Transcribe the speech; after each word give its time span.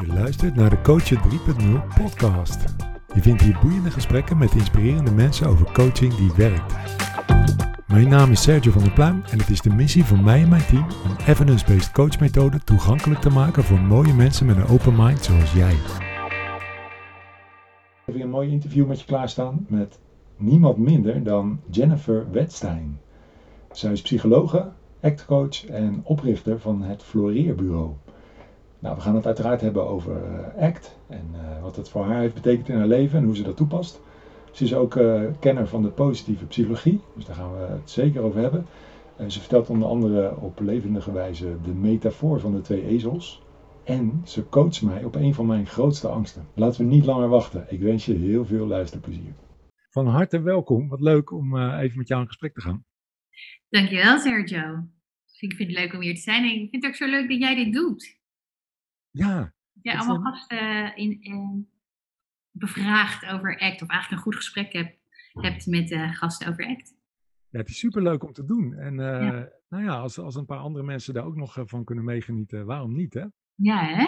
Je 0.00 0.06
luistert 0.06 0.54
naar 0.54 0.70
de 0.70 0.80
Coachen 0.80 1.18
3.0 1.18 2.02
podcast. 2.02 2.64
Je 3.14 3.20
vindt 3.20 3.42
hier 3.42 3.58
boeiende 3.62 3.90
gesprekken 3.90 4.38
met 4.38 4.54
inspirerende 4.54 5.10
mensen 5.10 5.46
over 5.46 5.72
coaching 5.72 6.14
die 6.14 6.32
werkt. 6.36 6.74
Mijn 7.86 8.08
naam 8.08 8.30
is 8.30 8.42
Sergio 8.42 8.72
van 8.72 8.82
der 8.82 8.92
Pluim 8.92 9.22
en 9.30 9.38
het 9.38 9.50
is 9.50 9.60
de 9.60 9.70
missie 9.70 10.04
van 10.04 10.24
mij 10.24 10.42
en 10.42 10.48
mijn 10.48 10.66
team 10.66 10.86
om 11.04 11.16
evidence-based 11.26 11.92
coachmethoden 11.92 12.64
toegankelijk 12.64 13.20
te 13.20 13.30
maken 13.30 13.64
voor 13.64 13.80
mooie 13.80 14.14
mensen 14.14 14.46
met 14.46 14.56
een 14.56 14.66
open 14.66 14.94
mind 14.96 15.24
zoals 15.24 15.52
jij. 15.52 15.74
Ik 18.06 18.14
heb 18.14 18.20
een 18.20 18.30
mooi 18.30 18.50
interview 18.50 18.86
met 18.86 19.00
je 19.00 19.06
klaarstaan 19.06 19.66
met 19.68 19.98
niemand 20.36 20.78
minder 20.78 21.22
dan 21.24 21.60
Jennifer 21.70 22.30
Wetstein. 22.30 23.00
Zij 23.70 23.92
is 23.92 24.02
psychologe, 24.02 24.72
actcoach 25.02 25.66
en 25.66 26.00
oprichter 26.04 26.58
van 26.58 26.82
het 26.82 27.02
Floreerbureau. 27.02 27.90
Nou, 28.78 28.94
we 28.94 29.00
gaan 29.00 29.14
het 29.14 29.26
uiteraard 29.26 29.60
hebben 29.60 29.88
over 29.88 30.16
eh, 30.24 30.62
ACT 30.62 30.96
en 31.08 31.26
uh, 31.34 31.62
wat 31.62 31.76
het 31.76 31.88
voor 31.88 32.04
haar 32.04 32.20
heeft 32.20 32.34
betekend 32.34 32.68
in 32.68 32.76
haar 32.76 32.86
leven 32.86 33.18
en 33.18 33.24
hoe 33.24 33.36
ze 33.36 33.42
dat 33.42 33.56
toepast. 33.56 34.00
Ze 34.50 34.64
is 34.64 34.74
ook 34.74 34.94
uh, 34.94 35.22
kenner 35.38 35.68
van 35.68 35.82
de 35.82 35.88
positieve 35.88 36.44
psychologie, 36.44 37.00
dus 37.14 37.24
daar 37.24 37.36
gaan 37.36 37.52
we 37.52 37.58
het 37.58 37.90
zeker 37.90 38.22
over 38.22 38.40
hebben. 38.40 38.66
Ze 39.26 39.40
vertelt 39.40 39.70
onder 39.70 39.88
andere 39.88 40.36
op 40.36 40.60
levendige 40.60 41.12
wijze 41.12 41.56
de 41.64 41.72
metafoor 41.72 42.40
van 42.40 42.52
de 42.52 42.60
twee 42.60 42.86
ezels. 42.86 43.42
En 43.84 44.20
ze 44.24 44.48
coacht 44.48 44.82
mij 44.82 45.04
op 45.04 45.14
een 45.14 45.34
van 45.34 45.46
mijn 45.46 45.66
grootste 45.66 46.08
angsten. 46.08 46.46
Laten 46.54 46.80
we 46.80 46.86
niet 46.86 47.04
langer 47.04 47.28
wachten. 47.28 47.66
Ik 47.68 47.80
wens 47.80 48.06
je 48.06 48.14
heel 48.14 48.44
veel 48.44 48.66
luisterplezier. 48.66 49.34
Van 49.90 50.06
harte 50.06 50.40
welkom. 50.40 50.88
Wat 50.88 51.00
leuk 51.00 51.32
om 51.32 51.58
even 51.58 51.98
met 51.98 52.08
jou 52.08 52.20
in 52.20 52.26
gesprek 52.26 52.54
te 52.54 52.60
gaan. 52.60 52.84
Dankjewel 53.68 54.18
Sergio. 54.18 54.88
Ik 55.38 55.54
vind 55.54 55.70
het 55.70 55.78
leuk 55.78 55.92
om 55.92 56.00
hier 56.00 56.14
te 56.14 56.20
zijn 56.20 56.44
en 56.44 56.50
ik 56.50 56.70
vind 56.70 56.82
het 56.82 56.86
ook 56.86 56.94
zo 56.94 57.06
leuk 57.06 57.28
dat 57.28 57.38
jij 57.38 57.54
dit 57.54 57.72
doet. 57.72 58.20
Ja. 59.10 59.54
Ja, 59.82 59.98
allemaal 59.98 60.16
een... 60.16 60.22
gasten 60.22 60.96
in, 60.96 61.20
in, 61.20 61.68
bevraagd 62.50 63.26
over 63.26 63.58
ACT, 63.58 63.82
of 63.82 63.88
eigenlijk 63.88 64.10
een 64.10 64.18
goed 64.18 64.36
gesprek 64.36 64.72
hebt, 64.72 64.98
hebt 65.32 65.66
met 65.66 65.90
uh, 65.90 66.12
gasten 66.12 66.48
over 66.48 66.66
ACT. 66.66 66.94
Ja, 67.48 67.58
het 67.58 67.68
is 67.68 67.78
superleuk 67.78 68.24
om 68.24 68.32
te 68.32 68.44
doen. 68.44 68.74
En 68.74 68.92
uh, 68.92 69.06
ja. 69.06 69.48
nou 69.68 69.84
ja, 69.84 69.98
als, 69.98 70.18
als 70.18 70.34
een 70.34 70.46
paar 70.46 70.58
andere 70.58 70.84
mensen 70.84 71.14
daar 71.14 71.24
ook 71.24 71.36
nog 71.36 71.58
van 71.64 71.84
kunnen 71.84 72.04
meegenieten, 72.04 72.66
waarom 72.66 72.94
niet, 72.94 73.14
hè? 73.14 73.26
Ja, 73.54 73.86
hè? 73.86 74.06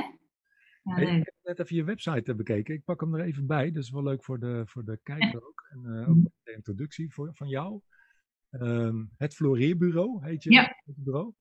Ja, 0.83 0.95
hey, 0.95 1.17
ik 1.19 1.25
heb 1.25 1.35
net 1.43 1.59
even 1.59 1.77
je 1.77 1.85
website 1.85 2.35
bekeken. 2.35 2.75
Ik 2.75 2.85
pak 2.85 3.01
hem 3.01 3.15
er 3.15 3.25
even 3.25 3.47
bij. 3.47 3.71
Dat 3.71 3.83
is 3.83 3.91
wel 3.91 4.03
leuk 4.03 4.25
voor 4.25 4.39
de, 4.39 4.63
voor 4.67 4.85
de 4.85 5.01
kijker 5.03 5.47
ook. 5.47 5.67
En 5.71 5.83
uh, 5.85 6.09
ook 6.09 6.17
de 6.43 6.53
introductie 6.53 7.13
voor, 7.13 7.31
van 7.35 7.49
jou. 7.49 7.81
Um, 8.61 9.11
het 9.17 9.35
Floreerbureau 9.35 10.27
heet 10.27 10.43
je 10.43 10.53
ja. 10.53 10.63
het 10.85 11.05
bureau. 11.05 11.33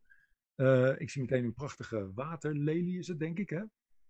Uh, 0.55 0.89
ik 0.97 1.09
zie 1.09 1.21
meteen 1.21 1.43
een 1.43 1.53
prachtige 1.53 2.11
waterlelie 2.13 2.97
is 2.97 3.07
het, 3.07 3.19
denk 3.19 3.39
ik, 3.39 3.49
hè? 3.49 3.61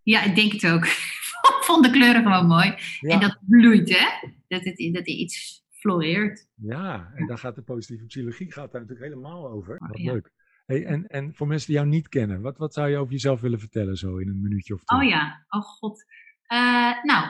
Ja, 0.03 0.23
ik 0.23 0.35
denk 0.35 0.51
het 0.51 0.67
ook. 0.67 0.85
Ik 1.43 1.69
vond 1.69 1.85
de 1.85 1.91
kleuren 1.91 2.23
gewoon 2.23 2.47
mooi. 2.47 2.75
Ja. 2.99 3.09
En 3.09 3.19
dat 3.19 3.39
bloeit, 3.47 3.89
hè? 3.89 4.27
Dat, 4.47 4.63
het, 4.63 4.77
dat 4.93 5.07
er 5.07 5.13
iets 5.13 5.63
floreert. 5.69 6.47
Ja, 6.55 7.11
en 7.15 7.27
daar 7.27 7.37
gaat 7.37 7.55
de 7.55 7.61
positieve 7.61 8.05
psychologie 8.05 8.51
gaat 8.51 8.71
daar 8.71 8.81
natuurlijk 8.81 9.09
helemaal 9.09 9.49
over. 9.49 9.77
Wat 9.79 9.97
ja. 9.97 10.11
leuk. 10.11 10.31
Hey, 10.65 10.85
en, 10.85 11.07
en 11.07 11.35
voor 11.35 11.47
mensen 11.47 11.67
die 11.67 11.75
jou 11.75 11.87
niet 11.87 12.09
kennen, 12.09 12.41
wat, 12.41 12.57
wat 12.57 12.73
zou 12.73 12.89
je 12.89 12.97
over 12.97 13.13
jezelf 13.13 13.41
willen 13.41 13.59
vertellen 13.59 13.97
zo 13.97 14.17
in 14.17 14.27
een 14.27 14.41
minuutje 14.41 14.73
of 14.73 14.83
twee? 14.83 14.99
Oh 14.99 15.07
ja, 15.07 15.45
oh 15.49 15.61
god. 15.61 16.05
Uh, 16.53 17.03
nou, 17.03 17.27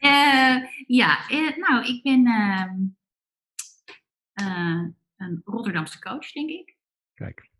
uh, 0.00 0.56
ja, 1.00 1.18
nou, 1.56 1.86
ik 1.86 2.02
ben 2.02 2.26
een 5.16 5.40
Rotterdamse 5.44 6.00
coach, 6.00 6.32
denk 6.32 6.50
ik. 6.50 6.76
Kijk. 7.14 7.50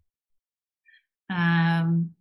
Um, 1.26 2.16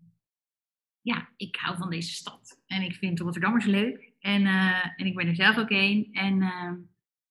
ja, 1.01 1.29
ik 1.35 1.55
hou 1.55 1.77
van 1.77 1.89
deze 1.89 2.13
stad. 2.13 2.61
En 2.65 2.81
ik 2.81 2.95
vind 2.95 3.19
Rotterdammers 3.19 3.65
leuk. 3.65 4.13
En, 4.19 4.41
uh, 4.41 4.99
en 4.99 5.05
ik 5.05 5.15
ben 5.15 5.27
er 5.27 5.35
zelf 5.35 5.57
ook 5.57 5.69
een. 5.69 6.09
En, 6.11 6.41
uh, 6.41 6.73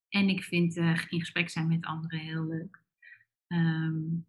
en 0.09 0.29
ik 0.29 0.43
vind 0.43 0.77
uh, 0.77 1.05
in 1.09 1.21
gesprek 1.21 1.49
zijn 1.49 1.69
met 1.69 1.85
anderen 1.85 2.19
heel 2.19 2.47
leuk. 2.47 2.83
Um, 3.47 4.27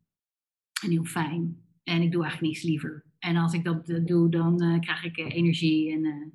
en 0.82 0.90
heel 0.90 1.06
fijn. 1.06 1.64
En 1.84 2.02
ik 2.02 2.12
doe 2.12 2.24
eigenlijk 2.24 2.54
niets 2.54 2.64
liever. 2.64 3.06
En 3.20 3.36
als 3.36 3.54
ik 3.54 3.64
dat 3.64 3.86
doe, 3.86 4.30
dan 4.30 4.80
krijg 4.82 5.04
ik 5.04 5.18
energie. 5.18 5.92
En, 5.92 6.34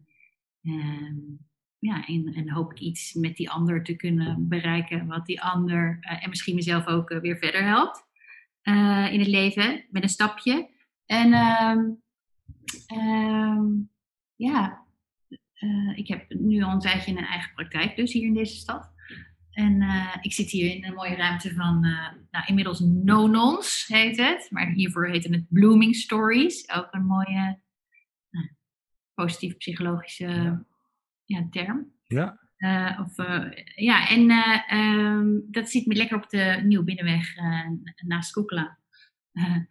um, 0.62 1.46
ja, 1.84 2.06
en, 2.06 2.34
en, 2.34 2.50
hoop 2.50 2.72
ik 2.72 2.78
iets 2.78 3.12
met 3.12 3.36
die 3.36 3.50
ander 3.50 3.84
te 3.84 3.94
kunnen 3.94 4.48
bereiken. 4.48 5.06
Wat 5.06 5.26
die 5.26 5.42
ander 5.42 5.98
en 6.00 6.28
misschien 6.28 6.54
mezelf 6.54 6.86
ook 6.86 7.08
weer 7.08 7.38
verder 7.38 7.64
helpt. 7.64 8.04
in 9.12 9.20
het 9.20 9.26
leven. 9.26 9.84
Met 9.90 10.02
een 10.02 10.08
stapje. 10.08 10.70
En... 11.06 11.32
Um, 11.32 12.02
Um, 12.92 13.90
ja, 14.36 14.86
ik 15.94 16.08
heb 16.08 16.24
nu 16.28 16.62
al 16.62 16.72
een 16.72 16.78
tijdje 16.78 17.10
een 17.10 17.24
eigen 17.24 17.54
praktijk, 17.54 17.96
dus 17.96 18.12
hier 18.12 18.26
in 18.26 18.34
deze 18.34 18.54
stad. 18.54 18.92
En 19.50 19.82
ik 20.20 20.32
zit 20.32 20.50
hier 20.50 20.74
in 20.74 20.84
een 20.84 20.94
mooie 20.94 21.14
ruimte 21.14 21.54
van, 21.54 21.84
uh, 21.84 22.08
nou 22.30 22.44
inmiddels 22.46 22.80
No-Nons 22.80 23.84
heet 23.86 24.16
het. 24.16 24.46
Maar 24.50 24.70
hiervoor 24.70 25.08
heette 25.08 25.32
het 25.32 25.48
Blooming 25.48 25.96
Stories. 25.96 26.70
Ook 26.70 26.88
een 26.90 27.04
mooie 27.04 27.60
positieve 29.14 29.56
psychologische 29.56 30.64
ja. 31.24 31.46
Term. 31.50 31.92
Ja. 32.06 32.38
of, 33.00 33.16
ja, 33.74 34.08
en 34.08 34.30
um, 34.78 35.46
dat 35.50 35.70
zit 35.70 35.86
me 35.86 35.94
lekker 35.94 36.16
op 36.16 36.28
de 36.28 36.60
Nieuw 36.64 36.84
Binnenweg 36.84 37.34
naast 38.06 38.32
Koekela. 38.32 38.78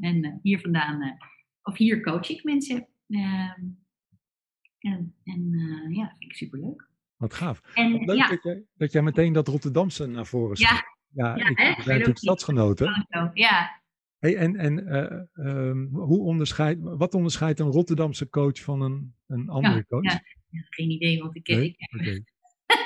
en 0.00 0.38
hier 0.42 0.60
vandaan 0.60 1.18
of 1.62 1.76
hier 1.76 2.02
coach 2.02 2.30
ik 2.30 2.44
mensen. 2.44 2.88
Uh, 3.08 3.52
en 4.78 5.14
en 5.24 5.50
ja, 5.90 6.08
vind 6.18 6.30
ik 6.30 6.36
superleuk. 6.36 6.88
Wat 7.16 7.34
gaaf. 7.34 7.60
En, 7.74 7.92
Wat 7.92 8.06
leuk 8.06 8.16
ja. 8.16 8.28
dat, 8.28 8.42
jij, 8.42 8.64
dat 8.76 8.92
jij 8.92 9.02
meteen 9.02 9.32
dat 9.32 9.48
Rotterdamse 9.48 10.06
naar 10.06 10.26
voren 10.26 10.56
zet. 10.56 10.68
Ja, 10.68 10.84
ja, 11.08 11.36
ja 11.36 11.48
ik, 11.48 11.58
zijn 11.58 11.76
natuurlijk 11.76 12.18
stadsgenoten. 12.18 13.06
Ja. 13.32 13.81
Hey, 14.22 14.36
en 14.36 14.56
en 14.56 14.78
uh, 15.36 15.46
um, 15.46 15.88
hoe 15.92 16.20
onderscheid, 16.20 16.78
wat 16.80 17.14
onderscheidt 17.14 17.60
een 17.60 17.70
Rotterdamse 17.70 18.28
coach 18.28 18.60
van 18.60 18.80
een, 18.80 19.14
een 19.26 19.48
andere 19.48 19.74
ja, 19.74 19.82
coach? 19.82 20.02
Ja. 20.02 20.20
geen 20.70 20.90
idee, 20.90 21.22
want 21.22 21.36
ik, 21.36 21.48
nee? 21.48 21.74
ik, 21.76 22.00
okay. 22.00 22.24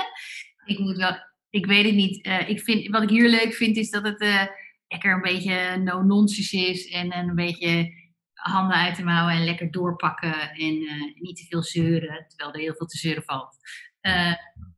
ik 0.72 0.78
moet 0.78 0.96
wel, 0.96 1.16
ik 1.50 1.66
weet 1.66 1.84
het 1.84 1.94
niet. 1.94 2.26
Uh, 2.26 2.48
ik 2.48 2.60
vind, 2.60 2.88
wat 2.88 3.02
ik 3.02 3.08
hier 3.08 3.28
leuk 3.28 3.54
vind 3.54 3.76
is 3.76 3.90
dat 3.90 4.04
het 4.04 4.22
uh, 4.22 4.46
lekker 4.88 5.12
een 5.12 5.22
beetje 5.22 5.76
no-nonsense 5.76 6.56
is 6.56 6.88
en 6.88 7.16
een 7.16 7.34
beetje 7.34 7.92
handen 8.32 8.76
uit 8.76 8.96
de 8.96 9.04
mouwen 9.04 9.34
en 9.34 9.44
lekker 9.44 9.70
doorpakken 9.70 10.50
en 10.50 10.78
niet 11.14 11.36
te 11.36 11.46
veel 11.48 11.62
zeuren, 11.62 12.26
terwijl 12.28 12.52
er 12.52 12.60
heel 12.60 12.74
veel 12.74 12.86
te 12.86 12.98
zeuren 12.98 13.22
valt. 13.22 13.56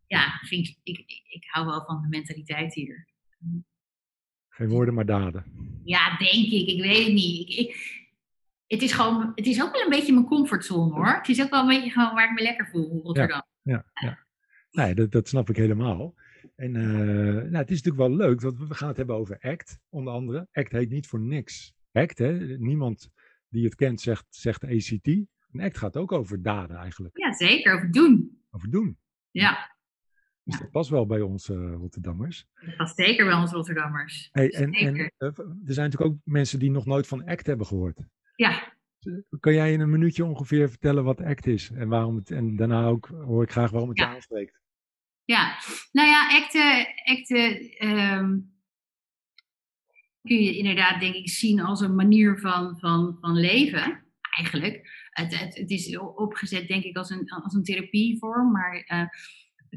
Ja, 0.06 0.38
vind 0.46 0.68
ik, 0.68 0.78
ik, 0.82 0.98
ik, 0.98 1.22
ik, 1.28 1.44
hou 1.46 1.66
wel 1.66 1.84
van 1.84 2.02
de 2.02 2.08
mentaliteit 2.08 2.74
hier. 2.74 3.08
Geen 4.58 4.68
woorden, 4.68 4.94
maar 4.94 5.06
daden. 5.06 5.44
Ja, 5.84 6.16
denk 6.16 6.46
ik. 6.46 6.68
Ik 6.68 6.82
weet 6.82 7.04
het 7.04 7.14
niet. 7.14 7.58
Ik, 7.58 7.76
het, 8.66 8.82
is 8.82 8.92
gewoon, 8.92 9.32
het 9.34 9.46
is 9.46 9.62
ook 9.62 9.72
wel 9.72 9.82
een 9.82 9.90
beetje 9.90 10.12
mijn 10.12 10.26
comfortzone 10.26 10.94
hoor. 10.94 11.14
Het 11.14 11.28
is 11.28 11.42
ook 11.42 11.50
wel 11.50 11.60
een 11.60 11.66
beetje 11.66 11.90
gewoon 11.90 12.14
waar 12.14 12.30
ik 12.30 12.34
me 12.34 12.42
lekker 12.42 12.66
voel, 12.66 13.00
Rotterdam. 13.02 13.42
Ja, 13.62 13.84
ja, 13.94 14.08
ja. 14.08 14.18
Nee, 14.70 14.94
dat, 14.94 15.10
dat 15.10 15.28
snap 15.28 15.48
ik 15.48 15.56
helemaal. 15.56 16.14
En 16.56 16.74
uh, 16.74 16.84
nou, 17.34 17.56
het 17.56 17.70
is 17.70 17.82
natuurlijk 17.82 18.08
wel 18.08 18.16
leuk, 18.16 18.40
want 18.40 18.58
we 18.58 18.74
gaan 18.74 18.88
het 18.88 18.96
hebben 18.96 19.16
over 19.16 19.38
ACT, 19.40 19.80
onder 19.88 20.12
andere. 20.12 20.48
ACT 20.52 20.72
heet 20.72 20.90
niet 20.90 21.06
voor 21.06 21.20
niks. 21.20 21.74
ACT, 21.92 22.18
hè? 22.18 22.32
niemand 22.58 23.10
die 23.48 23.64
het 23.64 23.74
kent 23.74 24.00
zegt, 24.00 24.26
zegt 24.28 24.64
ACT. 24.64 25.06
Een 25.06 25.60
act 25.60 25.78
gaat 25.78 25.96
ook 25.96 26.12
over 26.12 26.42
daden 26.42 26.76
eigenlijk. 26.76 27.18
Ja, 27.18 27.32
zeker. 27.32 27.74
Over 27.74 27.90
doen. 27.90 28.42
Over 28.50 28.70
doen. 28.70 28.98
Ja. 29.30 29.76
Dus 30.48 30.58
dat 30.58 30.70
past 30.70 30.90
wel 30.90 31.06
bij 31.06 31.20
ons 31.20 31.48
uh, 31.48 31.72
Rotterdammers. 31.72 32.46
Dat 32.64 32.76
past 32.76 32.96
zeker 32.96 33.24
bij 33.24 33.34
ons 33.34 33.52
Rotterdammers. 33.52 34.28
Hey, 34.32 34.50
en, 34.50 34.72
en 34.72 34.96
uh, 34.96 35.08
er 35.18 35.32
zijn 35.66 35.90
natuurlijk 35.90 36.10
ook 36.10 36.16
mensen 36.24 36.58
die 36.58 36.70
nog 36.70 36.86
nooit 36.86 37.06
van 37.06 37.24
ACT 37.24 37.46
hebben 37.46 37.66
gehoord. 37.66 38.00
Ja. 38.36 38.72
Kan 39.40 39.54
jij 39.54 39.72
in 39.72 39.80
een 39.80 39.90
minuutje 39.90 40.24
ongeveer 40.24 40.68
vertellen 40.68 41.04
wat 41.04 41.20
ACT 41.20 41.46
is? 41.46 41.70
En, 41.70 41.88
waarom 41.88 42.16
het, 42.16 42.30
en 42.30 42.56
daarna 42.56 42.86
ook 42.86 43.06
hoor 43.06 43.42
ik 43.42 43.50
graag 43.50 43.70
waarom 43.70 43.88
het 43.88 43.98
ja. 43.98 44.08
je 44.08 44.14
aanspreekt. 44.14 44.60
Ja, 45.24 45.56
nou 45.92 46.08
ja, 46.08 46.38
ACT, 46.38 46.56
ACT 47.04 47.30
um, 47.82 48.56
kun 50.22 50.42
je 50.42 50.56
inderdaad, 50.56 51.00
denk 51.00 51.14
ik, 51.14 51.28
zien 51.28 51.60
als 51.60 51.80
een 51.80 51.94
manier 51.94 52.38
van, 52.38 52.78
van, 52.78 53.16
van 53.20 53.36
leven. 53.36 54.04
Eigenlijk. 54.36 55.06
Het, 55.10 55.38
het, 55.38 55.56
het 55.56 55.70
is 55.70 55.98
opgezet, 55.98 56.68
denk 56.68 56.84
ik, 56.84 56.96
als 56.96 57.10
een, 57.10 57.30
als 57.30 57.54
een 57.54 57.64
therapievorm. 57.64 58.52
Maar 58.52 58.84
uh, 58.92 59.08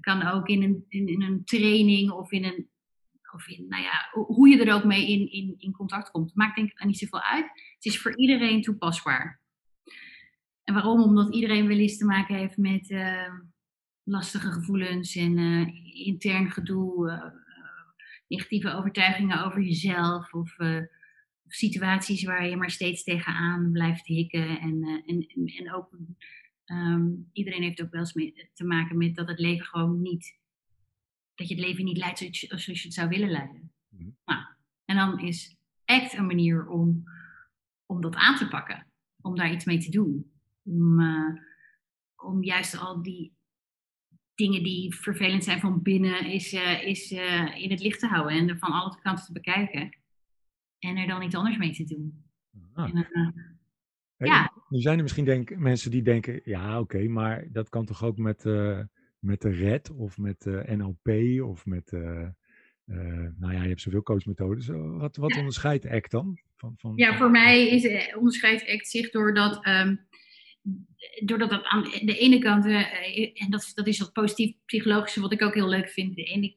het 0.02 0.20
kan 0.20 0.28
ook 0.28 0.48
in 0.48 0.64
een, 0.64 0.86
in, 0.88 1.08
in 1.08 1.22
een 1.22 1.44
training 1.44 2.12
of 2.12 2.32
in 2.32 2.44
een. 2.44 2.70
Of 3.34 3.48
in, 3.48 3.66
nou 3.68 3.84
ja, 3.84 4.10
hoe 4.12 4.50
je 4.50 4.66
er 4.66 4.74
ook 4.74 4.84
mee 4.84 5.08
in, 5.08 5.32
in, 5.32 5.56
in 5.58 5.72
contact 5.72 6.12
komt. 6.12 6.36
Maakt 6.36 6.56
denk 6.56 6.72
ik 6.72 6.84
niet 6.84 6.98
zoveel 6.98 7.22
uit. 7.22 7.46
Het 7.46 7.86
is 7.86 8.02
voor 8.02 8.18
iedereen 8.18 8.62
toepasbaar. 8.62 9.42
En 10.64 10.74
waarom? 10.74 11.02
Omdat 11.02 11.34
iedereen 11.34 11.68
wel 11.68 11.78
eens 11.78 11.98
te 11.98 12.06
maken 12.06 12.36
heeft 12.36 12.58
met 12.58 12.90
uh, 12.90 13.34
lastige 14.04 14.52
gevoelens 14.52 15.16
en 15.16 15.38
uh, 15.38 15.68
intern 16.06 16.52
gedoe 16.52 17.34
negatieve 18.28 18.74
overtuigingen 18.74 19.46
over 19.46 19.62
jezelf 19.62 20.34
of 20.34 20.56
situaties 21.48 22.24
waar 22.24 22.48
je 22.48 22.56
maar 22.56 22.72
steeds 22.72 23.04
tegenaan 23.04 23.72
blijft 23.72 24.06
hikken. 24.06 24.60
En, 24.60 25.04
en, 25.06 25.28
en, 25.28 25.46
en, 25.46 25.74
ook 25.74 25.90
um, 26.72 27.30
iedereen 27.32 27.62
heeft 27.62 27.82
ook 27.82 27.92
wel 27.92 28.00
eens 28.00 28.14
mee 28.14 28.50
te 28.54 28.64
maken 28.64 28.98
met 28.98 29.16
dat 29.16 29.28
het 29.28 29.40
leven 29.40 29.66
gewoon 29.66 30.02
niet, 30.02 30.40
dat 31.36 31.48
je 31.48 31.56
het 31.56 31.64
leven 31.64 31.84
niet 31.84 31.98
leidt 31.98 32.18
zoals 32.18 32.42
je, 32.42 32.48
zoals 32.48 32.82
je 32.82 32.88
het 32.88 32.94
zou 32.94 33.10
willen 33.10 33.30
leiden. 33.30 33.72
Mm. 33.90 34.16
Nou, 34.26 34.42
en 34.86 34.96
dan 34.96 35.20
is 35.20 35.56
ACT 35.86 36.14
een 36.14 36.26
manier 36.26 36.68
om, 36.68 37.04
om 37.86 38.02
dat 38.02 38.16
aan 38.16 38.36
te 38.36 38.48
pakken, 38.48 38.88
om 39.22 39.36
daar 39.36 39.52
iets 39.52 39.66
mee 39.66 39.80
te 39.80 39.92
doen. 39.92 40.32
Om, 40.64 41.00
uh, 41.00 41.38
om 42.16 42.44
juist 42.44 42.78
al 42.78 43.02
die 43.02 43.34
dingen 44.36 44.64
die 44.64 44.96
vervelend 44.96 45.44
zijn 45.44 45.60
van 45.60 45.82
binnen, 45.82 46.26
is, 46.26 46.54
uh, 46.54 46.84
is 46.88 47.12
uh, 47.12 47.58
in 47.58 47.70
het 47.70 47.82
licht 47.82 48.00
te 48.00 48.08
houden 48.08 48.38
en 48.38 48.50
er 48.50 48.58
van 48.58 48.72
alle 48.72 49.00
kanten 49.02 49.26
te 49.26 49.32
bekijken. 49.32 49.98
En 50.80 50.98
er 50.98 51.08
dan 51.08 51.22
iets 51.22 51.36
anders 51.36 51.58
mee 51.58 51.72
te 51.72 51.84
doen. 51.84 52.26
Ah. 52.74 52.90
En, 52.90 53.51
ja. 54.28 54.52
Nu 54.70 54.80
zijn 54.80 54.98
er 54.98 55.04
misschien 55.04 55.26
denk, 55.26 55.56
mensen 55.56 55.92
die 55.92 56.02
denken, 56.02 56.42
ja 56.44 56.80
oké, 56.80 57.08
maar 57.08 57.48
dat 57.52 57.70
kan 57.70 57.86
toch 57.86 58.04
ook 58.04 58.18
met, 58.18 58.44
met 59.20 59.42
de 59.42 59.50
RED 59.50 59.92
of 59.92 60.18
met 60.18 60.46
NLP 60.66 61.10
of 61.42 61.66
met 61.66 61.94
uh, 62.86 63.28
nou 63.38 63.54
ja, 63.54 63.62
je 63.62 63.68
hebt 63.68 63.82
zoveel 63.82 64.04
coachmethodes. 64.04 64.68
Wat, 64.72 65.16
wat 65.16 65.38
onderscheidt 65.38 65.86
ACT 65.86 66.12
dan? 66.12 66.40
Van, 66.58 66.74
van, 66.78 66.94
ja, 66.96 67.18
voor 67.18 67.32
mij 67.32 67.70
is, 67.70 67.84
uh, 67.84 68.18
onderscheidt 68.18 68.68
ACT 68.68 68.88
zich 68.88 69.10
doordat, 69.10 69.68
um, 69.68 70.08
doordat 71.26 71.50
dat 71.50 71.64
aan 71.64 71.84
de 71.84 72.18
ene 72.18 72.40
kant, 72.40 72.66
uh, 72.66 73.42
en 73.42 73.50
dat, 73.50 73.72
dat 73.74 73.88
is 73.88 73.98
dat 73.98 74.14
positief 74.14 74.56
psychologische, 74.66 75.22
wat 75.22 75.32
ik 75.32 75.42
ook 75.42 75.54
heel 75.54 75.70
leuk 75.70 75.90
vind. 75.90 76.16
De 76.16 76.24
ene, 76.24 76.56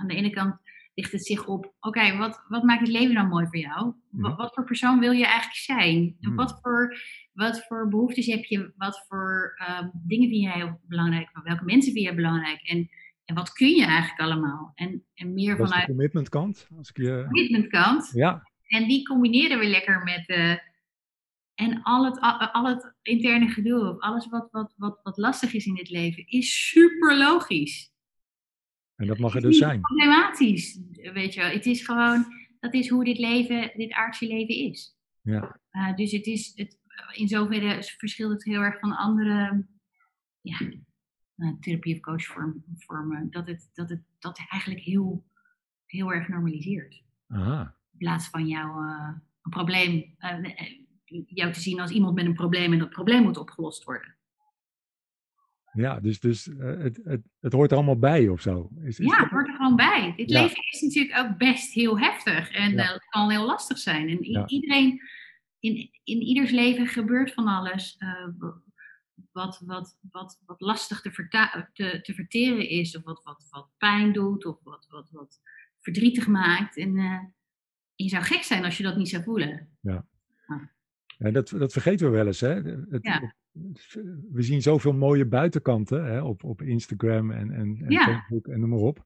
aan 0.00 0.08
de 0.08 0.14
ene 0.14 0.30
kant 0.30 0.56
richt 0.94 1.12
het 1.12 1.26
zich 1.26 1.46
op, 1.46 1.74
oké, 1.80 2.16
wat, 2.16 2.44
wat 2.48 2.62
maakt 2.62 2.80
het 2.80 2.90
leven 2.90 3.14
nou 3.14 3.28
mooi 3.28 3.46
voor 3.46 3.58
jou? 3.58 3.92
Wat, 4.10 4.36
wat 4.36 4.54
voor 4.54 4.64
persoon 4.64 4.98
wil 4.98 5.12
je 5.12 5.24
eigenlijk 5.24 5.56
zijn? 5.56 6.16
Mm. 6.20 6.34
Wat, 6.34 6.58
voor, 6.62 6.98
wat 7.32 7.64
voor 7.66 7.88
behoeftes 7.88 8.26
heb 8.26 8.44
je? 8.44 8.72
Wat 8.76 9.04
voor 9.08 9.58
um, 9.80 9.90
dingen 9.92 10.28
vind 10.28 10.42
jij 10.42 10.78
belangrijk? 10.82 11.30
Welke 11.44 11.64
mensen 11.64 11.92
vind 11.92 12.04
jij 12.04 12.14
belangrijk? 12.14 12.60
En 12.62 12.90
en 13.24 13.34
wat 13.34 13.52
kun 13.52 13.68
je 13.68 13.84
eigenlijk 13.84 14.20
allemaal? 14.20 14.72
En, 14.74 15.04
en 15.14 15.34
meer 15.34 15.56
dat 15.56 15.68
vanuit. 15.68 15.86
de 15.86 15.92
commitment 15.92 16.28
kant. 16.28 16.68
Als 16.76 16.88
ik 16.88 16.96
je... 16.96 17.22
Commitment 17.24 17.66
kant. 17.66 18.10
Ja. 18.12 18.50
En 18.66 18.88
die 18.88 19.06
combineren 19.06 19.58
we 19.58 19.66
lekker 19.66 20.02
met. 20.02 20.28
Uh, 20.28 20.56
en 21.54 21.82
al 21.82 22.04
het, 22.04 22.20
al 22.52 22.66
het 22.66 22.94
interne 23.02 23.48
gedoe, 23.48 23.98
alles 23.98 24.28
wat, 24.28 24.48
wat, 24.50 24.74
wat, 24.76 25.00
wat 25.02 25.16
lastig 25.16 25.54
is 25.54 25.66
in 25.66 25.74
dit 25.74 25.90
leven, 25.90 26.26
is 26.26 26.68
super 26.68 27.18
logisch. 27.18 27.92
En 28.96 29.06
dat 29.06 29.18
mag 29.18 29.34
er 29.34 29.40
dus 29.40 29.58
zijn. 29.58 29.80
Problematisch, 29.80 30.80
weet 30.92 31.34
je 31.34 31.40
wel. 31.40 31.50
Het 31.50 31.66
is 31.66 31.84
gewoon, 31.84 32.24
dat 32.60 32.74
is 32.74 32.88
hoe 32.88 33.04
dit 33.04 33.18
leven, 33.18 33.72
dit 33.76 33.92
aardse 33.92 34.26
leven 34.26 34.54
is. 34.54 34.96
Ja. 35.22 35.60
Uh, 35.72 35.94
dus 35.94 36.12
het 36.12 36.26
is, 36.26 36.52
het, 36.54 36.78
in 37.12 37.28
zoverre 37.28 37.82
verschilt 37.82 38.32
het 38.32 38.44
heel 38.44 38.60
erg 38.60 38.78
van 38.78 38.96
andere, 38.96 39.66
ja, 40.40 40.60
uh, 41.36 41.52
therapie 41.60 41.94
of 41.94 42.00
coachvormen, 42.00 43.30
dat 43.30 43.46
het, 43.46 43.70
dat 43.74 43.88
het 43.88 44.02
dat 44.18 44.44
eigenlijk 44.48 44.82
heel, 44.82 45.24
heel 45.86 46.12
erg 46.12 46.28
normaliseert. 46.28 47.02
Aha. 47.28 47.76
In 47.92 47.98
plaats 47.98 48.28
van 48.28 48.46
jou 48.46 48.86
uh, 48.86 49.12
een 49.42 49.50
probleem, 49.50 50.16
uh, 50.18 51.24
jou 51.26 51.52
te 51.52 51.60
zien 51.60 51.80
als 51.80 51.90
iemand 51.90 52.14
met 52.14 52.24
een 52.24 52.34
probleem 52.34 52.72
en 52.72 52.78
dat 52.78 52.90
probleem 52.90 53.22
moet 53.22 53.36
opgelost 53.36 53.84
worden. 53.84 54.16
Ja, 55.74 56.00
dus, 56.00 56.20
dus 56.20 56.44
het, 56.58 57.00
het, 57.04 57.22
het 57.40 57.52
hoort 57.52 57.70
er 57.70 57.76
allemaal 57.76 57.98
bij 57.98 58.28
of 58.28 58.40
zo. 58.40 58.70
Is, 58.82 58.98
is 58.98 59.06
ja, 59.06 59.22
het 59.22 59.30
hoort 59.30 59.48
er 59.48 59.54
gewoon 59.54 59.76
bij. 59.76 60.12
Dit 60.16 60.30
leven 60.30 60.56
is 60.70 60.80
natuurlijk 60.80 61.18
ook 61.18 61.38
best 61.38 61.72
heel 61.72 61.98
heftig 61.98 62.50
en 62.50 62.72
ja. 62.72 62.92
het 62.92 63.06
kan 63.08 63.30
heel 63.30 63.46
lastig 63.46 63.78
zijn. 63.78 64.08
En 64.08 64.18
ja. 64.20 64.46
iedereen, 64.46 65.00
in, 65.58 65.90
in 66.04 66.20
ieders 66.20 66.50
leven 66.50 66.86
gebeurt 66.86 67.32
van 67.32 67.46
alles 67.46 67.98
wat, 69.32 69.62
wat, 69.66 69.98
wat, 70.10 70.40
wat 70.46 70.60
lastig 70.60 71.00
te, 71.00 71.10
te, 71.72 72.00
te, 72.02 72.14
verteren 72.14 72.68
is, 72.68 72.96
of 72.96 73.02
wat, 73.02 73.20
wat, 73.22 73.46
wat 73.50 73.68
pijn 73.78 74.12
doet, 74.12 74.44
of 74.44 74.58
wat, 74.62 74.86
wat, 74.90 75.08
wat 75.10 75.40
verdrietig 75.80 76.26
maakt. 76.26 76.76
En 76.76 76.94
je 77.94 78.08
zou 78.08 78.22
gek 78.22 78.42
zijn 78.42 78.64
als 78.64 78.76
je 78.76 78.82
dat 78.82 78.96
niet 78.96 79.08
zou 79.08 79.22
voelen. 79.22 79.68
Ja. 79.80 80.06
Ja 81.18 81.30
dat, 81.30 81.48
dat 81.48 81.72
vergeten 81.72 82.06
we 82.06 82.16
wel 82.16 82.26
eens. 82.26 82.40
Hè? 82.40 82.54
Het, 82.90 82.98
ja. 83.00 83.34
we 84.32 84.42
zien 84.42 84.62
zoveel 84.62 84.92
mooie 84.92 85.26
buitenkanten 85.26 86.04
hè, 86.04 86.22
op, 86.22 86.44
op 86.44 86.62
Instagram 86.62 87.30
en, 87.30 87.50
en, 87.50 87.80
en 87.84 87.90
ja. 87.90 88.04
Facebook 88.04 88.46
en 88.48 88.60
noem 88.60 88.68
maar 88.68 88.78
op. 88.78 89.04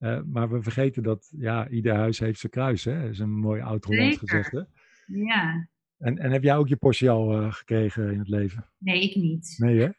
Uh, 0.00 0.20
maar 0.26 0.50
we 0.50 0.62
vergeten 0.62 1.02
dat 1.02 1.32
ja, 1.36 1.68
ieder 1.68 1.94
huis 1.94 2.18
heeft 2.18 2.40
zijn 2.40 2.52
kruis. 2.52 2.84
Hè? 2.84 3.00
Dat 3.00 3.10
is 3.10 3.18
een 3.18 3.38
mooi 3.38 3.60
oud-Hollands 3.60 4.16
gezegde. 4.16 4.68
Ja. 5.06 5.68
En, 5.98 6.18
en 6.18 6.30
heb 6.30 6.42
jij 6.42 6.56
ook 6.56 6.68
je 6.68 6.76
portie 6.76 7.10
al 7.10 7.42
uh, 7.42 7.52
gekregen 7.52 8.12
in 8.12 8.18
het 8.18 8.28
leven? 8.28 8.70
Nee, 8.78 9.02
ik 9.02 9.14
niet. 9.14 9.54
Nee, 9.58 9.78
hè? 9.78 9.88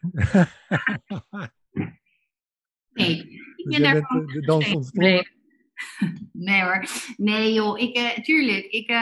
nee, 2.98 3.40
ik 3.56 3.68
ben 3.68 3.82
daar. 3.82 3.94
De, 3.94 4.40
dans 4.40 4.92
nee. 4.92 5.28
nee 6.32 6.62
hoor. 6.62 6.84
Nee 7.16 7.52
joh, 7.52 7.78
ik, 7.78 7.96
uh, 7.96 8.24
tuurlijk, 8.24 8.64
ik, 8.64 8.92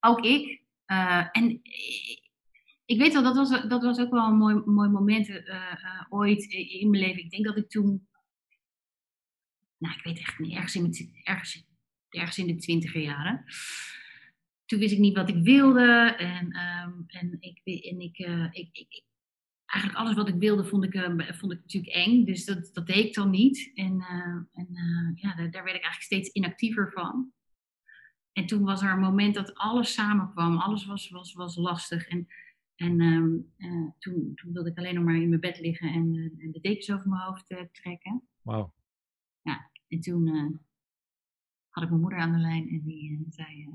ook 0.00 0.24
ik. 0.24 0.62
En 1.32 1.60
ik 2.84 2.98
weet 2.98 3.12
wel, 3.12 3.22
dat 3.22 3.36
was, 3.36 3.68
dat 3.68 3.82
was 3.82 3.98
ook 3.98 4.10
wel 4.10 4.26
een 4.26 4.36
mooi, 4.36 4.54
mooi 4.64 4.88
moment 4.88 5.42
ooit 6.08 6.44
in 6.52 6.90
mijn 6.90 7.02
leven. 7.02 7.22
Ik 7.22 7.30
denk 7.30 7.44
dat 7.44 7.56
ik 7.56 7.68
toen, 7.68 8.08
nou 9.78 9.94
ik 9.94 10.04
weet 10.04 10.18
echt 10.18 10.38
niet, 10.38 10.54
ergens 10.54 10.74
in, 10.74 11.20
ergens, 11.22 11.64
ergens 12.08 12.38
in 12.38 12.46
de 12.46 12.56
twintiger 12.56 13.00
jaren 13.00 13.44
toen 14.68 14.78
wist 14.78 14.92
ik 14.92 14.98
niet 14.98 15.16
wat 15.16 15.28
ik 15.28 15.42
wilde. 15.42 16.14
En, 16.18 16.46
um, 16.46 17.04
en, 17.06 17.36
ik, 17.40 17.60
en 17.64 18.00
ik, 18.00 18.18
ik, 18.50 18.68
ik, 18.72 19.02
eigenlijk 19.66 20.00
alles 20.00 20.16
wat 20.16 20.28
ik 20.28 20.34
wilde 20.34 20.64
vond 20.64 20.84
ik, 20.84 20.92
vond 21.34 21.52
ik 21.52 21.60
natuurlijk 21.60 21.94
eng. 21.94 22.24
Dus 22.24 22.44
dat, 22.44 22.70
dat 22.72 22.86
deed 22.86 23.04
ik 23.04 23.14
dan 23.14 23.30
niet. 23.30 23.70
En, 23.74 24.04
en 24.52 24.68
ja, 25.14 25.34
daar, 25.34 25.64
werd 25.64 25.76
ik 25.76 25.84
eigenlijk 25.84 26.02
steeds 26.02 26.28
inactiever 26.28 26.90
van. 26.92 27.32
En 28.38 28.46
toen 28.46 28.62
was 28.62 28.82
er 28.82 28.90
een 28.90 29.00
moment 29.00 29.34
dat 29.34 29.54
alles 29.54 29.92
samenkwam. 29.92 30.56
Alles 30.56 30.86
was, 30.86 31.10
was, 31.10 31.32
was 31.32 31.56
lastig. 31.56 32.08
En, 32.08 32.28
en 32.76 33.00
um, 33.00 33.52
toen, 33.98 34.32
toen 34.34 34.52
wilde 34.52 34.70
ik 34.70 34.78
alleen 34.78 34.94
nog 34.94 35.04
maar 35.04 35.14
in 35.14 35.28
mijn 35.28 35.40
bed 35.40 35.60
liggen 35.60 35.88
en, 35.88 36.34
en 36.38 36.50
de 36.50 36.60
dekens 36.60 36.92
over 36.92 37.08
mijn 37.08 37.22
hoofd 37.22 37.46
trekken. 37.72 38.22
Wauw. 38.42 38.72
Ja, 39.42 39.70
en 39.88 40.00
toen 40.00 40.28
had 41.68 41.82
ik 41.82 41.88
mijn 41.88 42.00
moeder 42.00 42.18
aan 42.18 42.32
de 42.32 42.38
lijn 42.38 42.68
en 42.68 42.82
die 42.84 43.26
zei 43.30 43.68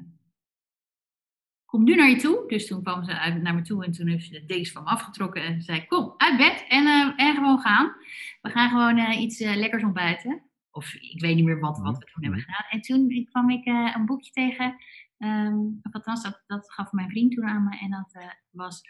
kom 1.65 1.83
nu 1.83 1.95
naar 1.95 2.09
je 2.09 2.15
toe. 2.15 2.43
Dus 2.47 2.67
toen 2.67 2.83
kwam 2.83 3.03
ze 3.03 3.19
uit, 3.19 3.41
naar 3.41 3.55
me 3.55 3.61
toe 3.61 3.85
en 3.85 3.91
toen 3.91 4.07
heeft 4.07 4.25
ze 4.25 4.31
de 4.31 4.45
dekens 4.45 4.71
van 4.71 4.83
me 4.83 4.89
afgetrokken 4.89 5.43
en 5.43 5.61
zei, 5.61 5.87
kom, 5.87 6.13
uit 6.17 6.37
bed 6.37 6.65
en, 6.67 7.15
en 7.15 7.35
gewoon 7.35 7.59
gaan. 7.59 7.95
We 8.41 8.49
gaan 8.49 8.69
gewoon 8.69 9.11
iets 9.11 9.39
lekkers 9.39 9.83
ontbijten. 9.83 10.41
Of 10.73 10.93
ik 10.93 11.21
weet 11.21 11.35
niet 11.35 11.45
meer 11.45 11.59
wat, 11.59 11.77
wat 11.77 11.97
we 11.97 12.05
toen 12.05 12.23
hebben 12.23 12.39
mhm. 12.39 12.51
gedaan. 12.51 12.69
En 12.69 12.81
toen 12.81 13.27
kwam 13.29 13.49
ik 13.49 13.65
een 13.65 14.05
boekje 14.05 14.31
tegen, 14.31 14.75
um, 15.17 15.79
of 15.83 15.93
althans, 15.93 16.23
dat, 16.23 16.43
dat 16.47 16.71
gaf 16.73 16.91
mijn 16.91 17.09
vriend 17.09 17.31
toen 17.31 17.45
aan 17.45 17.63
me. 17.63 17.77
En 17.77 17.89
dat 17.89 18.33
was 18.49 18.81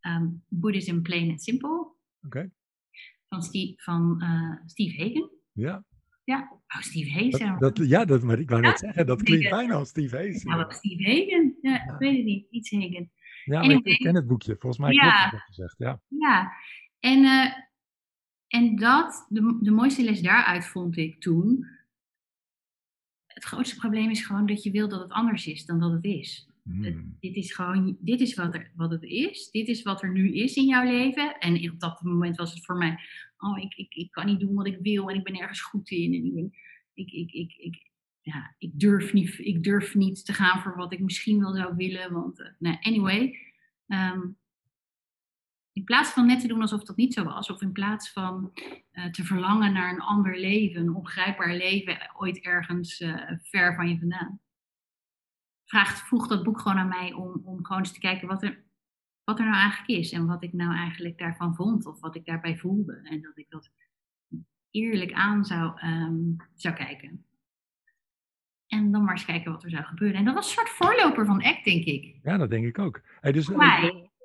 um, 0.00 0.44
Buddhism 0.48 1.00
Plain 1.00 1.30
and 1.30 1.42
Simple. 1.42 1.70
Oké. 1.70 1.96
Okay. 2.22 2.50
Van, 3.28 3.42
Steve, 3.42 3.82
van 3.82 4.22
Steve 4.66 5.02
Hagen. 5.02 5.30
Ja. 5.52 5.84
Ja, 6.24 6.48
oh, 6.50 6.80
Steve 6.80 7.10
Hayes. 7.10 7.38
Dat, 7.38 7.76
dat, 7.76 7.88
ja, 7.88 8.04
dat, 8.04 8.22
maar 8.22 8.38
ik 8.38 8.50
wou 8.50 8.62
net 8.62 8.78
zeggen, 8.78 9.06
dat 9.06 9.22
klinkt 9.22 9.50
bijna 9.50 9.74
als 9.74 9.88
Steve 9.88 10.16
Hayes. 10.16 10.42
Ja, 10.42 10.56
ja. 10.56 10.70
Steve 10.70 11.02
Hagen. 11.02 11.58
Ja, 11.60 11.70
ja, 11.70 11.92
ik 11.92 11.98
weet 11.98 12.16
het 12.16 12.24
niet. 12.24 12.46
Iets 12.50 12.70
Hagen. 12.70 13.10
Ja, 13.44 13.60
maar 13.60 13.80
ik, 13.82 13.98
ken 13.98 14.14
het 14.14 14.26
boekje. 14.26 14.56
Volgens 14.58 14.82
mij 14.82 14.92
ja. 14.92 15.10
klopt 15.10 15.32
het 15.32 15.40
gezegd. 15.40 15.74
Ja, 15.78 16.00
ja. 16.08 16.52
En, 17.00 17.24
en 18.50 18.76
dat, 18.76 19.26
de, 19.28 19.58
de 19.60 19.70
mooiste 19.70 20.04
les 20.04 20.20
daaruit 20.20 20.66
vond 20.66 20.96
ik 20.96 21.20
toen. 21.20 21.66
Het 23.26 23.44
grootste 23.44 23.76
probleem 23.76 24.10
is 24.10 24.26
gewoon 24.26 24.46
dat 24.46 24.62
je 24.62 24.70
wil 24.70 24.88
dat 24.88 25.00
het 25.00 25.10
anders 25.10 25.46
is 25.46 25.64
dan 25.64 25.80
dat 25.80 25.92
het 25.92 26.04
is. 26.04 26.48
Hmm. 26.62 27.16
dit 27.20 27.36
is 27.36 27.52
gewoon, 27.52 27.96
dit 28.00 28.20
is 28.20 28.34
wat, 28.34 28.54
er, 28.54 28.70
wat 28.74 28.90
het 28.90 29.02
is. 29.02 29.50
Dit 29.50 29.68
is 29.68 29.82
wat 29.82 30.02
er 30.02 30.12
nu 30.12 30.34
is 30.34 30.56
in 30.56 30.66
jouw 30.66 30.84
leven. 30.84 31.38
En 31.38 31.70
op 31.70 31.80
dat 31.80 32.02
moment 32.02 32.36
was 32.36 32.54
het 32.54 32.64
voor 32.64 32.76
mij, 32.76 32.98
oh, 33.38 33.58
ik, 33.58 33.74
ik, 33.74 33.94
ik 33.94 34.10
kan 34.10 34.26
niet 34.26 34.40
doen 34.40 34.54
wat 34.54 34.66
ik 34.66 34.78
wil 34.80 35.10
en 35.10 35.16
ik 35.16 35.24
ben 35.24 35.40
ergens 35.40 35.60
goed 35.60 35.90
in. 35.90 36.14
En 36.14 36.24
ik, 36.24 36.34
ben, 36.34 36.52
ik, 36.94 37.10
ik, 37.10 37.32
ik, 37.32 37.54
ik, 37.56 37.90
ja, 38.20 38.54
ik, 38.58 38.70
durf 38.80 39.12
niet, 39.12 39.38
ik 39.38 39.62
durf 39.62 39.94
niet 39.94 40.24
te 40.24 40.32
gaan 40.32 40.60
voor 40.62 40.76
wat 40.76 40.92
ik 40.92 41.00
misschien 41.00 41.40
wel 41.40 41.54
zou 41.54 41.76
willen. 41.76 42.12
Want, 42.12 42.40
uh, 42.40 42.46
nou, 42.58 42.76
anyway. 42.80 43.38
Um, 43.86 44.38
in 45.72 45.84
plaats 45.84 46.10
van 46.10 46.26
net 46.26 46.40
te 46.40 46.48
doen 46.48 46.60
alsof 46.60 46.84
dat 46.84 46.96
niet 46.96 47.14
zo 47.14 47.24
was, 47.24 47.50
of 47.50 47.62
in 47.62 47.72
plaats 47.72 48.12
van 48.12 48.52
uh, 48.92 49.04
te 49.06 49.24
verlangen 49.24 49.72
naar 49.72 49.92
een 49.92 50.00
ander 50.00 50.38
leven, 50.38 50.80
een 50.80 50.94
ongrijpbaar 50.94 51.54
leven, 51.54 52.10
ooit 52.16 52.38
ergens 52.38 53.00
uh, 53.00 53.30
ver 53.42 53.74
van 53.74 53.88
je 53.88 53.98
vandaan, 53.98 54.40
vraagt, 55.64 56.00
vroeg 56.00 56.28
dat 56.28 56.42
boek 56.42 56.60
gewoon 56.60 56.78
aan 56.78 56.88
mij 56.88 57.12
om, 57.12 57.40
om 57.44 57.64
gewoon 57.64 57.82
eens 57.82 57.92
te 57.92 58.00
kijken 58.00 58.28
wat 58.28 58.42
er, 58.42 58.64
wat 59.24 59.38
er 59.38 59.44
nou 59.44 59.56
eigenlijk 59.56 60.00
is 60.00 60.12
en 60.12 60.26
wat 60.26 60.42
ik 60.42 60.52
nou 60.52 60.74
eigenlijk 60.74 61.18
daarvan 61.18 61.54
vond 61.54 61.86
of 61.86 62.00
wat 62.00 62.14
ik 62.14 62.24
daarbij 62.24 62.56
voelde. 62.56 63.00
En 63.04 63.22
dat 63.22 63.38
ik 63.38 63.50
dat 63.50 63.70
eerlijk 64.70 65.12
aan 65.12 65.44
zou, 65.44 65.86
um, 65.86 66.36
zou 66.54 66.74
kijken. 66.74 67.24
En 68.66 68.92
dan 68.92 69.04
maar 69.04 69.14
eens 69.14 69.24
kijken 69.24 69.52
wat 69.52 69.64
er 69.64 69.70
zou 69.70 69.84
gebeuren. 69.84 70.18
En 70.18 70.24
dat 70.24 70.34
was 70.34 70.46
een 70.46 70.52
soort 70.52 70.68
voorloper 70.68 71.26
van 71.26 71.42
ACT, 71.42 71.64
denk 71.64 71.84
ik. 71.84 72.18
Ja, 72.22 72.36
dat 72.36 72.50
denk 72.50 72.66
ik 72.66 72.78
ook. 72.78 73.00
Hey, 73.20 73.32
dus 73.32 73.48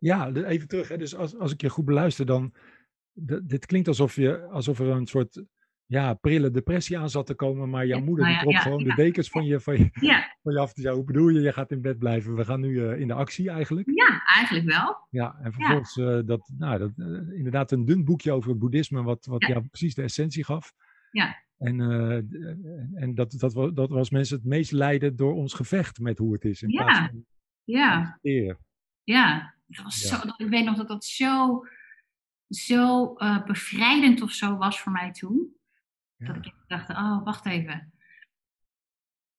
ja, 0.06 0.32
even 0.32 0.68
terug. 0.68 0.88
Hè. 0.88 0.98
Dus 0.98 1.16
als, 1.16 1.38
als 1.38 1.52
ik 1.54 1.62
je 1.62 1.70
goed 1.70 1.86
beluister, 1.86 2.26
dan. 2.26 2.54
dit 3.44 3.66
klinkt 3.66 3.88
alsof, 3.88 4.16
je, 4.16 4.42
alsof 4.42 4.80
er 4.80 4.88
een 4.88 5.06
soort 5.08 5.44
ja, 5.86 6.14
prille 6.14 6.52
depressie 6.52 6.98
aan 6.98 7.10
zat 7.10 7.26
te 7.26 7.34
komen. 7.34 7.70
Maar 7.70 7.86
jouw 7.86 7.98
Ja, 8.00 8.04
moeder 8.04 8.26
nou 8.26 8.38
die 8.38 8.46
ja, 8.48 8.52
trok 8.52 8.64
ja, 8.64 8.70
gewoon 8.72 8.86
ja. 8.88 8.96
de 8.96 9.02
dekens 9.04 9.30
van 9.30 9.46
je, 9.46 9.60
van 9.60 9.78
je, 9.78 9.90
Ja, 9.92 10.34
van 10.44 10.54
je 10.54 10.60
af. 10.60 10.74
te 10.74 10.82
zeggen, 10.82 11.00
hoe 11.00 11.12
bedoel 11.12 11.30
je? 11.30 11.40
Je 11.42 11.54
gaat 11.54 11.72
in 11.72 11.82
bed 11.82 11.98
blijven. 11.98 12.36
We 12.36 12.46
gaan 12.46 12.60
nu 12.60 12.88
eh, 12.88 13.00
in 13.00 13.08
de 13.08 13.14
actie 13.14 13.50
eigenlijk. 13.50 13.90
ja 13.94 14.22
eigenlijk 14.36 14.66
wel. 14.68 15.08
Ja, 15.10 15.38
en 15.42 15.54
vervolgens 15.54 15.98
eh, 15.98 16.20
dat, 16.26 16.52
nou, 16.58 16.78
dat, 16.80 16.92
eh, 16.98 17.38
inderdaad 17.38 17.72
een 17.72 17.86
dun 17.86 18.06
boekje 18.06 18.32
over 18.32 18.50
het 18.50 18.60
boeddhisme, 18.60 19.04
wat, 19.04 19.26
wat 19.26 19.42
Ja. 19.42 19.48
jou 19.48 19.68
precies 19.68 19.96
de 19.96 20.02
essentie 20.02 20.44
gaf. 20.44 20.74
Ja. 21.12 21.44
En, 21.58 21.80
en 22.96 23.16
dat, 23.16 23.32
dat, 23.40 23.54
wa- 23.54 23.70
dat 23.72 23.90
was 23.90 24.10
mensen 24.10 24.36
het 24.38 24.46
meest 24.46 24.72
lijden 24.72 25.16
door 25.16 25.34
ons 25.34 25.54
gevecht 25.54 26.00
met 26.00 26.18
hoe 26.18 26.34
het 26.34 26.46
is. 26.46 26.62
In 26.62 26.70
Ja. 26.70 26.84
plaats 26.84 27.00
van 27.00 27.26
Ja, 27.64 28.20
ja. 29.04 29.55
Dat 29.68 29.84
was 29.84 30.02
Ja. 30.02 30.08
Zo, 30.08 30.28
ik 30.38 30.50
weet 30.50 30.66
nog 30.66 30.78
dat 30.78 30.88
dat 30.88 31.06
zo, 31.06 31.62
zo 32.50 33.14
eh, 33.14 33.46
bevrijdend 33.46 34.22
of 34.22 34.32
zo 34.32 34.58
was 34.58 34.82
voor 34.82 34.92
mij 34.92 35.12
toen. 35.12 35.54
Dat 36.18 36.36
ik 36.36 36.54
dacht, 36.68 36.90
oh, 36.90 37.24
wacht 37.24 37.46
even. 37.46 37.94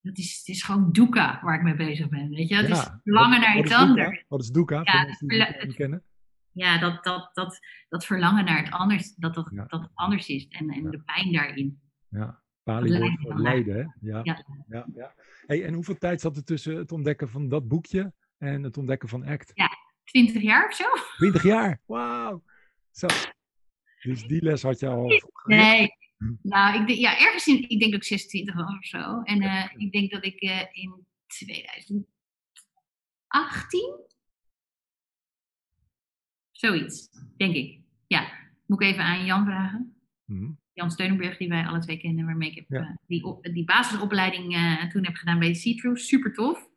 Dat 0.00 0.18
is, 0.18 0.36
het 0.38 0.48
is 0.48 0.62
gewoon 0.62 0.92
doeka 0.92 1.40
waar 1.42 1.54
ik 1.54 1.62
mee 1.62 1.76
bezig 1.76 2.08
ben, 2.08 2.28
weet 2.28 2.48
je. 2.48 2.56
Het 2.56 2.68
is 2.68 2.88
verlangen 3.02 3.40
naar 3.40 3.58
iets 3.58 3.72
anders. 3.72 4.24
Wat 4.28 4.42
is 4.42 4.50
doeka? 4.50 4.80
Ja, 4.84 5.04
niet 5.64 5.74
kennen. 5.74 6.02
Ja, 6.52 6.78
dat, 6.78 7.04
dat, 7.04 7.30
dat, 7.32 7.58
dat 7.88 8.06
verlangen 8.06 8.44
naar 8.44 8.64
het 8.64 8.72
anders, 8.72 9.14
dat 9.14 9.34
dat, 9.34 9.50
dat 9.66 9.80
het 9.80 9.90
anders 9.94 10.28
is. 10.28 10.46
En, 10.48 10.70
en 10.70 10.90
de 10.90 11.00
pijn 11.00 11.32
daarin. 11.32 11.80
Ja. 12.08 12.42
Pali 12.62 12.98
woord 12.98 13.20
voor 13.20 13.40
lijden, 13.40 13.76
hè? 13.76 14.08
Ja. 14.10 14.20
Ja. 14.22 14.44
ja, 14.68 14.86
ja. 14.94 15.14
Hey, 15.46 15.64
en 15.64 15.74
hoeveel 15.74 15.98
tijd 15.98 16.20
zat 16.20 16.36
er 16.36 16.44
tussen 16.44 16.76
het 16.76 16.92
ontdekken 16.92 17.28
van 17.28 17.48
dat 17.48 17.68
boekje 17.68 18.12
en 18.38 18.62
het 18.62 18.76
ontdekken 18.76 19.08
van 19.08 19.24
ACT? 19.24 19.52
20 20.06 20.42
jaar 20.42 20.66
of 20.66 20.74
zo? 20.74 20.84
20 21.16 21.42
jaar! 21.42 21.80
Wauw! 21.86 22.42
Zo. 22.90 23.06
Dus 24.02 24.22
die 24.26 24.42
les 24.42 24.62
had 24.62 24.80
je 24.80 24.88
al 24.88 25.08
geleerd? 25.32 25.32
Nee. 25.46 25.88
Hm. 26.18 26.34
Nou, 26.42 26.80
ik 26.80 26.86
denk, 26.86 26.98
ja, 26.98 27.18
ergens 27.18 27.46
in, 27.46 27.68
ik 27.68 27.78
denk 27.80 27.92
dat 27.92 28.00
ik 28.00 28.06
26 28.06 28.54
was 28.54 28.76
of 28.78 28.84
zo. 28.84 29.20
En 29.22 29.40
eh, 29.42 29.64
ik 29.76 29.92
denk 29.92 30.10
dat 30.10 30.24
ik 30.24 30.40
eh, 30.40 30.60
in 30.72 31.06
2018, 31.26 32.06
zoiets, 36.50 37.08
denk 37.36 37.54
ik. 37.54 37.80
Ja, 38.06 38.28
moet 38.66 38.80
ik 38.82 38.88
even 38.88 39.04
aan 39.04 39.24
Jan 39.24 39.44
vragen. 39.44 39.96
Mhm. 40.24 40.50
Jan 40.72 40.90
Steunenburg, 40.90 41.36
die 41.36 41.48
wij 41.48 41.66
alle 41.66 41.78
twee 41.78 41.98
kennen, 41.98 42.24
waarmee 42.26 42.50
ik 42.50 42.54
heb, 42.56 42.64
Ja. 42.68 42.80
eh, 42.80 42.94
die, 43.06 43.24
op, 43.24 43.42
die 43.44 43.64
basisopleiding 43.64 44.54
eh, 44.54 44.84
toen 44.90 45.04
heb 45.04 45.14
gedaan 45.14 45.38
bij 45.38 45.52
C-True. 45.52 45.96
Super 45.98 46.32
tof. 46.32 46.68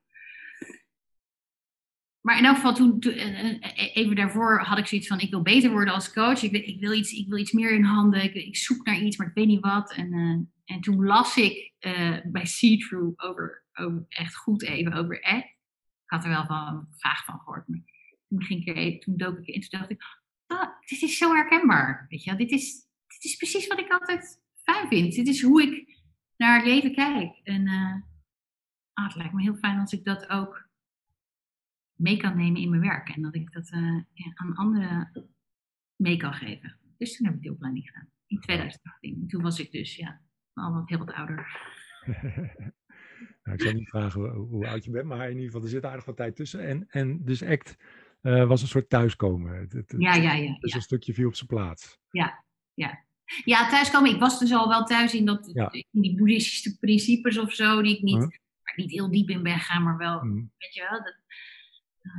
Maar 2.21 2.37
in 2.37 2.45
elk 2.45 2.55
geval, 2.55 2.73
toen, 2.73 2.99
toen, 2.99 3.13
eh, 3.13 3.49
eh, 3.49 3.95
even 3.95 4.15
daarvoor 4.15 4.59
had 4.59 4.77
ik 4.77 4.87
zoiets 4.87 5.07
van: 5.07 5.19
ik 5.19 5.29
wil 5.29 5.41
beter 5.41 5.71
worden 5.71 5.93
als 5.93 6.13
coach. 6.13 6.43
Ik, 6.43 6.51
wil- 6.51 6.61
ik, 6.65 6.79
wil, 6.79 6.93
iets, 6.93 7.11
ik 7.11 7.27
wil 7.27 7.37
iets 7.37 7.51
meer 7.51 7.71
in 7.71 7.83
handen. 7.83 8.35
Ik, 8.35 8.57
zoek 8.57 8.85
naar 8.85 8.99
iets, 8.99 9.17
maar 9.17 9.27
ik 9.27 9.33
weet 9.33 9.47
niet 9.47 9.65
wat. 9.65 9.93
En, 9.93 10.13
eh, 10.13 10.75
en 10.75 10.81
toen 10.81 11.05
las 11.05 11.37
ik 11.37 11.73
eh, 11.79 12.17
bij 12.25 12.43
C-True 12.43 13.13
over, 13.15 13.65
echt 14.09 14.35
goed 14.35 14.63
even 14.63 14.93
over 14.93 15.21
ACT. 15.23 15.57
Ik 16.03 16.15
had 16.15 16.23
er 16.23 16.29
wel 16.29 16.45
van, 16.45 16.87
vaag 16.91 17.25
van 17.25 17.39
gehoord. 17.39 17.65
Toen, 17.65 18.43
ging 18.43 18.65
ik 18.65 18.75
even, 18.75 18.99
toen 18.99 19.17
dook 19.17 19.37
ik 19.37 19.47
in. 19.47 19.61
Toen 19.61 19.79
dacht 19.79 19.91
ik: 19.91 20.03
ah, 20.47 20.69
dit 20.85 21.01
is 21.01 21.17
zo 21.17 21.33
herkenbaar. 21.33 22.05
Weet 22.09 22.23
je, 22.23 22.35
dit 22.35 22.51
is, 22.51 22.73
dit 23.07 23.23
is 23.23 23.35
precies 23.35 23.67
wat 23.67 23.79
ik 23.79 23.91
altijd 23.91 24.41
fijn 24.63 24.87
vind. 24.87 25.15
Dit 25.15 25.27
is 25.27 25.41
hoe 25.41 25.61
ik 25.61 25.97
naar 26.37 26.55
het 26.55 26.65
leven 26.65 26.93
kijk. 26.93 27.39
En 27.43 27.67
eh, 27.67 27.95
ah, 28.93 29.05
het 29.05 29.15
lijkt 29.15 29.33
me 29.33 29.41
heel 29.41 29.55
fijn 29.55 29.79
als 29.79 29.91
ik 29.91 30.03
dat 30.03 30.29
ook 30.29 30.68
mee 31.99 32.17
kan 32.17 32.37
nemen 32.37 32.61
in 32.61 32.69
mijn 32.69 32.81
werk. 32.81 33.09
En 33.09 33.21
dat 33.21 33.35
ik 33.35 33.51
dat 33.51 33.69
eh, 33.71 33.99
ja, 34.13 34.31
aan 34.33 34.55
anderen 34.55 35.11
mee 35.95 36.17
kan 36.17 36.33
geven. 36.33 36.77
Dus 36.97 37.17
toen 37.17 37.25
heb 37.25 37.35
ik 37.35 37.41
die 37.41 37.51
opleiding 37.51 37.85
gedaan. 37.87 38.09
In 38.27 38.39
2018. 38.39 39.17
En 39.21 39.27
toen 39.27 39.41
was 39.41 39.59
ik 39.59 39.71
dus 39.71 39.95
ja, 39.95 40.21
al 40.53 40.73
wat 40.73 40.89
heel 40.89 40.97
wat 40.97 41.13
ouder. 41.13 41.47
nou, 43.43 43.57
ik 43.57 43.61
zal 43.61 43.73
niet 43.73 43.89
vragen 43.89 44.21
hoe, 44.21 44.47
hoe 44.47 44.67
oud 44.67 44.83
je 44.83 44.91
bent, 44.91 45.05
maar 45.05 45.23
in 45.25 45.29
ieder 45.35 45.45
geval, 45.45 45.61
er 45.61 45.69
zit 45.69 45.85
aardig 45.85 46.05
wat 46.05 46.15
tijd 46.15 46.35
tussen. 46.35 46.67
En, 46.67 46.85
en 46.89 47.23
dus 47.25 47.43
ACT 47.43 47.77
eh, 48.21 48.47
was 48.47 48.61
een 48.61 48.67
soort 48.67 48.89
thuiskomen. 48.89 49.59
Het, 49.59 49.73
het, 49.73 49.95
Ja, 49.97 50.15
ja, 50.15 50.33
ja. 50.33 50.57
Dus 50.59 50.71
ja. 50.71 50.75
een 50.77 50.83
stukje 50.83 51.13
viel 51.13 51.27
op 51.27 51.35
zijn 51.35 51.47
plaats. 51.47 51.99
Ja, 53.45 53.69
thuiskomen. 53.69 54.11
Ik 54.11 54.19
was 54.19 54.39
dus 54.39 54.53
al 54.53 54.67
wel 54.67 54.83
thuis 54.83 55.13
in, 55.13 55.25
dat, 55.25 55.49
Ja. 55.53 55.71
in 55.71 56.01
die 56.01 56.15
boeddhistische 56.17 56.77
principes 56.77 57.37
of 57.37 57.53
zo, 57.53 57.81
die 57.81 57.95
ik 57.97 58.01
niet, 58.03 58.15
Huh? 58.17 58.27
waar 58.27 58.73
ik 58.73 58.77
niet 58.77 58.91
heel 58.91 59.11
diep 59.11 59.29
in 59.29 59.43
ben 59.43 59.59
gaan, 59.59 59.83
maar 59.83 59.97
wel, 59.97 60.23
Mhm. 60.25 60.35
weet 60.57 60.73
je 60.73 60.87
wel, 60.89 61.03
dat, 61.03 61.18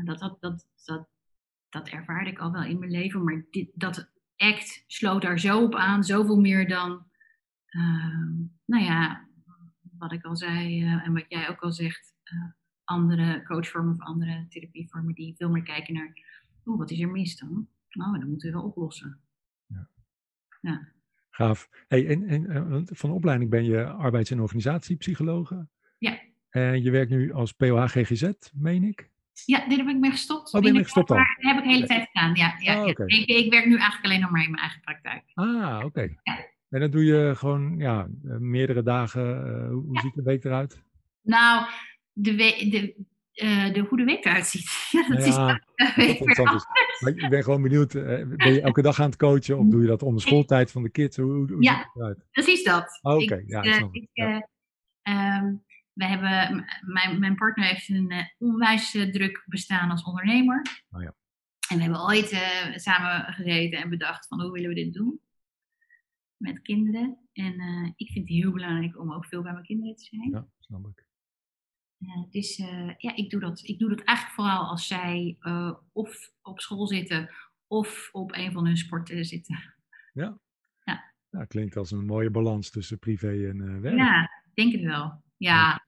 dat, 0.05 0.19
dat, 0.19 0.41
dat, 0.41 0.67
dat, 0.85 1.09
dat 1.69 1.89
ervaarde 1.89 2.31
ik 2.31 2.39
al 2.39 2.53
wel 2.53 2.65
in 2.65 2.79
mijn 2.79 2.91
leven. 2.91 3.25
Maar 3.25 3.45
dit, 3.51 3.71
dat 3.75 4.11
act 4.37 4.85
sloot 4.87 5.23
daar 5.23 5.39
zo 5.39 5.63
op 5.63 5.75
aan, 5.75 6.05
zoveel 6.05 6.41
meer 6.41 6.69
dan, 6.69 7.07
ehm, 7.67 8.33
nou 8.65 8.85
ja, 8.85 9.29
wat 9.99 10.13
ik 10.13 10.25
al 10.25 10.37
zei 10.37 10.83
eh, 10.83 11.07
en 11.07 11.13
wat 11.13 11.25
jij 11.29 11.49
ook 11.49 11.61
al 11.61 11.73
zegt, 11.73 12.15
eh, 12.23 12.45
andere 12.85 13.43
coachvormen 13.43 13.95
of 13.95 14.01
andere 14.01 14.47
therapievormen 14.49 15.15
die 15.15 15.35
veel 15.37 15.51
meer 15.51 15.63
kijken 15.63 15.95
naar, 15.95 16.13
oeh, 16.65 16.79
wat 16.79 16.91
is 16.91 17.01
er 17.01 17.11
mis 17.11 17.39
dan? 17.39 17.69
Oh, 17.91 18.13
dat 18.13 18.29
moeten 18.29 18.51
we 18.51 18.57
wel 18.57 18.67
oplossen. 18.67 19.21
Gaaf. 21.31 21.69
Hey, 21.89 22.07
en, 22.09 22.29
en, 22.29 22.51
eh, 22.51 22.81
van 22.85 23.11
opleiding 23.11 23.51
ben 23.51 23.65
je 23.65 23.85
arbeids- 23.85 24.31
en 24.31 24.41
organisatiepsychologe. 24.41 25.69
Ja. 25.99 26.21
En 26.49 26.83
je 26.83 26.91
werkt 26.91 27.11
nu 27.11 27.33
als 27.33 27.53
POH-GGZ, 27.53 28.31
meen 28.53 28.83
ik? 28.83 29.11
Ja, 29.45 29.69
dit 29.69 29.79
heb 29.79 29.87
ik 29.89 29.97
mee 29.99 30.11
gestopt. 30.11 30.47
Oh, 30.55 30.61
ben 30.61 30.63
je 30.63 30.73
mee 30.73 30.83
Binnenkort, 30.83 30.87
gestopt 30.87 31.11
al? 31.11 31.17
maar 31.17 31.37
Dat 31.41 31.53
heb 31.55 31.57
ik 31.57 31.69
de 31.69 31.75
hele 31.75 31.87
tijd 31.87 32.09
gedaan, 32.13 32.35
ja. 32.35 32.55
ja, 32.59 32.83
Oh. 32.83 32.89
Ik, 32.89 32.99
ik 33.29 33.51
werk 33.53 33.67
nu 33.67 33.75
eigenlijk 33.77 34.05
alleen 34.05 34.21
nog 34.21 34.31
maar 34.31 34.43
in 34.45 34.51
mijn 34.51 34.63
eigen 34.63 34.81
praktijk. 34.81 35.23
Ah, 35.35 35.81
oké. 35.85 36.01
Ja. 36.23 36.49
En 36.69 36.81
dat 36.81 36.93
doe 36.93 37.05
je 37.05 37.33
gewoon 37.37 37.77
ja, 37.79 38.07
meerdere 38.39 38.83
dagen. 38.83 39.47
eh, 39.47 39.69
hoe 39.71 40.01
ziet 40.01 40.15
de 40.15 40.23
week 40.23 40.45
eruit? 40.45 40.83
Nou, 41.23 41.67
de, 42.13 42.31
we- 42.35 42.69
de, 42.71 43.05
eh, 43.33 43.73
de, 43.73 43.81
hoe 43.81 43.99
de 43.99 44.05
week 44.05 44.25
eruit 44.25 44.47
ziet. 44.47 44.71
Ja, 44.91 45.09
dat 45.09 45.19
is 45.19 45.35
Ja, 45.35 45.47
dat. 45.47 46.67
Maar 47.01 47.13
ik 47.15 47.29
ben 47.29 47.43
gewoon 47.43 47.63
benieuwd, 47.63 47.95
eh, 47.95 48.03
ben 48.37 48.53
je 48.53 48.61
elke 48.61 48.83
dag 48.83 49.01
aan 49.01 49.07
het 49.07 49.17
coachen 49.17 49.59
of 49.59 49.67
doe 49.67 49.81
je 49.81 49.87
dat 49.87 50.03
om 50.03 50.15
de 50.15 50.21
schooltijd 50.21 50.71
van 50.71 50.83
de 50.83 50.91
kids? 50.91 51.17
Hoe, 51.17 51.33
hoe 51.53 51.63
Ja. 51.63 51.75
ziet 51.75 51.85
het 51.85 51.95
eruit? 51.97 52.25
Precies 52.31 52.63
dat. 52.63 52.99
Oh, 53.03 53.15
Oké, 53.15 53.43
ja, 53.47 53.63
ik 53.63 53.89
ik, 53.93 54.09
Ja. 54.13 54.49
We 56.01 56.07
hebben, 56.07 56.65
mijn, 56.81 57.19
mijn 57.19 57.35
partner 57.35 57.67
heeft 57.67 57.89
een 57.89 58.11
eh, 58.11 58.25
onwijs 58.39 58.95
eh, 58.95 59.11
druk 59.11 59.45
bestaan 59.47 59.91
als 59.91 60.05
ondernemer. 60.05 60.85
Oh 60.91 61.03
ja. 61.03 61.15
En 61.69 61.77
we 61.77 61.83
hebben 61.83 62.05
ooit 62.05 62.31
eh, 62.31 62.77
samen 62.77 63.33
gezeten 63.33 63.79
en 63.79 63.89
bedacht 63.89 64.27
van 64.27 64.41
hoe 64.41 64.53
willen 64.53 64.69
we 64.69 64.75
dit 64.75 64.95
doen? 64.95 65.21
Met 66.37 66.63
kinderen. 66.63 67.19
En 67.33 67.55
ik 67.97 68.11
vind 68.11 68.29
het 68.29 68.39
heel 68.39 68.53
belangrijk 68.53 68.99
om 68.99 69.13
ook 69.13 69.27
veel 69.27 69.43
bij 69.43 69.53
mijn 69.53 69.65
kinderen 69.65 69.97
te 69.97 70.05
zijn. 70.05 70.31
Ja, 70.31 70.49
snap 70.59 70.87
ik. 70.87 71.09
Dus 72.31 72.57
ja, 72.97 73.17
ik 73.17 73.31
doe, 73.31 73.41
dat, 73.41 73.69
ik 73.69 73.79
doe 73.79 73.89
dat 73.89 74.01
eigenlijk 74.01 74.37
vooral 74.37 74.69
als 74.69 74.87
zij 74.87 75.37
of 75.93 76.33
op 76.43 76.61
school 76.61 76.87
zitten 76.87 77.31
of 77.67 78.09
op 78.13 78.35
een 78.35 78.53
van 78.53 78.67
hun 78.67 78.77
sporten 78.77 79.25
zitten. 79.25 79.75
Ja, 80.13 81.45
klinkt 81.49 81.77
als 81.77 81.91
een 81.91 82.07
mooie 82.07 82.31
balans 82.31 82.71
tussen 82.71 82.99
privé 82.99 83.49
en 83.49 83.81
werk. 83.81 83.97
Ja, 83.97 84.23
ik 84.23 84.55
denk 84.55 84.73
het 84.73 84.83
wel. 84.83 85.23
Ja, 85.37 85.87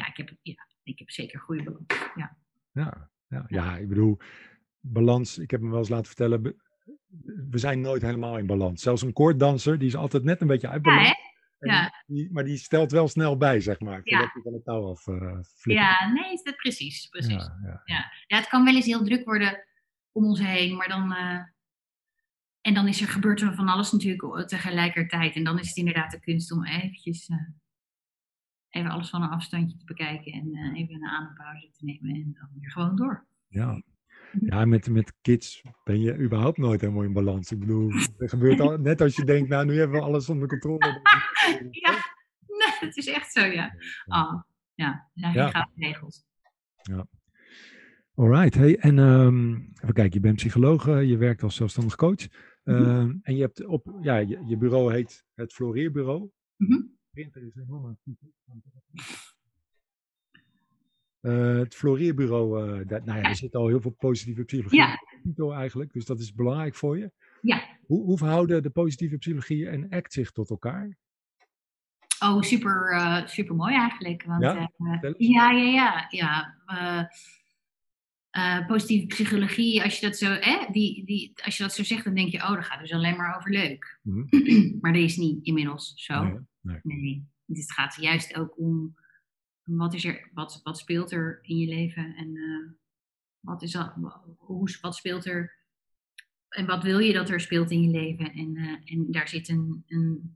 ja, 0.00 0.08
ik, 0.08 0.16
heb, 0.16 0.30
ja 0.42 0.54
ik 0.82 0.98
heb 0.98 1.10
zeker 1.10 1.40
goede 1.40 1.62
balans. 1.62 1.84
Ja. 2.14 2.36
Ja, 2.72 3.10
ja, 3.28 3.44
ja, 3.48 3.76
ik 3.76 3.88
bedoel, 3.88 4.18
balans, 4.80 5.38
ik 5.38 5.50
heb 5.50 5.60
me 5.60 5.68
wel 5.70 5.78
eens 5.78 5.88
laten 5.88 6.06
vertellen, 6.06 6.42
we 7.50 7.58
zijn 7.58 7.80
nooit 7.80 8.02
helemaal 8.02 8.38
in 8.38 8.46
balans. 8.46 8.82
Zelfs 8.82 9.02
een 9.02 9.12
koorddanser, 9.12 9.78
die 9.78 9.88
is 9.88 9.96
altijd 9.96 10.22
net 10.24 10.40
een 10.40 10.46
beetje 10.46 10.68
uit 10.68 10.84
Ja, 10.84 10.90
balans. 10.90 11.18
Ja. 11.58 12.04
die, 12.06 12.32
maar 12.32 12.44
die 12.44 12.56
stelt 12.56 12.90
wel 12.92 13.08
snel 13.08 13.36
bij, 13.36 13.60
zeg 13.60 13.80
maar, 13.80 14.00
Ja. 14.04 14.18
hij 14.18 14.42
van 14.42 14.52
het 14.52 14.64
touw 14.64 14.90
af 14.90 15.06
eh 15.06 15.38
ja, 15.62 16.12
nee, 16.12 16.32
is 16.32 16.42
dat 16.42 16.56
precies. 16.56 17.06
precies. 17.08 17.32
Ja. 17.32 17.58
Ja, 17.62 17.82
ja. 17.84 18.12
Ja. 18.26 18.36
het 18.36 18.48
kan 18.48 18.64
wel 18.64 18.74
eens 18.74 18.86
heel 18.86 19.04
druk 19.04 19.24
worden 19.24 19.64
om 20.12 20.24
ons 20.24 20.40
heen, 20.40 20.76
maar 20.76 20.88
dan. 20.88 21.12
eh, 21.12 21.40
en 22.60 22.74
dan 22.74 22.88
is 22.88 23.00
er, 23.00 23.08
gebeurt 23.08 23.40
er 23.40 23.54
van 23.54 23.68
alles 23.68 23.92
natuurlijk 23.92 24.48
tegelijkertijd. 24.48 25.34
En 25.34 25.44
dan 25.44 25.58
is 25.58 25.68
het 25.68 25.76
inderdaad 25.76 26.10
de 26.10 26.20
kunst 26.20 26.52
om 26.52 26.64
eventjes 26.64 27.28
eh, 27.28 27.36
even 28.70 28.90
alles 28.90 29.10
van 29.10 29.22
een 29.22 29.28
afstandje 29.28 29.76
te 29.76 29.84
bekijken 29.84 30.32
en 30.32 30.54
eh, 30.54 30.80
even 30.80 30.94
een 30.94 31.06
adempauze 31.06 31.70
te 31.70 31.84
nemen 31.84 32.14
en 32.14 32.36
dan 32.38 32.48
weer 32.60 32.70
gewoon 32.70 32.96
door. 32.96 33.26
Ja, 33.48 33.82
ja 34.40 34.64
met, 34.64 34.88
met 34.88 35.14
kids 35.20 35.62
ben 35.84 36.00
je 36.00 36.18
überhaupt 36.18 36.58
nooit 36.58 36.80
helemaal 36.80 37.02
in 37.02 37.12
balans. 37.12 37.52
Ik 37.52 37.58
bedoel, 37.58 37.92
er 38.18 38.28
gebeurt 38.28 38.60
al, 38.60 38.76
net 38.76 39.00
als 39.00 39.16
je 39.16 39.24
denkt, 39.24 39.48
nou, 39.48 39.66
nu 39.66 39.78
hebben 39.78 39.98
we 39.98 40.06
alles 40.06 40.28
onder 40.28 40.48
controle. 40.48 40.78
Ja, 41.70 41.90
nee, 42.46 42.88
het 42.88 42.96
is 42.96 43.06
echt 43.06 43.32
zo, 43.32 43.44
ja. 43.44 43.74
Ja, 44.74 45.10
zijn 45.14 45.32
geen 45.32 45.42
Ja. 45.42 45.50
gouden 45.50 45.74
regels. 45.74 46.24
Alright, 48.14 48.54
hey, 48.54 48.78
en 48.78 48.98
ehm, 48.98 49.54
even 49.54 49.94
kijken, 49.94 50.12
je 50.12 50.20
bent 50.20 50.36
psycholoog, 50.36 50.88
eh, 50.88 51.08
je 51.08 51.16
werkt 51.16 51.42
als 51.42 51.54
zelfstandig 51.54 51.96
coach. 51.96 52.26
Mhm. 52.64 52.82
Ehm, 52.82 53.16
en 53.22 53.36
je 53.36 53.40
hebt 53.42 53.64
op, 53.64 53.98
ja, 54.00 54.16
je, 54.16 54.44
je 54.46 54.56
bureau 54.56 54.92
heet 54.92 55.24
het 55.34 55.52
Floreerbureau. 55.52 56.30
Mhm. 56.56 56.82
Printer 57.10 57.42
is 57.42 57.56
aan 57.56 57.96
het. 58.04 58.16
Uh, 61.20 61.58
het 61.58 61.74
Floreerbureau, 61.74 62.78
uh, 62.80 62.88
dat, 62.88 63.04
nou 63.04 63.18
ja, 63.18 63.24
er 63.28 63.36
zit 63.36 63.54
al 63.54 63.68
heel 63.68 63.80
veel 63.80 63.90
positieve 63.90 64.44
psychologie 64.44 64.78
Ja. 64.78 64.98
in 65.36 65.52
eigenlijk, 65.52 65.92
dus 65.92 66.04
dat 66.04 66.20
is 66.20 66.34
belangrijk 66.34 66.74
voor 66.74 66.98
je. 66.98 67.12
Ja. 67.42 67.78
Hoe, 67.86 68.04
hoe 68.04 68.18
verhouden 68.18 68.62
de 68.62 68.70
positieve 68.70 69.16
psychologie 69.18 69.68
en 69.68 69.86
ACT 69.90 70.12
zich 70.12 70.30
tot 70.30 70.50
elkaar? 70.50 70.96
Oh, 72.22 72.40
super, 72.42 72.92
uh, 72.92 73.26
super 73.26 73.54
mooi 73.54 73.74
eigenlijk. 73.74 74.24
Want, 74.24 74.42
Ja? 74.42 74.70
ja, 75.16 75.50
ja, 75.50 75.50
ja, 75.50 76.06
ja. 76.08 76.58
Uh, 78.36 78.42
uh, 78.42 78.66
positieve 78.66 79.06
psychologie, 79.06 79.82
als 79.82 79.98
je, 79.98 80.06
dat 80.06 80.16
zo, 80.16 80.26
hè, 80.26 80.66
die, 80.72 81.04
die, 81.04 81.32
als 81.44 81.56
je 81.56 81.62
dat 81.62 81.74
zo 81.74 81.82
zegt, 81.82 82.04
dan 82.04 82.14
denk 82.14 82.32
je, 82.32 82.38
oh, 82.38 82.54
dat 82.54 82.64
gaat 82.64 82.80
dus 82.80 82.92
alleen 82.92 83.16
maar 83.16 83.36
over 83.36 83.50
leuk. 83.50 83.98
Mhm. 84.02 84.24
maar 84.80 84.92
dat 84.92 85.02
is 85.02 85.16
niet 85.16 85.44
inmiddels 85.44 85.92
zo. 85.96 86.22
Nee, 86.22 86.40
nee. 86.60 86.80
Nee. 86.82 87.28
Dus 87.46 87.60
het 87.60 87.72
gaat 87.72 87.94
juist 87.94 88.36
ook 88.36 88.58
om 88.58 88.94
wat, 89.62 89.94
is 89.94 90.04
er, 90.04 90.30
wat, 90.34 90.60
wat 90.62 90.78
speelt 90.78 91.12
er 91.12 91.38
in 91.42 91.56
je 91.56 91.66
leven 91.66 92.14
en 92.16 92.36
uh, 92.36 92.70
wat, 93.40 93.62
is 93.62 93.72
dat, 93.72 93.94
hoe, 94.36 94.78
wat 94.80 94.96
speelt 94.96 95.26
er 95.26 95.58
en 96.50 96.66
wat 96.66 96.82
wil 96.82 96.98
je 96.98 97.12
dat 97.12 97.30
er 97.30 97.40
speelt 97.40 97.70
in 97.70 97.82
je 97.82 97.90
leven. 97.90 98.32
En, 98.32 98.56
uh, 98.56 98.78
en 98.84 99.06
daar 99.10 99.28
zit 99.28 99.48
een, 99.48 99.84
een, 99.86 100.34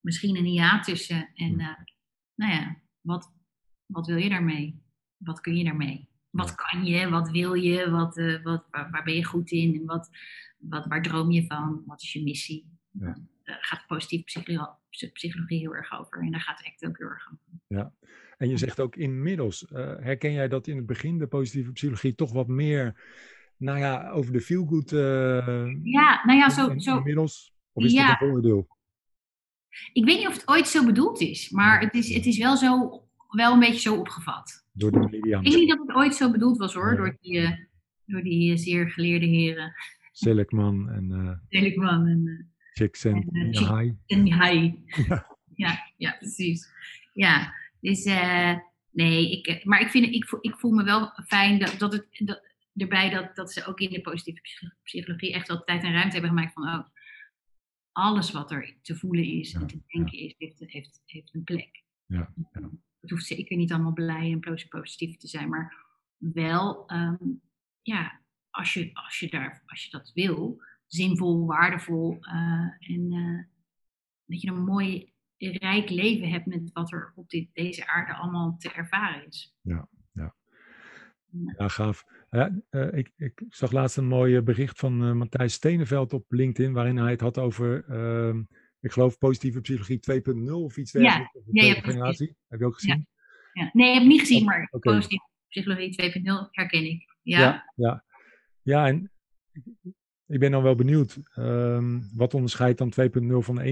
misschien 0.00 0.36
een 0.36 0.52
ja 0.52 0.80
tussen. 0.80 1.30
En 1.34 1.60
uh, 1.60 1.76
nou 2.34 2.52
ja, 2.52 2.76
wat, 3.00 3.32
wat 3.86 4.06
wil 4.06 4.16
je 4.16 4.28
daarmee? 4.28 4.82
Wat 5.16 5.40
kun 5.40 5.56
je 5.56 5.64
daarmee? 5.64 6.08
Wat 6.32 6.54
kan 6.54 6.84
je? 6.84 7.08
Wat 7.08 7.30
wil 7.30 7.54
je? 7.54 7.90
Wat, 7.90 8.16
uh, 8.16 8.42
wat, 8.42 8.66
waar, 8.70 8.90
waar, 8.90 9.04
ben 9.04 9.14
je 9.14 9.24
goed 9.24 9.50
in? 9.50 9.74
En 9.74 9.84
wat, 9.84 10.10
wat, 10.58 10.86
waar 10.86 11.02
droom 11.02 11.30
je 11.30 11.46
van? 11.46 11.82
Wat 11.86 12.02
is 12.02 12.12
je 12.12 12.22
missie? 12.22 12.66
Ja. 12.90 13.16
Daar 13.42 13.58
gaat 13.60 13.86
positieve 13.86 14.24
psychologie, 14.24 15.10
psychologie 15.12 15.58
heel 15.58 15.74
erg 15.74 15.98
over. 16.00 16.20
En 16.20 16.30
daar 16.30 16.40
gaat 16.40 16.62
ACT 16.66 16.86
ook 16.86 16.98
heel 16.98 17.08
erg 17.08 17.32
over. 17.32 17.60
Ja, 17.66 17.92
en 18.36 18.48
je 18.48 18.56
zegt 18.56 18.80
ook 18.80 18.96
inmiddels, 18.96 19.66
uh, 19.72 19.78
herken 19.98 20.32
jij 20.32 20.48
dat 20.48 20.66
in 20.66 20.76
het 20.76 20.86
begin 20.86 21.18
de 21.18 21.26
positieve 21.26 21.72
psychologie 21.72 22.14
toch 22.14 22.32
wat 22.32 22.48
meer, 22.48 23.02
nou 23.56 23.78
ja, 23.78 24.10
over 24.10 24.32
de 24.32 24.40
feel-good... 24.40 24.92
Uh, 24.92 25.82
ja, 25.82 26.24
nou 26.24 26.38
ja, 26.38 26.50
zo... 26.50 26.68
in, 26.68 26.80
zo 26.80 26.96
inmiddels? 26.96 27.54
Of 27.72 27.84
is 27.84 27.92
ja. 27.92 28.06
dat 28.06 28.20
een 28.20 28.28
voordeel? 28.28 28.68
Ik 29.92 30.04
weet 30.04 30.18
niet 30.18 30.26
of 30.26 30.34
het 30.34 30.48
ooit 30.48 30.68
zo 30.68 30.84
bedoeld 30.84 31.20
is, 31.20 31.50
maar 31.50 31.80
het 31.80 31.94
is, 31.94 32.14
het 32.14 32.26
is 32.26 32.38
wel, 32.38 32.56
zo, 32.56 33.01
wel 33.32 33.52
een 33.52 33.58
beetje 33.58 33.80
zo 33.80 33.96
opgevat. 33.96 34.66
Door 34.72 34.90
de 34.92 34.98
media. 34.98 35.38
Ik 35.38 35.44
denk 35.44 35.56
niet 35.56 35.68
dat 35.68 35.78
het 35.86 35.96
ooit 35.96 36.14
zo 36.14 36.30
bedoeld 36.30 36.58
was 36.58 36.74
hoor, 36.74 36.96
door 36.96 37.16
die, 37.20 37.40
uh, 37.40 37.50
door 38.06 38.22
die 38.22 38.50
uh, 38.50 38.56
zeer 38.58 38.90
geleerde 38.90 39.26
heren. 39.26 39.72
Seligman 40.12 40.90
en 40.90 41.10
uh, 41.10 41.32
Seligman 41.48 42.06
en... 42.06 42.26
Uh, 42.26 42.50
Csikszentmihalyi. 42.72 43.96
en, 44.06 44.26
uh, 44.26 44.38
Hai. 44.38 44.82
En. 44.86 45.04
Ja. 45.06 45.36
ja, 45.54 45.92
ja, 45.96 46.16
precies. 46.18 46.68
Ja, 47.12 47.54
dus 47.80 48.06
uh, 48.06 48.56
nee, 48.90 49.30
ik, 49.30 49.64
maar 49.64 49.80
ik, 49.80 49.88
vind, 49.88 50.14
ik, 50.14 50.28
voel, 50.28 50.38
ik 50.42 50.54
voel 50.56 50.70
me 50.70 50.84
wel 50.84 51.12
fijn 51.26 51.58
dat, 51.58 51.78
dat 51.78 51.92
het 51.92 52.06
dat, 52.18 52.42
erbij 52.74 53.10
dat, 53.10 53.36
dat 53.36 53.52
ze 53.52 53.66
ook 53.66 53.80
in 53.80 53.90
de 53.90 54.00
positieve 54.00 54.40
psychologie 54.82 55.32
echt 55.32 55.48
wel 55.48 55.64
tijd 55.64 55.82
en 55.82 55.92
ruimte 55.92 56.12
hebben 56.12 56.30
gemaakt 56.30 56.52
van 56.52 56.68
oh, 56.68 56.86
alles 57.92 58.30
wat 58.30 58.50
er 58.50 58.74
te 58.82 58.96
voelen 58.96 59.24
is 59.24 59.52
Ja, 59.52 59.60
en 59.60 59.66
te 59.66 59.80
denken 59.86 60.18
is, 60.18 60.34
heeft, 60.38 60.58
heeft, 60.58 61.02
heeft 61.04 61.34
een 61.34 61.44
plek. 61.44 61.84
Ja, 62.06 62.32
ja. 62.52 62.70
Het 63.02 63.10
hoeft 63.10 63.26
zeker 63.26 63.56
niet 63.56 63.72
allemaal 63.72 63.92
blij 63.92 64.32
en 64.32 64.68
positief 64.68 65.16
te 65.16 65.28
zijn, 65.28 65.48
maar 65.48 65.86
wel, 66.16 66.92
um, 66.92 67.40
ja, 67.82 68.20
als 68.50 68.74
je, 68.74 68.90
als, 68.92 69.18
je 69.18 69.30
daar, 69.30 69.62
als 69.66 69.84
je 69.84 69.90
dat 69.90 70.10
wil, 70.14 70.62
zinvol, 70.86 71.46
waardevol 71.46 72.18
uh, 72.20 72.90
en 72.90 73.12
uh, 73.12 73.42
dat 74.24 74.40
je 74.40 74.50
een 74.50 74.64
mooi, 74.64 75.12
rijk 75.36 75.90
leven 75.90 76.28
hebt 76.28 76.46
met 76.46 76.70
wat 76.72 76.92
er 76.92 77.12
op 77.14 77.30
dit, 77.30 77.48
deze 77.52 77.86
aarde 77.86 78.14
allemaal 78.14 78.56
te 78.56 78.72
ervaren 78.72 79.26
is. 79.26 79.56
Ja, 79.60 79.88
ja. 80.12 80.34
Ja, 81.58 81.68
gaaf. 81.68 82.04
Ja, 82.30 82.50
uh, 82.70 82.92
ik, 82.92 83.12
ik, 83.16 83.42
zag 83.48 83.72
laatst 83.72 83.96
een 83.96 84.06
mooi 84.06 84.40
bericht 84.40 84.78
van 84.78 85.16
Matthijs 85.16 85.52
Steneveld 85.52 86.12
op 86.12 86.24
LinkedIn, 86.28 86.72
waarin 86.72 86.96
hij 86.96 87.10
het 87.10 87.20
had 87.20 87.38
over, 87.38 87.84
uh, 87.88 88.40
ik 88.82 88.92
geloof, 88.92 89.18
positieve 89.18 89.60
psychologie 89.60 90.00
2.0 90.44 90.52
of 90.52 90.76
iets 90.76 90.92
dergelijks. 90.92 91.32
Ja, 91.50 91.64
ja, 91.64 91.74
ja, 91.74 91.80
generatie. 91.80 92.36
Heb 92.48 92.60
je 92.60 92.66
ook 92.66 92.74
gezien? 92.74 93.06
Ja. 93.52 93.62
Ja. 93.62 93.70
Nee, 93.72 93.88
ik 93.88 93.98
heb 93.98 94.08
niet 94.08 94.20
gezien, 94.20 94.44
maar 94.44 94.60
oh, 94.60 94.66
okay. 94.70 94.94
positieve 94.94 95.24
psychologie 95.48 96.12
2.0 96.12 96.50
herken 96.50 96.84
ik. 96.84 97.16
Ja, 97.22 97.40
ja, 97.40 97.72
ja. 97.74 98.04
ja 98.62 98.86
en 98.86 99.12
ik 100.26 100.38
ben 100.38 100.50
dan 100.50 100.62
wel 100.62 100.74
benieuwd, 100.74 101.18
um, 101.38 102.10
wat 102.14 102.34
onderscheidt 102.34 102.78
dan 102.78 102.92
2.0 102.92 103.38
van 103.38 103.58
1.0? 103.58 103.64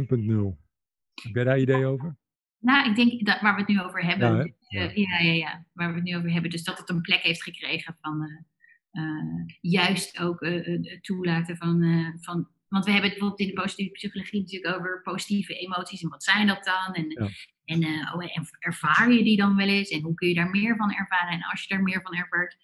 Heb 1.22 1.34
jij 1.34 1.44
daar 1.44 1.58
idee 1.58 1.86
over? 1.86 2.16
Nou, 2.58 2.90
ik 2.90 2.96
denk 2.96 3.26
dat 3.26 3.40
waar 3.40 3.54
we 3.54 3.60
het 3.60 3.68
nu 3.68 3.80
over 3.80 4.04
hebben. 4.04 4.36
Ja, 4.36 4.42
dus, 4.42 4.54
uh, 4.68 4.96
ja. 4.96 5.18
ja, 5.18 5.32
ja, 5.32 5.66
Waar 5.72 5.88
we 5.88 5.94
het 5.94 6.04
nu 6.04 6.16
over 6.16 6.32
hebben. 6.32 6.50
Dus 6.50 6.64
dat 6.64 6.78
het 6.78 6.88
een 6.88 7.00
plek 7.00 7.20
heeft 7.20 7.42
gekregen 7.42 7.96
van 8.00 8.22
uh, 8.22 9.04
uh, 9.04 9.44
juist 9.60 10.18
ook 10.18 10.40
het 10.40 10.98
toelaten 11.02 11.56
van, 11.56 11.84
van. 12.20 12.48
Want 12.70 12.84
we 12.84 12.90
hebben 12.90 13.10
het 13.10 13.18
bijvoorbeeld 13.18 13.48
in 13.48 13.54
de 13.54 13.62
positieve 13.62 13.92
psychologie 13.92 14.40
natuurlijk 14.40 14.76
over 14.76 15.02
positieve 15.02 15.54
emoties. 15.54 16.02
En 16.02 16.08
wat 16.08 16.24
zijn 16.24 16.46
dat 16.46 16.64
dan? 16.64 16.94
En, 16.94 17.10
ja. 17.10 17.28
en, 17.64 17.84
oh, 18.14 18.36
en 18.36 18.48
ervaar 18.58 19.12
je 19.12 19.24
die 19.24 19.36
dan 19.36 19.56
wel 19.56 19.68
eens? 19.68 19.88
En 19.88 20.02
hoe 20.02 20.14
kun 20.14 20.28
je 20.28 20.34
daar 20.34 20.50
meer 20.50 20.76
van 20.76 20.92
ervaren? 20.92 21.32
En 21.32 21.42
als 21.42 21.62
je 21.62 21.68
daar 21.68 21.82
meer 21.82 22.02
van 22.02 22.14
ervaart, 22.14 22.56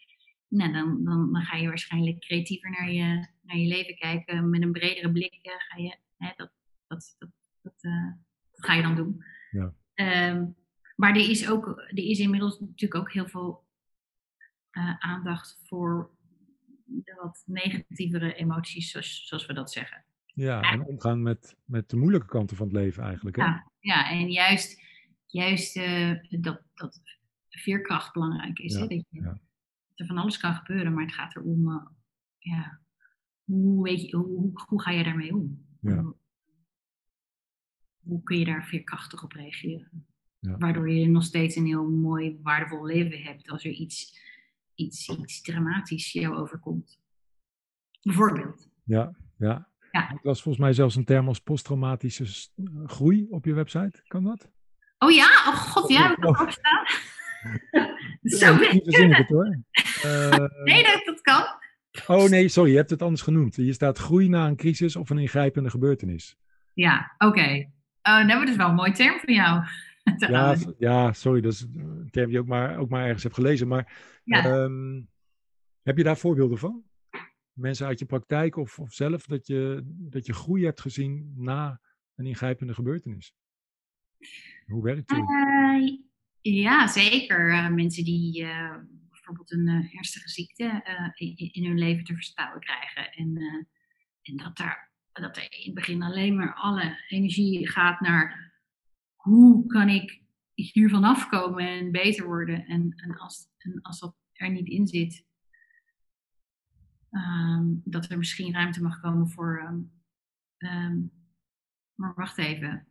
nou, 0.48 0.72
dan, 0.72 1.04
dan, 1.04 1.32
dan 1.32 1.42
ga 1.42 1.56
je 1.56 1.68
waarschijnlijk 1.68 2.20
creatiever 2.20 2.70
naar 2.70 2.90
je, 2.90 3.28
naar 3.42 3.56
je 3.56 3.66
leven 3.66 3.96
kijken. 3.96 4.50
Met 4.50 4.62
een 4.62 4.72
bredere 4.72 5.12
blik 5.12 5.38
ga 5.42 5.78
je. 5.78 5.96
Hè, 6.16 6.32
dat, 6.36 6.50
dat, 6.86 7.16
dat, 7.18 7.30
dat, 7.62 7.82
dat 8.50 8.64
ga 8.64 8.74
je 8.74 8.82
dan 8.82 8.96
doen. 8.96 9.24
Ja. 9.50 9.74
Um, 10.30 10.56
maar 10.96 11.10
er 11.10 11.30
is, 11.30 11.50
ook, 11.50 11.66
er 11.66 12.04
is 12.04 12.18
inmiddels 12.18 12.60
natuurlijk 12.60 12.94
ook 12.94 13.12
heel 13.12 13.28
veel 13.28 13.64
aandacht 14.98 15.60
voor 15.64 16.10
de 16.86 17.14
wat 17.22 17.42
negatievere 17.46 18.34
emoties, 18.34 18.90
zoals, 18.90 19.26
zoals 19.26 19.46
we 19.46 19.52
dat 19.52 19.72
zeggen. 19.72 20.04
Ja, 20.26 20.60
en 20.60 20.84
omgaan 20.84 21.22
met, 21.22 21.56
met 21.64 21.88
de 21.90 21.96
moeilijke 21.96 22.26
kanten 22.26 22.56
van 22.56 22.66
het 22.66 22.76
leven 22.76 23.02
eigenlijk. 23.02 23.36
Hè? 23.36 23.42
Ja, 23.42 23.70
ja, 23.80 24.10
en 24.10 24.30
juist, 24.30 24.82
juist 25.26 25.76
uh, 25.76 26.12
dat, 26.30 26.62
dat 26.74 27.00
veerkracht 27.48 28.12
belangrijk 28.12 28.58
is. 28.58 28.74
Ja, 28.74 28.80
hè? 28.80 28.86
Dat, 28.86 29.04
je, 29.10 29.20
ja. 29.20 29.22
dat 29.30 29.40
er 29.94 30.06
van 30.06 30.18
alles 30.18 30.38
kan 30.38 30.54
gebeuren, 30.54 30.94
maar 30.94 31.04
het 31.04 31.14
gaat 31.14 31.36
erom, 31.36 31.68
uh, 31.68 31.86
ja, 32.38 32.80
hoe, 33.44 33.82
weet 33.82 34.02
je, 34.02 34.16
hoe, 34.16 34.50
hoe 34.66 34.82
ga 34.82 34.90
je 34.90 35.04
daarmee 35.04 35.34
om? 35.34 35.66
Ja. 35.80 36.14
Hoe, 38.02 38.22
kun 38.22 38.38
je 38.38 38.44
daar 38.44 38.66
veerkrachtig 38.66 39.24
op 39.24 39.32
reageren? 39.32 40.06
Ja. 40.38 40.56
Waardoor 40.58 40.90
je 40.90 41.08
nog 41.08 41.24
steeds 41.24 41.56
een 41.56 41.66
heel 41.66 41.90
mooi, 41.90 42.38
waardevol 42.42 42.84
leven 42.84 43.22
hebt 43.22 43.50
als 43.50 43.64
er 43.64 43.70
iets, 43.70 44.20
iets, 44.76 45.08
iets 45.08 45.40
dramatisch 45.40 46.12
jou 46.12 46.36
overkomt. 46.36 46.98
Bijvoorbeeld. 48.02 48.68
Ja, 48.84 49.16
ja. 49.38 49.68
Ja. 49.90 50.06
Het 50.08 50.22
was 50.22 50.42
volgens 50.42 50.64
mij 50.64 50.72
zelfs 50.72 50.94
een 50.96 51.04
term 51.04 51.28
als 51.28 51.40
posttraumatische 51.40 52.50
groei 52.84 53.26
op 53.30 53.44
je 53.44 53.54
website. 53.54 54.02
Kan 54.06 54.24
dat? 54.24 54.50
Oh 54.98 55.10
ja, 55.10 55.26
oh 55.46 55.54
god, 55.56 55.90
ja, 55.90 56.02
heb 56.02 56.16
ik 56.16 56.22
dat 56.22 56.38
ook 56.40 56.50
staan? 56.50 56.84
Zo 58.38 58.46
Ja, 58.46 58.72
niet 58.72 58.94
kunnen. 58.94 59.16
het 59.16 59.28
hoor. 59.28 59.58
Nee, 60.64 60.82
dat, 60.82 61.02
dat 61.04 61.20
kan. 61.20 61.44
oh 62.06 62.28
nee, 62.30 62.48
sorry, 62.48 62.70
je 62.70 62.76
hebt 62.76 62.90
het 62.90 63.02
anders 63.02 63.22
genoemd. 63.22 63.56
Hier 63.56 63.74
staat 63.74 63.98
groei 63.98 64.28
na 64.28 64.46
een 64.46 64.56
crisis 64.56 64.96
of 64.96 65.10
een 65.10 65.18
ingrijpende 65.18 65.70
gebeurtenis. 65.70 66.36
Ja, 66.74 67.14
oké. 67.18 67.70
Oh, 68.02 68.28
dat 68.28 68.48
is 68.48 68.56
wel 68.56 68.68
een 68.68 68.74
mooi 68.74 68.92
term 68.92 69.18
voor 69.18 69.30
jou. 69.30 69.64
Ja, 70.28 70.56
ja, 70.78 71.12
sorry, 71.12 71.40
dat 71.40 71.52
is 71.52 71.60
een 71.60 72.08
term 72.10 72.26
die 72.26 72.34
je 72.34 72.40
ook 72.40 72.46
maar, 72.46 72.78
ook 72.78 72.88
maar 72.88 73.04
ergens 73.04 73.22
hebt 73.22 73.34
gelezen. 73.34 73.68
Maar 73.68 74.20
Ja. 74.24 74.44
ehm, 74.44 75.02
heb 75.82 75.96
je 75.96 76.02
daar 76.04 76.16
voorbeelden 76.16 76.58
van? 76.58 76.84
Mensen 77.52 77.86
uit 77.86 77.98
je 77.98 78.04
praktijk 78.06 78.56
of, 78.56 78.78
of 78.78 78.92
zelf 78.92 79.26
dat 79.26 79.46
je, 79.46 79.80
dat 79.84 80.26
je 80.26 80.32
groei 80.32 80.64
hebt 80.64 80.80
gezien 80.80 81.32
na 81.36 81.80
een 82.14 82.26
ingrijpende 82.26 82.74
gebeurtenis? 82.74 83.34
Hoe 84.66 84.82
werkt 84.82 85.10
het? 85.10 85.18
Eh, 85.18 85.98
ja, 86.40 86.86
zeker. 86.86 87.50
Eh, 87.52 87.68
mensen 87.68 88.04
die 88.04 88.42
eh, 88.44 88.76
bijvoorbeeld 89.10 89.52
een 89.52 89.68
eh, 89.68 89.94
ernstige 89.96 90.28
ziekte 90.28 90.80
eh, 90.84 91.10
in, 91.14 91.52
in 91.52 91.64
hun 91.64 91.78
leven 91.78 92.04
te 92.04 92.14
verstouwen 92.14 92.60
krijgen. 92.60 93.12
En, 93.12 93.36
eh, 93.36 93.64
en 94.22 94.36
dat, 94.36 94.56
daar, 94.56 94.92
dat 95.12 95.36
er 95.36 95.42
in 95.42 95.64
het 95.64 95.74
begin 95.74 96.02
alleen 96.02 96.36
maar 96.36 96.54
alle 96.54 97.04
energie 97.08 97.68
gaat 97.68 98.00
naar 98.00 98.45
hoe 99.26 99.66
kan 99.66 99.88
ik 99.88 100.22
hiervan 100.54 101.04
afkomen 101.04 101.68
en 101.68 101.90
beter 101.90 102.26
worden. 102.26 102.66
En, 102.66 102.92
en, 102.96 103.18
als, 103.18 103.48
als 103.82 104.00
dat 104.00 104.16
er 104.32 104.50
niet 104.50 104.68
in 104.68 104.86
zit, 104.86 105.24
ehm, 107.10 107.64
dat 107.84 108.10
er 108.10 108.18
misschien 108.18 108.52
ruimte 108.52 108.82
mag 108.82 109.00
komen 109.00 109.28
voor. 109.28 109.58
ehm, 109.58 109.80
ehm, 110.56 111.00
maar 111.94 112.14
wacht 112.14 112.38
even. 112.38 112.86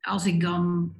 Als 0.00 0.26
ik 0.26 0.40
dan 0.40 0.94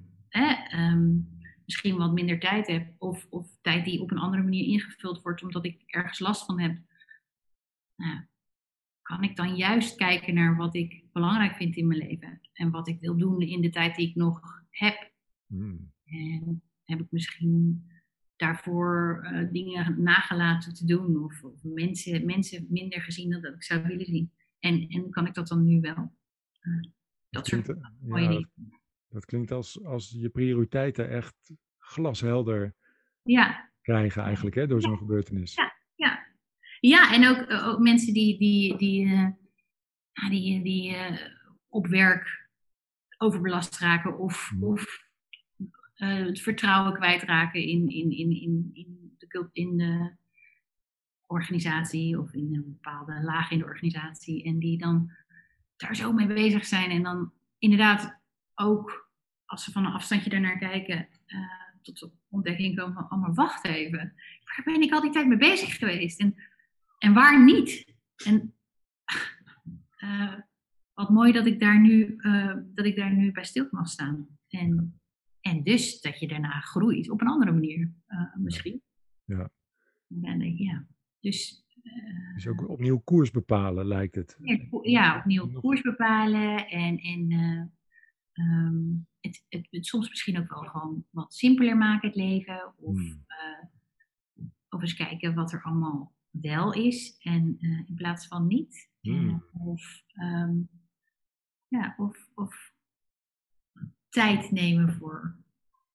misschien 1.65 1.97
wat 1.97 2.13
minder 2.13 2.39
tijd 2.39 2.67
heb, 2.67 2.95
of, 2.99 3.27
of 3.31 3.57
tijd 3.61 3.85
die 3.85 4.01
op 4.01 4.11
een 4.11 4.19
andere 4.19 4.43
manier 4.43 4.67
ingevuld 4.67 5.23
wordt 5.23 5.43
omdat 5.43 5.65
ik 5.65 5.83
ergens 5.87 6.19
last 6.19 6.45
van 6.45 6.61
heb, 6.61 6.79
nou, 7.97 8.21
kan 9.03 9.23
ik 9.23 9.37
dan 9.37 9.57
juist 9.57 9.97
kijken 9.97 10.35
naar 10.35 10.57
wat 10.57 10.75
ik 10.75 11.02
belangrijk 11.13 11.55
vind 11.55 11.77
in 11.77 11.87
mijn 11.87 12.01
leven 12.01 12.41
en 12.53 12.71
wat 12.71 12.89
ik 12.89 13.01
wil 13.01 13.17
doen 13.17 13.41
in 13.41 13.61
de 13.61 13.71
tijd 13.71 13.97
die 13.97 14.09
ik 14.09 14.15
nog 14.15 14.63
heb. 14.71 15.11
Hmm, 15.47 15.93
En 16.05 16.63
heb 16.85 17.01
ik 17.01 17.11
misschien 17.11 17.87
daarvoor 18.37 19.21
uh, 19.33 19.53
dingen 19.53 20.03
nagelaten 20.03 20.75
te 20.75 20.87
doen 20.87 21.25
of, 21.25 21.45
of, 21.45 21.63
mensen, 21.63 22.27
mensen 22.27 22.67
minder 22.69 23.01
gezien 23.01 23.31
dan 23.31 23.41
dat 23.41 23.55
ik 23.55 23.63
zou 23.63 23.83
willen 23.83 24.07
zien. 24.07 24.33
En, 24.59 24.89
en 24.89 25.11
kan 25.11 25.27
ik 25.27 25.35
dat 25.35 25.49
dan 25.49 25.65
nu 25.65 25.81
wel? 25.81 26.13
Uh, 26.63 26.81
dat 27.31 27.47
soort 27.47 27.75
mooie 28.01 28.29
dingen. 28.29 28.51
Dat 29.09 29.25
klinkt 29.25 29.51
als, 29.51 29.85
als 29.85 30.11
je 30.11 30.29
prioriteiten 30.29 31.11
echt 31.11 31.53
glashelder 31.79 32.75
ja. 33.23 33.71
krijgen 33.83 34.23
eigenlijk 34.23 34.57
hè, 34.57 34.67
door 34.67 34.81
zo'n 34.81 34.99
gebeurtenis. 34.99 35.55
Ja, 35.55 35.73
ja. 35.95 36.27
ja 36.81 37.15
en 37.15 37.29
ook, 37.29 37.51
ook 37.65 37.79
mensen 37.79 38.15
die, 38.15 38.39
die, 38.39 38.77
die, 38.77 39.07
uh, 39.07 39.29
die, 40.29 40.63
die 40.63 40.97
op 41.69 41.87
werk 41.87 42.43
overbelast 43.19 43.79
raken 43.79 44.19
of, 44.19 44.51
mm. 44.55 44.65
of 44.65 45.05
uh, 45.97 46.27
het 46.27 46.41
vertrouwen 46.41 46.93
kwijtraken 46.93 47.61
in, 47.63 47.89
in, 47.89 48.11
in, 48.11 48.31
in, 48.31 48.71
in, 48.73 49.15
de, 49.19 49.49
in 49.53 49.77
de 49.77 50.13
organisatie 51.27 52.21
of 52.21 52.33
in 52.33 52.55
een 52.55 52.65
bepaalde 52.65 53.23
laag 53.23 53.51
in 53.51 53.59
de 53.59 53.65
organisatie. 53.65 54.45
En 54.45 54.59
die 54.59 54.79
dan 54.79 55.11
daar 55.77 55.97
zo 55.97 56.13
mee 56.13 56.27
bezig 56.27 56.65
zijn 56.65 56.91
en 56.91 57.03
dan 57.03 57.33
inderdaad 57.59 58.21
ook 58.55 59.11
als 59.45 59.65
ze 59.65 59.73
van 59.73 59.85
een 59.85 59.93
afstandje 59.93 60.31
daarnaar 60.31 60.59
kijken, 60.59 61.09
uh, 61.27 61.39
tot 61.83 61.99
de 61.99 62.11
ontdekking 62.29 62.77
komen 62.77 62.95
van, 62.95 63.05
oh 63.11 63.21
maar 63.21 63.35
wacht 63.35 63.65
even, 63.65 64.15
waar 64.45 64.61
ben 64.65 64.83
ik 64.83 64.93
al 64.93 65.01
die 65.01 65.11
tijd 65.11 65.27
mee 65.27 65.39
bezig 65.39 65.77
geweest? 65.77 66.21
En, 66.21 66.35
en 66.99 67.13
waar 67.15 67.45
niet? 67.45 67.95
En 68.25 68.55
uh, 70.05 70.35
wat 70.93 71.11
mooi 71.11 71.33
dat 71.33 71.47
ik 71.47 71.61
daar 71.61 71.81
nu, 71.81 72.15
uh, 72.17 72.55
dat 72.75 72.87
ik 72.87 72.97
daar 72.97 73.15
nu 73.15 73.33
bij 73.33 73.45
stil 73.45 73.69
mag 73.71 73.89
staan. 73.89 74.29
En 74.49 75.03
en 75.43 75.63
dus 75.63 76.01
dat 76.01 76.19
je 76.19 76.29
daarna 76.29 76.61
groeit 76.61 77.11
op 77.11 77.21
een 77.21 77.27
andere 77.27 77.53
manier 77.53 77.93
uh, 78.09 78.37
misschien. 78.37 78.83
Ja. 79.25 79.51
Ja. 80.57 80.87
Dus, 81.21 81.67
dus 82.35 82.47
ook 82.47 82.69
opnieuw 82.69 82.99
koers 82.99 83.31
bepalen 83.31 83.87
lijkt 83.87 84.15
het. 84.15 84.39
Ja, 84.83 85.19
opnieuw 85.19 85.61
koers 85.61 85.81
bepalen. 85.81 86.69
En, 86.69 86.99
en 86.99 87.33
um, 88.33 89.07
het, 89.21 89.45
het, 89.49 89.67
het, 89.71 89.87
soms 89.87 90.09
misschien 90.09 90.39
ook 90.39 90.49
wel 90.49 90.63
gewoon 90.63 91.05
wat 91.11 91.35
simpeler 91.35 91.77
maken 91.77 92.09
het 92.09 92.17
leven. 92.17 92.75
Of, 92.77 92.97
hmm. 92.97 93.25
of 94.69 94.81
eens 94.81 94.95
kijken 94.95 95.35
wat 95.35 95.53
er 95.53 95.63
allemaal 95.63 96.15
wel 96.33 96.73
is 96.73 97.17
en 97.21 97.57
in 97.61 97.95
plaats 97.95 98.27
van 98.27 98.47
niet. 98.47 98.91
Hmm. 99.01 99.45
of, 99.53 100.03
um, 100.23 100.69
ja, 101.69 101.95
of, 101.97 102.29
of 102.35 102.73
tijd 104.09 104.51
nemen 104.51 104.93
voor 104.93 105.37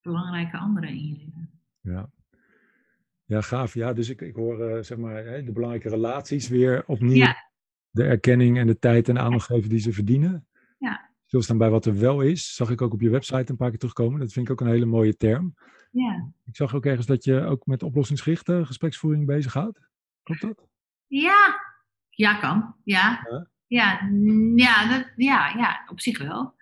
belangrijke 0.02 0.58
anderen 0.58 0.90
in 0.90 1.08
je 1.08 1.18
leven. 1.18 1.50
Ja. 1.82 2.10
Ja, 3.26 3.42
gaaf. 3.42 3.74
Ja, 3.74 3.94
dus 3.94 4.10
ik, 4.10 4.22
ik 4.22 4.36
hoor 4.36 4.70
uh, 4.70 4.84
zeg 4.84 4.98
maar 4.98 5.26
hè, 5.26 5.44
de 5.44 5.52
belangrijke 5.52 5.90
relaties 5.90 6.48
weer 6.48 6.84
opnieuw. 6.86 7.26
De 7.90 8.04
erkenning 8.04 8.58
en 8.58 8.68
de 8.68 8.80
tijd 8.80 9.10
en 9.10 9.20
aandacht 9.20 9.46
geven 9.46 9.70
die 9.70 9.80
ze 9.80 9.94
verdienen. 9.94 10.48
Ja. 10.80 11.10
Stilstaan 11.26 11.58
bij 11.58 11.70
wat 11.70 11.86
er 11.86 12.00
wel 12.00 12.22
is. 12.22 12.56
Zag 12.56 12.70
ik 12.70 12.82
ook 12.82 12.94
op 12.94 13.02
je 13.02 13.10
website 13.10 13.52
een 13.52 13.58
paar 13.58 13.70
keer 13.70 13.80
terugkomen. 13.80 14.20
Dat 14.20 14.32
vind 14.32 14.46
ik 14.46 14.52
ook 14.52 14.62
een 14.62 14.74
hele 14.74 14.86
mooie 14.86 15.18
term. 15.18 15.54
Ja. 15.92 16.32
Ik 16.46 16.56
zag 16.56 16.76
ook 16.76 16.86
ergens 16.86 17.08
dat 17.08 17.24
je 17.24 17.42
ook 17.42 17.66
met 17.66 17.84
oplossingsgerichte 17.84 18.66
gespreksvoering 18.66 19.26
bezighoudt. 19.26 19.80
Klopt 20.28 20.42
dat? 20.42 20.68
Ja. 21.08 21.66
Ja, 22.10 22.34
kan. 22.34 22.76
Ja. 22.84 23.26
Ja, 23.30 23.48
ja, 23.68 24.10
ja, 24.56 24.90
dat, 24.90 25.12
ja, 25.16 25.54
ja 25.58 25.86
op 25.90 26.02
zich 26.02 26.18
wel 26.18 26.56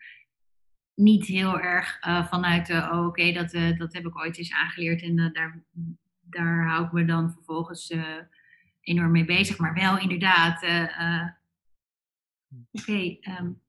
niet 0.93 1.25
heel 1.25 1.59
erg 1.59 2.05
uh, 2.07 2.27
vanuit, 2.27 2.69
uh, 2.69 2.91
oh, 2.93 3.05
oké, 3.05 3.31
dat, 3.31 3.53
uh, 3.53 3.77
dat 3.77 3.93
heb 3.93 4.05
ik 4.05 4.17
ooit 4.17 4.37
eens 4.37 4.53
aangeleerd 4.53 5.01
en 5.01 5.15
daar, 5.33 5.63
daar 6.21 6.67
hou 6.67 6.85
ik 6.85 6.91
me 6.91 7.05
dan 7.05 7.31
vervolgens 7.31 7.93
enorm 8.81 9.11
mee 9.11 9.25
bezig. 9.25 9.57
Maar 9.57 9.73
wel 9.73 9.99
inderdaad, 9.99 10.63
oké. 10.63 11.37
Okay, 12.71 13.19
um, 13.39 13.61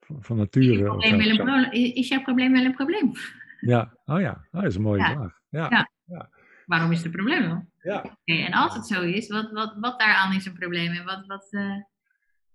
van, 0.00 0.22
van 0.22 0.36
nature. 0.36 1.70
Is, 1.70 1.92
is, 1.92 2.08
jouw 2.08 2.22
probleem 2.22 2.52
wel 2.52 2.64
een 2.64 2.74
probleem? 2.74 3.12
Ja, 3.60 3.96
oh 4.04 4.20
ja, 4.20 4.30
oh, 4.30 4.60
dat 4.60 4.64
is 4.64 4.74
een 4.74 4.82
mooie 4.82 5.00
ja. 5.00 5.12
vraag. 5.12 5.40
Ja. 5.48 5.66
ja. 5.70 5.90
ja. 6.04 6.30
Waarom 6.68 6.90
is 6.90 6.96
het 6.96 7.06
een 7.06 7.12
probleem 7.12 7.48
dan? 7.48 7.68
Ja. 7.82 7.98
Okay, 7.98 8.44
en 8.44 8.52
als 8.52 8.74
het 8.74 8.86
zo 8.86 9.02
is, 9.02 9.28
wat, 9.28 9.50
wat, 9.50 9.76
wat 9.80 9.98
daaraan 9.98 10.34
is 10.34 10.46
een 10.46 10.58
probleem 10.58 10.92
en 10.92 11.04
wat, 11.04 11.26
wat, 11.26 11.48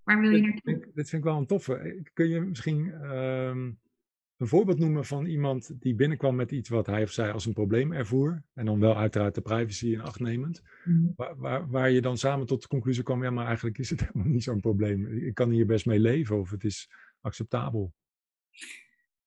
Waar 0.04 0.20
wil 0.20 0.32
je 0.32 0.42
naartoe? 0.42 0.92
Dit 0.94 1.10
vind 1.10 1.24
ik 1.24 1.24
wel 1.24 1.38
een 1.38 1.46
toffe. 1.46 2.10
Kun 2.14 2.30
je 2.30 2.42
misschien 2.42 2.92
ehm, 2.92 3.72
een 4.38 4.48
voorbeeld 4.48 4.80
noemen 4.80 5.06
van 5.06 5.26
iemand 5.26 5.82
die 5.82 5.96
binnenkwam 5.96 6.36
met 6.36 6.52
iets 6.52 6.70
wat 6.70 6.86
hij 6.86 7.04
of 7.04 7.12
zij 7.12 7.32
als 7.32 7.46
een 7.46 7.54
probleem 7.54 7.94
ervoer? 7.94 8.44
En 8.54 8.66
dan 8.66 8.80
wel 8.80 8.98
uiteraard 8.98 9.36
de 9.36 9.42
privacy 9.42 9.88
in 9.88 10.02
acht 10.02 10.20
nemend. 10.20 10.64
Mm. 10.84 11.14
Waar, 11.16 11.38
waar, 11.38 11.70
waar, 11.70 11.90
je 11.90 12.02
dan 12.02 12.18
samen 12.18 12.48
tot 12.48 12.62
de 12.62 12.68
conclusie 12.68 13.04
kwam, 13.04 13.24
ja, 13.24 13.30
maar 13.30 13.46
eigenlijk 13.46 13.78
is 13.78 13.90
het 13.90 14.00
helemaal 14.06 14.32
niet 14.32 14.44
zo'n 14.44 14.60
probleem. 14.60 15.08
Ik 15.08 15.34
kan 15.34 15.50
hier 15.50 15.66
best 15.66 15.86
mee 15.86 16.00
leven 16.00 16.40
of 16.40 16.50
het 16.50 16.64
is 16.64 16.92
acceptabel. 17.22 17.94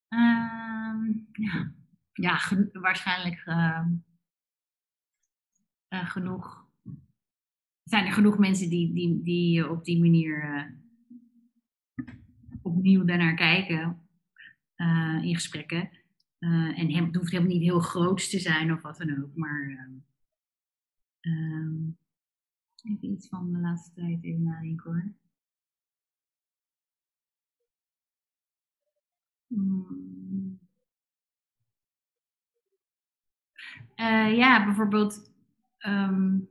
Um, 0.09 1.29
ja, 1.33 1.73
ja 2.13 2.39
waarschijnlijk 2.73 3.43
uh, 3.47 3.87
uh, 5.97 6.11
genoeg 6.11 6.67
zijn 7.83 8.07
er 8.07 8.13
genoeg 8.13 8.39
mensen 8.39 8.69
die, 8.69 8.93
die, 8.93 9.23
die 9.23 9.71
op 9.71 9.85
die 9.85 10.01
manier 10.01 10.45
uh, 10.45 10.65
opnieuw 12.63 13.05
daarnaar 13.05 13.35
kijken 13.35 14.09
uh, 14.77 15.19
in 15.23 15.35
gesprekken. 15.35 15.91
En 16.39 16.93
het 16.93 17.15
hoeft 17.15 17.31
helemaal 17.31 17.53
niet 17.53 17.63
heel 17.63 17.81
groot 17.81 18.31
te 18.31 18.39
zijn 18.39 18.73
of 18.73 18.83
wat 18.83 18.97
dan 18.97 19.23
ook, 19.23 19.37
maar 19.37 19.91
um, 21.21 21.99
even 22.83 23.11
iets 23.11 23.29
van 23.29 23.53
de 23.53 23.59
laatste 23.59 23.93
tijd 23.95 24.25
even 24.25 24.43
nadenken 24.43 24.93
hoor. 24.93 25.13
Hmm. 29.47 30.59
ja, 34.37 34.65
bijvoorbeeld. 34.65 35.36
Um, 35.87 36.49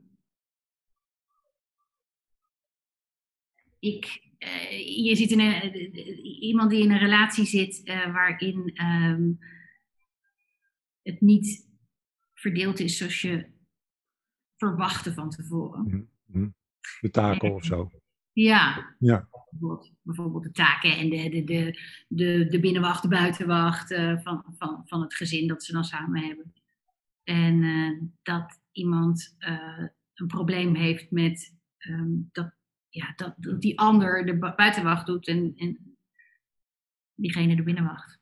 ik, 3.78 4.22
uh, 4.38 5.04
je 5.04 5.16
ziet 5.16 5.30
in 5.30 5.40
een, 5.40 5.74
iemand 6.42 6.70
die 6.70 6.82
in 6.82 6.90
een 6.90 6.98
relatie 6.98 7.44
zit 7.44 7.80
uh, 7.84 8.12
waarin 8.12 8.82
um, 8.84 9.38
het 11.02 11.20
niet 11.20 11.68
verdeeld 12.34 12.80
is 12.80 12.96
zoals 12.96 13.20
je 13.20 13.46
verwachtte 14.56 15.12
van 15.12 15.30
tevoren. 15.30 16.10
Mm-hmm. 16.26 16.54
De 17.00 17.10
taken 17.10 17.54
of 17.54 17.64
zo. 17.64 17.90
Ja. 18.32 18.94
ja. 18.98 19.28
Bijvoorbeeld, 19.50 19.92
bijvoorbeeld 20.02 20.44
de 20.44 20.50
taken 20.50 20.96
en 20.96 21.08
de, 21.10 21.28
de, 21.28 21.44
de, 21.44 21.80
de, 22.08 22.46
de 22.48 22.60
binnenwacht, 22.60 23.02
de 23.02 23.08
buitenwacht 23.08 23.90
uh, 23.90 24.20
van, 24.22 24.44
van, 24.56 24.82
van 24.86 25.00
het 25.00 25.14
gezin 25.14 25.48
dat 25.48 25.64
ze 25.64 25.72
dan 25.72 25.84
samen 25.84 26.22
hebben. 26.22 26.52
En 27.22 28.14
dat 28.22 28.64
iemand 28.76 29.36
een 30.14 30.26
probleem 30.26 30.74
heeft 30.74 31.10
met 31.10 31.56
um, 31.78 32.28
dat 32.32 32.54
ja, 32.88 33.12
dat, 33.16 33.34
dat 33.36 33.60
die 33.60 33.78
ander 33.78 34.26
de 34.26 34.38
buitenwacht 34.38 35.06
doet 35.06 35.28
en, 35.28 35.52
en 35.56 35.96
diegene 37.14 37.56
de 37.56 37.62
binnenwacht. 37.62 38.20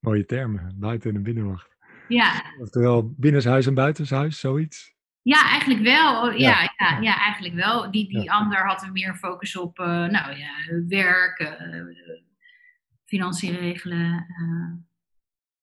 Mooie 0.00 0.24
termen, 0.24 0.74
buiten 0.78 1.14
en 1.14 1.22
binnenwacht. 1.22 1.76
Ja. 2.08 2.42
Oftewel 2.60 3.14
binnenshuis 3.16 3.66
en 3.66 3.74
buitenshuis, 3.74 4.40
zoiets? 4.40 4.94
Ja, 5.22 5.50
eigenlijk 5.50 5.82
wel. 5.82 6.30
Ja, 6.30 6.74
ja. 6.76 7.00
ja, 7.00 7.18
eigenlijk 7.18 7.54
wel. 7.54 7.90
Die, 7.90 8.08
die 8.08 8.32
ander 8.32 8.66
had 8.66 8.82
er 8.82 8.92
meer 8.92 9.14
focus 9.14 9.56
op 9.56 9.78
uh, 9.78 9.86
nou, 9.86 10.36
ja, 10.36 10.52
werk, 10.88 11.40
uh, 11.40 11.96
financiën 13.04 13.54
regelen. 13.54 14.26
Uh, 14.28 14.84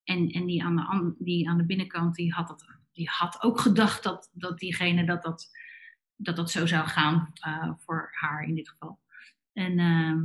en 0.03 0.29
en 0.29 0.45
die, 0.45 0.63
aan 0.63 0.75
de, 0.75 1.15
die 1.17 1.49
aan 1.49 1.57
de 1.57 1.65
binnenkant, 1.65 2.15
die 2.15 2.33
had, 2.33 2.47
dat, 2.47 2.65
die 2.93 3.09
had 3.09 3.41
ook 3.41 3.59
gedacht 3.59 4.03
dat, 4.03 4.29
dat 4.33 4.59
diegene 4.59 5.05
dat 5.05 5.23
dat 5.23 5.51
dat 6.15 6.35
dat 6.35 6.51
zo 6.51 6.65
zou 6.65 6.87
gaan 6.87 7.33
uh, 7.47 7.73
voor 7.77 8.09
haar 8.11 8.43
in 8.43 8.55
dit 8.55 8.69
geval. 8.69 8.99
En, 9.53 9.71
uh, 9.79 10.21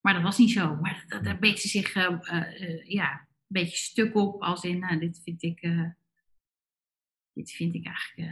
maar 0.00 0.14
dat 0.14 0.22
was 0.22 0.38
niet 0.38 0.50
zo. 0.50 0.76
Maar 0.76 1.04
dat, 1.06 1.24
daar 1.24 1.38
beet 1.38 1.60
ze 1.60 1.68
zich 1.68 1.94
uh, 1.94 2.88
ja, 2.88 3.12
een 3.12 3.26
beetje 3.46 3.76
stuk 3.76 4.14
op, 4.14 4.42
als 4.42 4.64
in, 4.64 4.78
nou, 4.78 4.98
dit 4.98 5.20
vind 5.22 5.42
ik, 5.42 5.60
dit 7.32 7.50
vind 7.50 7.74
ik 7.74 7.86
eigenlijk 7.86 8.30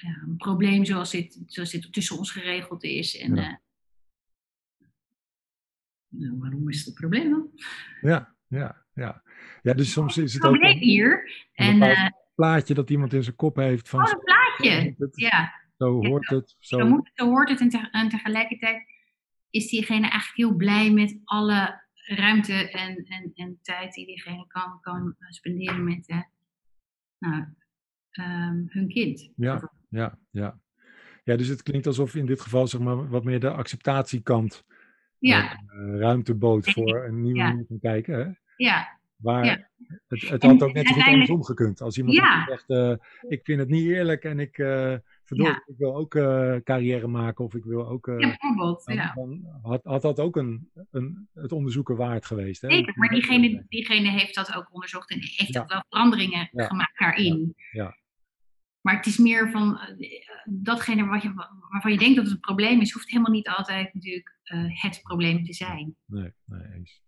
ja, 0.00 0.22
een 0.22 0.36
probleem 0.36 0.84
zoals 0.84 1.10
dit, 1.10 1.42
zoals 1.46 1.70
dit 1.70 1.92
tussen 1.92 2.18
ons 2.18 2.30
geregeld 2.30 2.84
is. 2.84 3.18
En, 3.18 3.34
ja. 3.34 3.60
nou, 6.08 6.38
waarom 6.38 6.68
is 6.68 6.78
het 6.78 6.86
een 6.86 6.94
probleem 6.94 7.30
dan? 7.30 7.50
Ja, 8.00 8.34
ja, 8.46 8.84
ja. 8.94 9.22
Ja, 9.62 9.74
dus 9.74 9.92
soms 9.92 10.16
is 10.16 10.34
het 10.34 10.42
ook... 10.42 10.54
Een 10.54 10.78
hier. 10.78 11.44
En, 11.52 11.78
plaatje 12.36 12.74
dat 12.74 12.90
iemand 12.90 13.12
in 13.12 13.22
zijn 13.22 13.36
kop 13.36 13.56
heeft. 13.56 13.88
Van 13.88 14.00
oh, 14.00 14.10
een 14.12 14.20
plaatje, 14.20 14.94
ja. 15.14 15.64
Zo 15.78 16.06
hoort 16.06 16.28
het. 16.28 16.56
Zo, 16.58 16.78
zo, 16.78 16.86
moet, 16.86 17.10
zo 17.14 17.28
hoort 17.28 17.48
het. 17.48 17.60
En, 17.60 17.90
en, 17.90 18.08
tegelijkertijd 18.08 18.82
is 19.50 19.68
diegene 19.68 20.08
eigenlijk 20.08 20.36
heel 20.36 20.54
blij 20.54 20.90
met 20.90 21.20
alle 21.24 21.84
ruimte 21.94 22.70
en, 22.70 23.04
en, 23.04 23.32
en 23.34 23.58
tijd 23.62 23.94
die 23.94 24.06
diegene 24.06 24.46
kan, 24.46 24.78
kan 24.80 25.16
spenderen 25.18 25.84
met, 25.84 26.08
uh, 26.08 26.22
nou, 27.18 27.44
ehm, 28.10 28.62
hun 28.66 28.88
kind. 28.88 29.32
Ja, 29.36 29.72
ja, 29.88 30.18
ja. 30.30 30.60
Ja, 31.24 31.36
dus 31.36 31.48
het 31.48 31.62
klinkt 31.62 31.86
alsof 31.86 32.14
in 32.14 32.26
dit 32.26 32.40
geval 32.40 32.66
zeg 32.66 32.80
maar 32.80 33.08
wat 33.08 33.24
meer 33.24 33.40
de 33.40 33.50
acceptatiekant 33.50 34.64
Ja, 35.18 35.52
eh, 35.52 35.98
ruimte 35.98 36.34
bood 36.34 36.70
voor 36.70 37.04
een 37.04 37.22
nieuwe 37.22 37.38
Ja. 37.38 37.48
manier 37.48 37.64
van 37.68 37.78
kijken. 37.78 38.18
Hè? 38.18 38.30
ja, 38.56 38.95
Maar 39.16 39.44
Ja. 39.44 39.68
het, 40.06 40.20
het 40.28 40.42
En 40.42 40.48
had 40.50 40.62
ook 40.62 40.72
net 40.72 40.88
zo 40.88 40.94
goed 40.94 41.04
andersom 41.04 41.44
gekund. 41.44 41.80
Als 41.80 41.96
iemand 41.98 42.16
Ja. 42.16 42.44
zegt, 42.46 42.70
eh, 42.70 42.94
ik 43.28 43.44
vind 43.44 43.60
het 43.60 43.68
niet 43.68 43.86
eerlijk 43.86 44.24
en 44.24 44.40
ik, 44.40 44.54
verdorie, 44.54 45.52
Ja. 45.52 45.62
ik 45.66 45.74
wil 45.76 45.96
ook 45.96 46.14
eh, 46.14 46.56
carrière 46.64 47.06
maken 47.06 47.44
of 47.44 47.54
ik 47.54 47.64
wil 47.64 47.88
ook... 47.88 48.06
ja, 48.06 48.16
bijvoorbeeld. 48.16 48.84
dan, 49.14 49.58
had, 49.62 49.84
had 49.84 50.02
dat 50.02 50.20
ook 50.20 50.36
een, 50.36 50.70
een, 50.90 51.28
het 51.34 51.52
onderzoeken 51.52 51.96
waard 51.96 52.26
geweest. 52.26 52.62
Hè? 52.62 52.70
Zeker, 52.70 52.92
maar 52.96 53.08
diegene, 53.08 53.64
diegene 53.68 54.10
heeft 54.10 54.34
dat 54.34 54.54
ook 54.54 54.68
onderzocht 54.74 55.10
en 55.10 55.18
heeft 55.20 55.58
ook 55.58 55.68
wel 55.68 55.84
veranderingen 55.88 56.48
gemaakt 56.52 56.98
daarin. 56.98 57.54
Ja. 57.72 57.96
Maar 58.80 58.96
het 58.96 59.06
is 59.06 59.18
meer 59.18 59.50
van 59.50 59.80
datgene 60.44 61.06
wat 61.06 61.22
je, 61.22 61.32
waarvan 61.70 61.92
je 61.92 61.98
denkt 61.98 62.16
dat 62.16 62.24
het 62.24 62.34
een 62.34 62.40
probleem 62.40 62.80
is, 62.80 62.92
hoeft 62.92 63.10
helemaal 63.10 63.32
niet 63.32 63.48
altijd 63.48 63.94
natuurlijk 63.94 64.38
het 64.68 65.00
probleem 65.02 65.44
te 65.44 65.52
zijn. 65.52 65.96
Nee, 66.04 66.32
nee, 66.44 66.62
eens. 66.74 67.02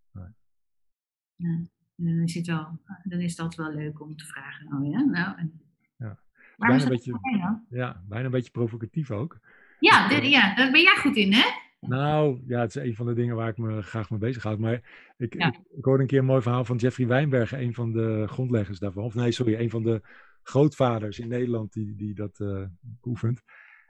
Ja, 1.36 1.58
dan, 2.06 2.22
is 2.22 2.34
het 2.34 2.46
wel, 2.46 2.78
dan 3.04 3.20
is 3.20 3.36
dat 3.36 3.54
wel 3.54 3.72
leuk 3.74 4.00
om 4.00 4.16
te 4.16 4.24
vragen. 4.26 4.72
Oh 4.72 4.90
ja, 4.90 5.04
nou. 5.04 5.38
En, 5.38 5.60
Ja. 5.96 6.18
Bijna 6.56 6.84
dat 6.84 7.06
een 7.06 7.38
dan? 7.38 7.64
Ja, 7.70 8.02
bijna 8.08 8.24
een 8.24 8.30
beetje 8.30 8.50
provocatief 8.50 9.10
ook. 9.10 9.38
Ja, 9.80 10.08
dit- 10.08 10.26
ja, 10.26 10.54
daar 10.54 10.70
ben 10.70 10.80
jij 10.82 10.96
goed 10.96 11.16
in, 11.16 11.32
hè? 11.32 11.42
Nou, 11.80 12.42
ja, 12.46 12.60
het 12.60 12.76
is 12.76 12.82
een 12.82 12.94
van 12.94 13.06
de 13.06 13.14
dingen 13.14 13.36
waar 13.36 13.48
ik 13.48 13.58
me 13.58 13.82
graag 13.82 14.10
mee 14.10 14.18
bezighoud. 14.18 14.58
Maar 14.58 14.72
ik, 15.16 15.34
Ja. 15.34 15.46
ik, 15.46 15.58
ik 15.76 15.84
hoorde 15.84 16.02
een 16.02 16.08
keer 16.08 16.18
een 16.18 16.24
mooi 16.24 16.42
verhaal 16.42 16.64
van 16.64 16.76
Jeffrey 16.76 17.06
Wijnberg, 17.06 17.52
een 17.52 17.74
van 17.74 17.92
de 17.92 18.24
grondleggers 18.28 18.78
daarvan. 18.78 19.04
Of 19.04 19.14
nee, 19.14 19.32
sorry, 19.32 19.54
een 19.54 19.70
van 19.70 19.82
de 19.82 20.02
grootvaders 20.42 21.18
in 21.18 21.28
Nederland 21.28 21.72
die, 21.72 21.94
die 21.96 22.14
dat 22.14 22.40
eh 22.40 22.64
beoefent. 22.78 23.42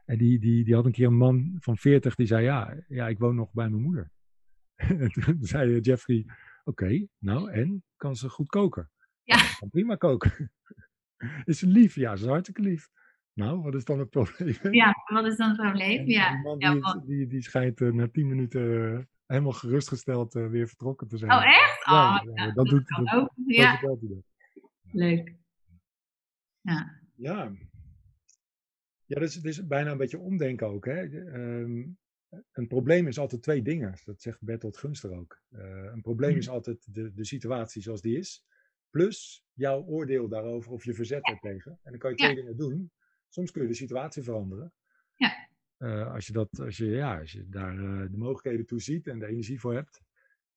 En 0.05 0.19
die, 0.19 0.39
die, 0.39 0.65
die 0.65 0.75
had 0.75 0.85
een 0.85 0.93
keer 0.93 1.07
een 1.07 1.17
man 1.17 1.57
van 1.59 1.77
40 1.77 2.15
die 2.15 2.27
zei: 2.27 2.45
Ja, 2.45 2.75
ja 2.89 3.09
ik 3.09 3.19
woon 3.19 3.35
nog 3.35 3.53
bij 3.53 3.69
mijn 3.69 3.83
moeder. 3.83 4.11
en 4.77 5.11
toen 5.11 5.37
zei 5.41 5.81
Jeffrey: 5.81 6.27
Oké, 6.69 7.07
nou 7.19 7.51
en? 7.51 7.85
Kan 7.97 8.17
ze 8.17 8.29
goed 8.29 8.49
koken? 8.49 8.91
Ja. 9.23 9.37
"Ja, 9.37 9.57
Kan 9.59 9.69
prima 9.71 9.95
koken. 9.97 10.53
is 11.45 11.59
ze 11.59 11.67
lief? 11.67 11.95
Ja, 11.95 12.17
ze 12.17 12.23
is 12.25 12.29
hartstikke 12.31 12.63
lief. 12.63 12.89
Nou, 13.33 13.61
wat 13.63 13.75
is 13.75 13.85
dan 13.85 13.99
het 13.99 14.11
probleem? 14.11 14.75
Ja, 14.75 14.95
wat 15.05 15.25
is 15.27 15.37
dan 15.37 15.49
het 15.49 15.57
probleem? 15.57 15.99
En 15.99 16.07
Ja, 16.07 16.31
die 16.33 16.43
man 16.43 16.59
die, 16.59 17.17
die, 17.17 17.27
die 17.27 17.43
schijnt 17.43 17.81
eh, 17.81 17.91
na 17.93 18.09
tien 18.09 18.29
minuten 18.29 18.93
eh, 18.97 19.05
helemaal 19.27 19.53
gerustgesteld 19.53 20.35
eh, 20.35 20.47
weer 20.49 20.69
vertrokken 20.69 21.09
te 21.09 21.17
zijn. 21.19 21.31
Oh, 21.33 21.45
echt? 21.47 21.85
Ja, 21.87 22.21
Oh, 22.25 22.35
ja, 22.35 22.53
dat 22.53 22.67
doet 22.67 22.89
dat- 22.89 23.13
ook. 23.15 23.33
Ja, 23.47 23.77
hij 23.77 23.97
dat. 24.01 24.23
leuk. 24.93 25.35
Ja, 26.61 27.01
Ja. 27.15 27.53
Ja, 29.07 29.19
dat 29.19 29.29
is, 29.29 29.35
het 29.35 29.45
is 29.45 29.67
bijna 29.67 29.91
een 29.91 29.99
beetje 29.99 30.19
omdenken 30.19 30.67
ook. 30.67 30.85
Hè? 30.85 31.01
Ehm, 31.33 31.87
een 32.53 32.67
probleem 32.67 33.07
is 33.07 33.19
altijd 33.19 33.43
twee 33.43 33.63
dingen. 33.63 33.95
Dat 34.05 34.21
zegt 34.23 34.43
Bertolt 34.43 34.77
Gunster 34.77 35.11
ook. 35.13 35.41
Eh, 35.49 35.85
een 35.85 36.01
probleem 36.01 36.31
Ja. 36.31 36.37
is 36.37 36.49
altijd 36.49 36.95
de, 36.95 37.13
de 37.13 37.25
situatie 37.25 37.83
zoals 37.83 38.01
die 38.01 38.17
is. 38.17 38.47
Plus 38.91 39.45
jouw 39.53 39.83
oordeel 39.85 40.29
daarover 40.29 40.73
of 40.73 40.85
je 40.85 40.95
verzet 40.95 41.27
ertegen. 41.29 41.73
En 41.83 41.91
dan 41.91 41.99
kan 41.99 42.11
je 42.11 42.17
twee 42.17 42.31
Ja. 42.31 42.37
dingen 42.37 42.57
doen. 42.57 42.93
Soms 43.29 43.51
kun 43.51 43.63
je 43.63 43.69
de 43.69 43.75
situatie 43.75 44.23
veranderen. 44.23 44.73
Ja. 45.15 45.49
Eh, 45.77 46.13
als, 46.13 46.27
je 46.27 46.33
dat, 46.33 46.61
als, 46.61 46.77
je, 46.77 46.87
ja, 46.87 47.19
als 47.21 47.33
je 47.33 47.49
daar 47.49 47.79
eh, 47.79 48.11
de 48.11 48.17
mogelijkheden 48.17 48.67
toe 48.67 48.81
ziet 48.81 49.07
en 49.07 49.19
de 49.19 49.27
energie 49.27 49.61
voor 49.61 49.75
hebt. 49.75 50.03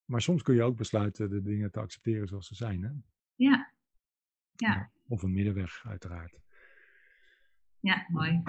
Maar 0.06 0.22
soms 0.22 0.42
kun 0.42 0.56
je 0.56 0.64
ook 0.64 0.78
besluiten 0.78 1.30
de 1.30 1.42
dingen 1.42 1.72
te 1.72 1.80
accepteren 1.80 2.28
zoals 2.28 2.48
ze 2.48 2.56
zijn. 2.56 2.84
Hè? 2.84 2.90
ja, 3.36 3.74
Ja. 4.56 4.92
Of 5.08 5.24
een 5.24 5.32
middenweg, 5.34 5.84
uiteraard. 5.88 6.40
ja, 7.80 8.06
mooi. 8.10 8.42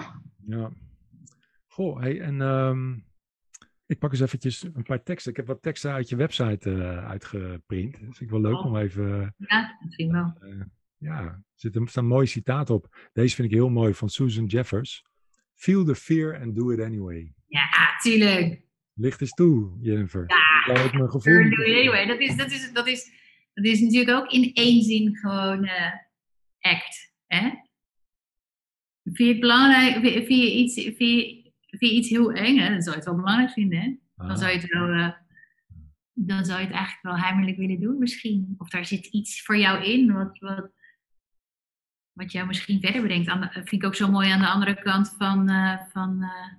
Ja. 0.45 0.71
Goh, 1.67 1.99
hey, 1.99 2.21
en 2.21 2.41
ehm, 2.41 2.99
ik 3.93 3.99
pak 3.99 4.11
eens 4.11 4.21
eventjes 4.21 4.63
een 4.73 4.83
paar 4.83 5.03
teksten. 5.03 5.31
Ik 5.31 5.37
heb 5.37 5.47
wat 5.47 5.61
teksten 5.61 5.91
uit 5.91 6.09
je 6.09 6.15
website 6.15 6.71
eh, 6.71 7.07
uitgeprint. 7.09 7.91
Dat 7.91 7.99
vind 8.01 8.19
ik 8.19 8.29
wel 8.29 8.41
leuk 8.41 8.57
Oh. 8.59 8.65
om 8.65 8.77
even... 8.77 9.35
Ja, 9.37 9.77
misschien 9.83 10.11
wel. 10.11 10.33
eh, 10.39 10.61
ja, 10.97 11.19
er 11.23 11.43
zit 11.55 11.75
een, 11.75 11.87
staan 11.87 12.05
mooie 12.05 12.25
citaat 12.25 12.69
op. 12.69 13.09
Deze 13.13 13.35
vind 13.35 13.47
ik 13.47 13.53
heel 13.53 13.69
mooi, 13.69 13.93
van 13.93 14.09
Susan 14.09 14.45
Jeffers. 14.45 15.03
Feel 15.53 15.83
the 15.85 15.95
fear 15.95 16.41
and 16.41 16.55
do 16.55 16.69
it 16.71 16.79
anyway. 16.79 17.33
Ja, 17.47 17.69
tuurlijk. 18.01 18.61
Licht 18.93 19.21
eens 19.21 19.31
toe, 19.33 19.77
Jennifer. 19.81 20.25
Ja, 20.27 20.73
Dat 20.73 20.93
mijn 20.93 21.09
gevoel 21.09 21.21
Sure 21.21 21.49
do 21.49 21.61
it 21.63 21.75
anyway. 21.75 22.05
Dat 22.05 22.19
is, 22.19 22.35
dat, 22.35 22.51
is, 22.51 22.71
dat, 22.73 22.87
is, 22.87 23.11
dat 23.53 23.65
is 23.65 23.79
natuurlijk 23.81 24.17
ook 24.17 24.31
in 24.31 24.53
één 24.53 24.81
zin 24.83 25.15
gewoon 25.17 25.65
eh, 25.65 25.91
act. 26.59 27.13
Hè? 27.27 27.49
Vind 29.03 29.17
je 29.17 29.27
het 29.27 29.39
belangrijk, 29.39 29.93
vind 29.93 30.25
vind 30.25 30.41
je 30.41 30.51
iets, 30.53 30.73
vind 30.73 30.97
je, 30.97 31.42
vind 31.83 31.91
je 31.91 31.97
iets 32.01 32.09
heel 32.09 32.31
eng, 32.31 32.57
hè? 32.57 32.69
dan 32.69 32.81
zou 32.81 32.89
je 32.95 33.01
het 33.01 33.05
wel 33.09 33.15
belangrijk 33.19 33.51
vinden. 33.51 33.79
Hè? 33.79 33.95
Dan, 34.15 34.29
Ah, 34.29 34.37
zou 34.37 34.51
je 34.51 34.57
het 34.59 34.69
wel, 34.73 34.89
eh, 34.89 35.11
dan 36.13 36.45
zou 36.45 36.59
je 36.59 36.65
het 36.65 36.75
eigenlijk 36.75 37.03
wel 37.03 37.17
heimelijk 37.17 37.57
willen 37.57 37.79
doen 37.79 37.97
misschien. 37.97 38.55
Of 38.57 38.69
daar 38.69 38.85
zit 38.85 39.05
iets 39.05 39.43
voor 39.43 39.57
jou 39.57 39.83
in 39.83 40.13
wat, 40.13 40.39
wat, 40.39 40.71
wat 42.11 42.31
jou 42.31 42.47
misschien 42.47 42.79
verder 42.81 43.01
bedenkt. 43.01 43.27
Aan 43.29 43.41
de- 43.41 43.49
vind 43.51 43.71
ik 43.71 43.83
ook 43.85 43.95
zo 43.95 44.11
mooi 44.11 44.29
aan 44.29 44.39
de 44.39 44.47
andere 44.47 44.81
kant 44.81 45.15
van, 45.17 45.49
eh, 45.49 45.77
van 45.91 46.21
eh, 46.21 46.53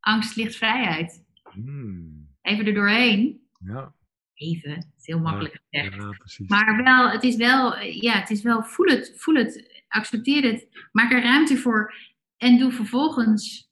angst 0.00 0.36
ligt 0.36 0.56
vrijheid. 0.56 1.24
hmm, 1.42 2.28
Even 2.42 2.66
er 2.66 2.74
doorheen. 2.74 3.48
ja, 3.64 3.94
Even, 4.34 4.70
het 4.70 4.88
is 4.98 5.06
heel 5.06 5.20
makkelijk 5.20 5.60
gezegd. 5.70 5.94
ja. 5.94 6.44
Maar 6.48 6.82
wel, 6.84 7.10
het 7.10 7.22
is 7.22 7.36
wel, 7.36 7.76
eh, 7.76 8.00
ja, 8.00 8.12
het 8.20 8.30
is 8.30 8.42
wel, 8.42 8.62
voel 8.62 8.86
het, 8.86 9.12
voel 9.16 9.34
het, 9.34 9.82
accepteer 9.88 10.42
het, 10.42 10.88
maak 10.92 11.12
er 11.12 11.22
ruimte 11.22 11.56
voor 11.56 11.94
en 12.36 12.58
doe 12.58 12.72
vervolgens 12.72 13.69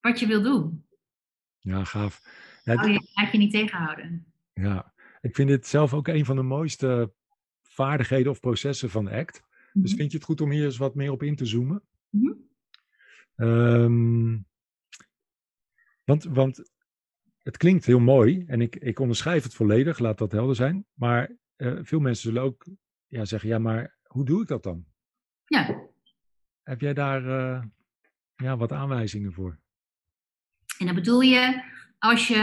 wat 0.00 0.20
je 0.20 0.26
wil 0.26 0.42
doen. 0.42 0.86
Ja, 1.58 1.84
gaaf. 1.84 2.20
Ja, 2.64 2.72
het- 2.76 2.86
je, 2.86 3.10
laat 3.14 3.32
je 3.32 3.38
niet 3.38 3.52
tegenhouden. 3.52 4.32
Ja, 4.52 4.94
ik 5.20 5.34
vind 5.34 5.48
dit 5.48 5.66
zelf 5.66 5.94
ook 5.94 6.08
een 6.08 6.24
van 6.24 6.36
de 6.36 6.42
mooiste 6.42 7.12
vaardigheden 7.62 8.30
of 8.32 8.40
processen 8.40 8.90
van 8.90 9.08
ACT. 9.08 9.42
Dus 9.72 9.90
Mhm. 9.90 9.98
vind 10.00 10.10
je 10.10 10.16
het 10.16 10.26
goed 10.26 10.40
om 10.40 10.50
hier 10.50 10.64
eens 10.64 10.76
wat 10.76 10.94
meer 10.94 11.10
op 11.10 11.22
in 11.22 11.36
te 11.36 11.46
zoomen? 11.46 11.82
Mhm. 12.10 12.32
Ehm, 13.36 14.38
want, 16.04 16.24
want 16.24 16.70
het 17.42 17.56
klinkt 17.56 17.84
heel 17.84 17.98
mooi 18.00 18.44
en 18.46 18.60
ik, 18.60 18.76
ik 18.76 18.98
onderschrijf 18.98 19.42
het 19.42 19.54
volledig, 19.54 19.98
laat 19.98 20.18
dat 20.18 20.32
helder 20.32 20.56
zijn. 20.56 20.86
Maar 20.92 21.36
eh, 21.56 21.78
veel 21.82 22.00
mensen 22.00 22.22
zullen 22.22 22.42
ook 22.42 22.66
ja, 23.06 23.24
zeggen, 23.24 23.48
ja, 23.48 23.58
maar 23.58 23.96
hoe 24.02 24.24
doe 24.24 24.42
ik 24.42 24.48
dat 24.48 24.62
dan? 24.62 24.86
Ja, 25.44 25.84
Heb 26.62 26.80
jij 26.80 26.94
daar 26.94 27.26
eh, 27.26 27.64
ja, 28.36 28.56
wat 28.56 28.72
aanwijzingen 28.72 29.32
voor? 29.32 29.58
En 30.78 30.86
dan 30.86 30.94
bedoel 30.94 31.20
je 31.20 31.62
als 31.98 32.28
je, 32.28 32.34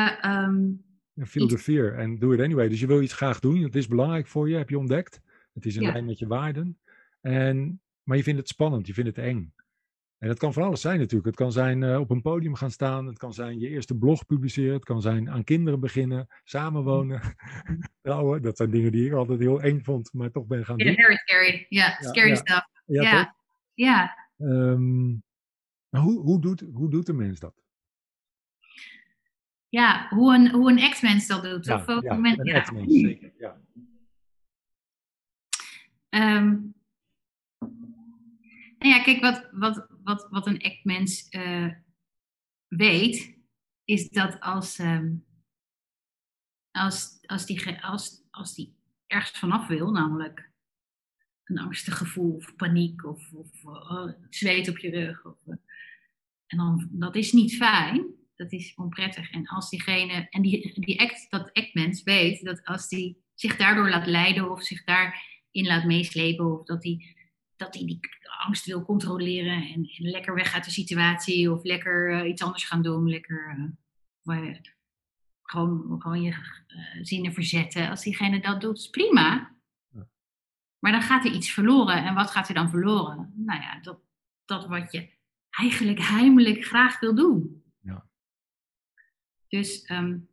Ja, 1.15 1.26
feel 1.26 1.48
the 1.48 1.58
fear 1.58 1.93
en 1.93 2.19
do 2.19 2.32
it 2.32 2.39
anyway. 2.39 2.69
Dus 2.69 2.80
je 2.80 2.88
wil 2.88 3.02
iets 3.02 3.13
graag 3.13 3.39
doen, 3.39 3.62
het 3.62 3.76
is 3.76 3.88
belangrijk 3.88 4.28
voor 4.28 4.50
je, 4.50 4.56
heb 4.56 4.69
je 4.69 4.78
ontdekt. 4.78 5.22
Het 5.54 5.65
is 5.65 5.76
in 5.76 5.82
Ja. 5.82 5.91
lijn 5.91 6.06
met 6.06 6.19
je 6.19 6.28
waarden. 6.28 6.80
En, 7.22 7.82
maar 8.04 8.17
je 8.17 8.24
vindt 8.24 8.39
het 8.39 8.48
spannend, 8.50 8.88
je 8.88 8.93
vindt 8.93 9.15
het 9.15 9.26
eng. 9.26 9.54
En 10.17 10.28
dat 10.30 10.38
kan 10.38 10.54
van 10.54 10.63
alles 10.63 10.82
zijn 10.82 10.98
natuurlijk. 11.00 11.26
Het 11.26 11.36
kan 11.36 11.52
zijn 11.52 11.84
eh, 11.84 12.00
op 12.00 12.10
een 12.10 12.22
podium 12.22 12.56
gaan 12.56 12.72
staan. 12.72 13.06
Het 13.06 13.17
kan 13.17 13.34
zijn 13.34 13.60
je 13.60 13.69
eerste 13.69 13.96
blog 13.96 14.26
publiceren. 14.26 14.74
Het 14.74 14.86
kan 14.86 15.02
zijn 15.02 15.30
aan 15.30 15.43
kinderen 15.43 15.80
beginnen, 15.80 16.28
samenwonen, 16.43 17.22
trouwen. 18.02 18.41
Dat 18.41 18.58
zijn 18.58 18.69
dingen 18.72 18.91
die 18.91 19.06
ik 19.06 19.13
altijd 19.13 19.39
heel 19.39 19.62
eng 19.62 19.80
vond, 19.84 20.13
maar 20.13 20.32
toch 20.32 20.46
ben 20.48 20.65
gaan 20.65 20.78
doen. 20.78 20.93
very 20.96 21.15
scary. 21.15 21.65
Ja, 21.69 21.86
Ja, 22.00 22.08
scary 22.10 22.30
ja. 22.30 22.36
stuff. 22.36 22.67
Ja, 22.86 23.36
Ja. 23.74 24.17
Ehm, 24.38 25.15
hoe, 25.89 26.19
hoe, 26.22 26.41
doet, 26.41 26.63
hoe 26.74 26.89
doet 26.89 27.06
de 27.06 27.13
mens 27.13 27.39
dat? 27.39 27.62
Ja. 29.74 30.08
Hoe 30.10 30.34
een, 30.34 30.50
hoe 30.52 30.72
een 30.72 30.78
ex-mens 30.78 31.28
dat 31.28 31.44
doet. 31.44 31.66
Ja, 31.66 31.76
of 31.76 32.02
ja, 32.02 32.12
een 32.12 32.46
ja. 32.46 32.54
ex-mens, 32.54 32.94
zeker. 32.94 33.34
Ja. 33.38 33.62
Ehm, 36.10 36.50
nou 38.78 38.94
ja, 38.96 39.04
kijk, 39.04 39.22
wat, 39.22 39.50
wat, 39.52 39.88
wat, 40.04 40.28
wat 40.30 40.48
een 40.48 40.62
act-mens 40.62 41.30
eh, 41.30 41.72
weet, 42.68 43.38
is 43.84 44.10
dat 44.10 44.40
als, 44.40 44.80
ehm, 44.80 45.16
als, 46.72 47.20
als, 47.26 47.46
die, 47.46 47.82
als, 47.82 48.28
als 48.32 48.56
die 48.56 48.76
ergens 49.08 49.40
vanaf 49.40 49.68
wil, 49.68 49.92
namelijk 49.92 50.52
een 51.44 51.60
angstig 51.60 51.98
gevoel 51.98 52.36
of 52.36 52.56
paniek 52.56 53.06
of, 53.06 53.32
of 53.34 53.64
eh, 53.64 54.14
zweet 54.30 54.70
op 54.70 54.78
je 54.78 54.90
rug. 54.90 55.26
Of, 55.26 55.38
eh, 55.46 55.56
en 56.46 56.58
dan, 56.58 56.88
dat 56.92 57.16
is 57.16 57.32
niet 57.32 57.56
fijn, 57.56 58.22
dat 58.36 58.52
is 58.52 58.74
onprettig. 58.76 59.32
En 59.32 59.48
als 59.48 59.69
diegene, 59.69 60.28
en 60.30 60.41
die, 60.41 60.80
die 60.80 61.02
act, 61.02 61.26
dat 61.30 61.54
act-mens 61.54 62.04
weet 62.04 62.43
dat 62.43 62.65
als 62.65 62.88
die 62.88 63.24
zich 63.34 63.56
daardoor 63.56 63.89
laat 63.89 64.08
leiden 64.08 64.52
of 64.52 64.63
zich 64.63 64.84
daarin 64.84 65.17
laat 65.52 65.86
meeslepen 65.86 66.60
of 66.60 66.65
dat 66.65 66.84
hij 66.84 67.15
dat 67.56 67.74
hij 67.74 67.86
die 67.86 68.00
angst 68.46 68.65
wil 68.65 68.86
controleren 68.86 69.67
en, 69.67 69.89
en 69.98 70.10
lekker 70.10 70.36
weg 70.36 70.54
uit 70.54 70.63
de 70.63 70.72
situatie 70.72 71.52
of 71.52 71.63
lekker 71.63 72.19
eh, 72.19 72.30
iets 72.30 72.41
anders 72.41 72.63
gaan 72.63 72.82
doen, 72.82 73.10
lekker 73.10 73.72
eh, 74.26 74.56
gewoon, 75.43 76.02
gewoon 76.02 76.22
je 76.22 76.32
eh, 76.32 77.00
zinnen 77.02 77.34
verzetten. 77.34 77.89
Als 77.89 78.04
diegene 78.04 78.41
dat 78.41 78.62
doet, 78.62 78.78
is 78.78 78.89
prima. 78.89 79.56
Ja. 79.89 80.08
Maar 80.80 80.91
dan 80.91 81.02
gaat 81.02 81.26
er 81.26 81.32
iets 81.32 81.52
verloren. 81.52 82.06
En 82.06 82.13
wat 82.13 82.32
gaat 82.32 82.48
er 82.48 82.54
dan 82.54 82.69
verloren? 82.69 83.34
Nou 83.36 83.62
ja, 83.62 83.80
dat, 83.80 84.00
dat 84.46 84.67
wat 84.67 84.91
je 84.91 85.10
eigenlijk 85.50 86.00
heimelijk 86.00 86.65
graag 86.65 87.00
wil 87.00 87.15
doen. 87.15 87.62
Dus 89.54 89.89
um, 89.89 90.30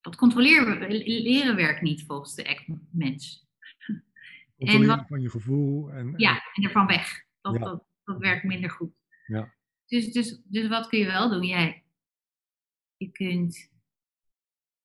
dat 0.00 0.16
controleren 0.16 0.92
leren 1.04 1.56
werkt 1.56 1.80
niet 1.80 2.04
volgens 2.06 2.34
de 2.34 2.48
ACT-mens. 2.48 3.46
Controleren 4.56 4.96
wat, 4.96 5.06
van 5.08 5.20
je 5.20 5.30
gevoel. 5.30 5.90
En, 5.90 6.14
ja, 6.16 6.42
en 6.54 6.64
ervan 6.64 6.86
weg. 6.86 7.24
Dat, 7.40 7.58
dat, 7.58 7.84
dat 8.04 8.18
werkt 8.18 8.44
minder 8.44 8.70
goed. 8.70 8.92
Ja. 9.26 9.54
Dus, 9.86 10.12
dus, 10.12 10.40
dus 10.44 10.68
wat 10.68 10.88
kun 10.88 10.98
je 10.98 11.04
wel 11.04 11.28
doen? 11.30 11.46
Jij, 11.46 11.84
je 12.96 13.10
kunt 13.10 13.70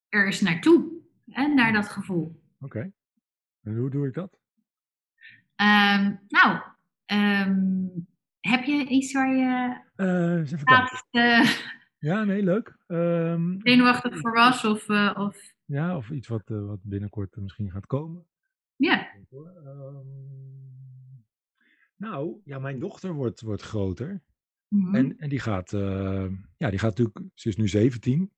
er 0.10 0.26
eens 0.26 0.42
naartoe, 0.42 1.02
hè, 1.26 1.48
naar 1.48 1.74
dat 1.74 1.90
gevoel. 1.90 2.44
Oké. 2.60 2.92
En 3.62 3.78
hoe 3.78 3.90
doe 3.90 4.08
ik 4.08 4.14
dat? 4.14 4.40
Um, 5.56 6.20
nou, 6.28 6.62
um, 7.06 8.08
heb 8.40 8.64
je 8.64 8.88
iets 8.88 9.14
waar 9.14 9.36
je 9.36 9.82
uh, 9.96 10.52
even 10.52 10.62
laatst, 10.64 11.08
uh, 11.12 11.50
Ja, 12.08 12.24
nee, 12.24 12.44
leuk. 12.44 12.78
Um, 12.88 13.60
zenuwachtig 13.64 14.20
voor 14.20 14.34
was? 14.34 14.66
Of, 14.66 14.90
uh, 14.90 15.16
of... 15.18 15.54
Ja, 15.66 15.98
of 15.98 16.10
iets 16.10 16.28
wat, 16.28 16.44
wat 16.46 16.80
binnenkort 16.82 17.36
misschien 17.36 17.72
gaat 17.72 17.86
komen. 17.86 18.26
Ja. 18.76 19.08
nou, 21.96 22.42
ja, 22.44 22.60
mijn 22.60 22.80
dochter 22.80 23.14
wordt, 23.14 23.42
wordt 23.42 23.62
groter. 23.62 24.22
Mm 24.68 24.86
-hmm. 24.86 24.96
En, 24.96 25.18
en 25.18 25.30
die 25.30 25.40
gaat, 25.40 25.72
ja, 26.58 26.70
die 26.70 26.80
gaat 26.80 26.98
natuurlijk, 26.98 27.20
ze 27.34 27.50
is 27.50 27.56
nu 27.56 27.68
17. 27.68 28.32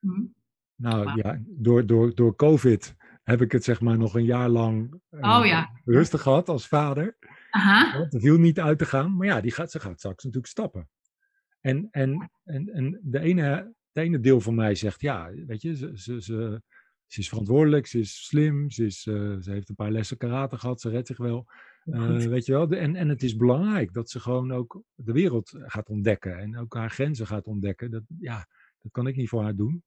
Mm 0.00 0.14
-hmm. 0.14 0.34
Nou 0.76 1.04
wow. 1.04 1.16
ja, 1.16 1.40
door, 1.46 1.86
door, 1.86 2.14
door 2.14 2.36
COVID 2.36 2.94
heb 3.22 3.40
ik 3.40 3.52
het 3.52 3.64
zeg 3.64 3.80
maar 3.80 3.98
nog 3.98 4.14
een 4.14 4.24
jaar 4.24 4.48
lang 4.48 5.00
uh, 5.10 5.38
oh, 5.38 5.46
ja. 5.46 5.70
rustig 5.84 6.22
gehad 6.22 6.48
als 6.48 6.68
vader. 6.68 7.16
Aha. 7.50 7.98
Het 7.98 8.20
viel 8.20 8.38
niet 8.38 8.60
uit 8.60 8.78
te 8.78 8.86
gaan, 8.86 9.16
maar 9.16 9.26
ja, 9.26 9.40
die 9.40 9.52
gaat, 9.52 9.70
ze 9.70 9.80
gaat 9.80 9.98
straks 9.98 10.24
natuurlijk 10.24 10.52
stappen. 10.52 10.88
En, 11.64 11.88
en, 11.90 12.30
en, 12.44 12.68
en 12.68 13.00
de 13.02 13.20
ene, 13.20 13.44
het 13.92 14.04
ene 14.04 14.20
deel 14.20 14.40
van 14.40 14.54
mij 14.54 14.74
zegt, 14.74 15.00
ja, 15.00 15.30
weet 15.46 15.62
je, 15.62 15.76
ze, 15.76 15.90
ze, 15.94 16.22
ze, 16.22 16.62
ze 17.06 17.20
is 17.20 17.28
verantwoordelijk, 17.28 17.86
ze 17.86 17.98
is 17.98 18.26
slim, 18.26 18.70
ze, 18.70 18.84
is, 18.84 19.06
uh, 19.06 19.36
ze 19.40 19.50
heeft 19.50 19.68
een 19.68 19.74
paar 19.74 19.90
lessen 19.90 20.16
karate 20.16 20.58
gehad, 20.58 20.80
ze 20.80 20.90
redt 20.90 21.06
zich 21.06 21.16
wel. 21.16 21.46
Uh, 21.84 22.16
weet 22.16 22.46
je 22.46 22.52
wel, 22.52 22.70
en, 22.70 22.96
en 22.96 23.08
het 23.08 23.22
is 23.22 23.36
belangrijk 23.36 23.92
dat 23.92 24.10
ze 24.10 24.20
gewoon 24.20 24.52
ook 24.52 24.82
de 24.94 25.12
wereld 25.12 25.52
gaat 25.58 25.88
ontdekken 25.88 26.38
en 26.38 26.58
ook 26.58 26.74
haar 26.74 26.90
grenzen 26.90 27.26
gaat 27.26 27.46
ontdekken. 27.46 27.90
Dat, 27.90 28.02
ja, 28.18 28.46
dat 28.80 28.92
kan 28.92 29.06
ik 29.06 29.16
niet 29.16 29.28
voor 29.28 29.42
haar 29.42 29.56
doen. 29.56 29.82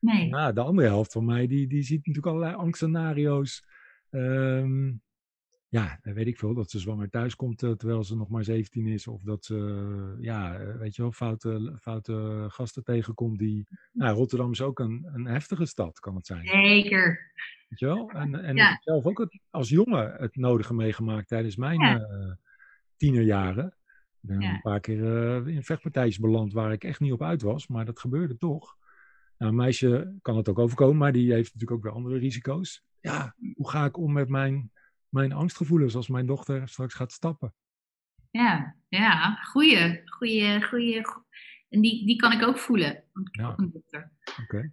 Nee. 0.00 0.28
Nou, 0.28 0.52
de 0.52 0.60
andere 0.60 0.88
helft 0.88 1.12
van 1.12 1.24
mij, 1.24 1.46
die, 1.46 1.66
die 1.68 1.82
ziet 1.82 2.06
natuurlijk 2.06 2.26
allerlei 2.26 2.54
angstscenario's. 2.54 3.64
Um, 4.10 5.02
ja, 5.72 5.98
weet 6.02 6.26
ik 6.26 6.38
veel, 6.38 6.54
dat 6.54 6.70
ze 6.70 6.78
zwanger 6.78 7.10
thuis 7.10 7.36
komt 7.36 7.62
uh, 7.62 7.70
terwijl 7.70 8.04
ze 8.04 8.16
nog 8.16 8.28
maar 8.28 8.44
17 8.44 8.86
is. 8.86 9.06
Of 9.06 9.22
dat 9.22 9.44
ze, 9.44 9.54
uh, 9.54 10.24
ja, 10.24 10.58
weet 10.78 10.96
je 10.96 11.02
wel, 11.02 11.12
foute, 11.12 11.76
foute 11.80 12.44
gasten 12.48 12.84
tegenkomt 12.84 13.38
die... 13.38 13.66
Nou, 13.92 14.16
Rotterdam 14.16 14.50
is 14.50 14.60
ook 14.60 14.78
een, 14.78 15.08
een 15.12 15.26
heftige 15.26 15.66
stad, 15.66 16.00
kan 16.00 16.14
het 16.14 16.26
zijn. 16.26 16.46
Zeker. 16.46 17.32
Weet 17.68 17.78
je 17.78 17.86
wel? 17.86 18.10
En, 18.10 18.34
en 18.34 18.56
ja. 18.56 18.64
ik 18.64 18.70
heb 18.70 18.82
zelf 18.82 19.06
ook 19.06 19.18
het, 19.18 19.40
als 19.50 19.68
jongen 19.68 20.14
het 20.14 20.36
nodige 20.36 20.74
meegemaakt 20.74 21.28
tijdens 21.28 21.56
mijn 21.56 21.80
ja. 21.80 21.98
uh, 21.98 22.32
tienerjaren. 22.96 23.66
Ik 23.66 24.28
ben 24.28 24.40
ja. 24.40 24.54
een 24.54 24.60
paar 24.60 24.80
keer 24.80 25.48
in 25.48 25.62
vechtpartijtjes 25.62 26.18
beland 26.18 26.52
waar 26.52 26.72
ik 26.72 26.84
echt 26.84 27.00
niet 27.00 27.12
op 27.12 27.22
uit 27.22 27.42
was, 27.42 27.66
maar 27.66 27.84
dat 27.84 28.00
gebeurde 28.00 28.36
toch. 28.36 28.76
Nou, 29.38 29.50
een 29.50 29.58
meisje 29.58 30.14
kan 30.22 30.36
het 30.36 30.48
ook 30.48 30.58
overkomen, 30.58 30.96
maar 30.96 31.12
die 31.12 31.32
heeft 31.32 31.52
natuurlijk 31.52 31.70
ook 31.70 31.82
weer 31.82 31.92
andere 31.92 32.18
risico's. 32.18 32.84
Ja, 33.00 33.34
hoe 33.54 33.70
ga 33.70 33.84
ik 33.84 33.96
om 33.96 34.12
met 34.12 34.28
mijn, 34.28 34.70
mijn 35.12 35.32
angstgevoelens 35.32 35.94
als 35.94 36.08
mijn 36.08 36.26
dochter 36.26 36.68
straks 36.68 36.94
gaat 36.94 37.12
stappen? 37.12 37.54
Ja, 38.30 38.76
ja, 38.88 39.34
goeie, 39.34 40.02
goeie, 40.04 40.62
goeie. 40.62 41.00
En 41.68 41.80
die, 41.80 42.06
die 42.06 42.16
kan 42.16 42.32
ik 42.32 42.42
ook 42.42 42.58
voelen. 42.58 43.04
Want 43.12 43.28
ik 43.28 43.36
Ja. 43.36 43.42
heb 43.42 43.52
ook 43.52 43.58
een 43.58 43.72
dochter. 43.72 44.12
Oké. 44.42 44.72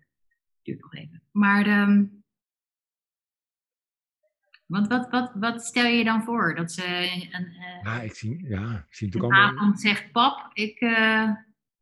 Duurt 0.61 0.81
nog 0.81 0.93
even. 0.93 1.23
Maar, 1.31 1.65
ehm 1.65 2.05
want 4.65 4.87
wat, 4.87 5.09
wat, 5.09 5.31
wat 5.35 5.65
stel 5.65 5.85
je 5.85 6.03
dan 6.03 6.23
voor? 6.23 6.55
Dat 6.55 6.71
ze 6.71 6.85
een, 7.31 7.45
eh, 7.45 7.83
Ja, 7.83 8.01
ik 8.01 8.13
zie, 8.13 8.47
ja, 8.47 8.85
ik 8.87 8.93
zie 8.93 9.07
een 9.07 9.13
natuurlijk 9.13 9.23
allemaal... 9.23 9.57
avond 9.57 9.81
zegt: 9.81 10.11
Pap, 10.11 10.49
ik 10.53 10.79
eh, 10.79 11.31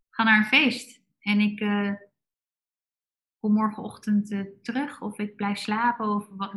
ga 0.09 0.23
naar 0.23 0.37
een 0.37 0.45
feest. 0.45 1.01
En 1.19 1.39
ik 1.39 1.59
eh, 1.59 1.91
kom 3.47 3.55
morgenochtend 3.55 4.31
eh, 4.31 4.41
terug. 4.61 5.01
Of 5.01 5.19
ik 5.19 5.35
blijf 5.35 5.57
slapen. 5.57 6.09
Of 6.09 6.27
wat, 6.31 6.53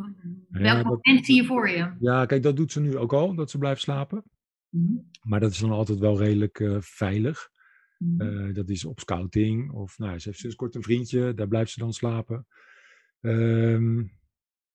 welk 0.49 0.85
moment 0.85 1.27
zie 1.27 1.37
je 1.37 1.45
voor 1.45 1.69
je? 1.69 1.93
Ja, 2.01 2.27
kijk, 2.27 2.43
dat 2.43 2.57
doet 2.57 2.73
ze 2.73 2.81
nu 2.81 2.97
ook 2.97 3.13
al, 3.13 3.35
dat 3.35 3.51
ze 3.51 3.59
blijft 3.59 3.81
slapen. 3.81 4.23
Mhm. 4.69 4.99
Maar 5.23 5.41
dat 5.41 5.51
is 5.51 5.59
dan 5.59 5.71
altijd 5.71 5.99
wel 5.99 6.19
redelijk 6.19 6.61
eh, 6.61 6.77
veilig. 6.81 7.49
Mhm. 7.99 8.21
Eh, 8.21 8.55
dat 8.55 8.69
is 8.69 8.85
op 8.85 9.01
scouting. 9.01 9.73
Of 9.73 9.99
nou, 9.99 10.19
ze 10.19 10.29
heeft 10.29 10.41
sinds 10.41 10.57
kort 10.57 10.75
een 10.75 10.83
vriendje, 10.83 11.35
daar 11.35 11.49
blijft 11.49 11.71
ze 11.71 11.79
dan 11.79 11.93
slapen. 11.93 12.47
Ehm, 13.21 14.03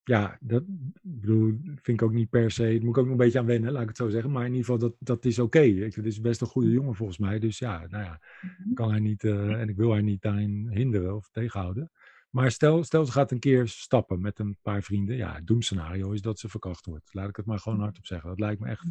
ja, 0.03 0.37
dat 0.41 0.63
bedoel, 1.01 1.59
vind 1.63 1.87
ik 1.87 2.01
ook 2.01 2.13
niet 2.13 2.29
per 2.29 2.51
se. 2.51 2.63
Het 2.63 2.83
moet 2.83 2.89
ik 2.89 2.97
ook 2.97 3.03
nog 3.03 3.13
een 3.13 3.23
beetje 3.25 3.39
aan 3.39 3.45
wennen, 3.45 3.71
laat 3.71 3.81
ik 3.81 3.87
het 3.87 3.97
zo 3.97 4.09
zeggen. 4.09 4.31
Maar 4.31 4.45
in 4.45 4.53
ieder 4.53 4.65
geval, 4.65 4.79
dat, 4.79 4.95
dat 4.99 5.25
is 5.25 5.39
oké. 5.39 5.59
Het 5.59 6.05
is 6.05 6.21
best 6.21 6.41
een 6.41 6.47
goede 6.47 6.71
jongen 6.71 6.95
volgens 6.95 7.17
mij. 7.17 7.39
Dus 7.39 7.59
ja, 7.59 7.85
nou 7.89 8.03
ja, 8.03 8.21
Mhm. 8.41 8.73
kan 8.73 8.89
haar 8.89 9.01
niet 9.01 9.23
en 9.23 9.69
ik 9.69 9.75
wil 9.75 9.91
haar 9.91 10.03
niet 10.03 10.21
daarin 10.21 10.67
hinderen 10.69 11.15
of 11.15 11.29
tegenhouden. 11.31 11.91
Maar 12.35 12.51
stel, 12.51 12.83
stel 12.83 13.05
ze 13.05 13.11
gaat 13.11 13.31
een 13.31 13.39
keer 13.39 13.67
stappen 13.67 14.21
met 14.21 14.39
een 14.39 14.57
paar 14.61 14.83
vrienden. 14.83 15.15
Ja, 15.15 15.33
het 15.33 15.47
doemscenario 15.47 16.11
is 16.11 16.21
dat 16.21 16.39
ze 16.39 16.49
verkracht 16.49 16.85
wordt. 16.85 17.13
Laat 17.13 17.29
ik 17.29 17.35
het 17.35 17.45
maar 17.45 17.59
gewoon 17.59 17.79
hardop 17.79 18.05
zeggen. 18.05 18.29
Dat 18.29 18.39
lijkt 18.39 18.61
me 18.61 18.67
echt 18.67 18.85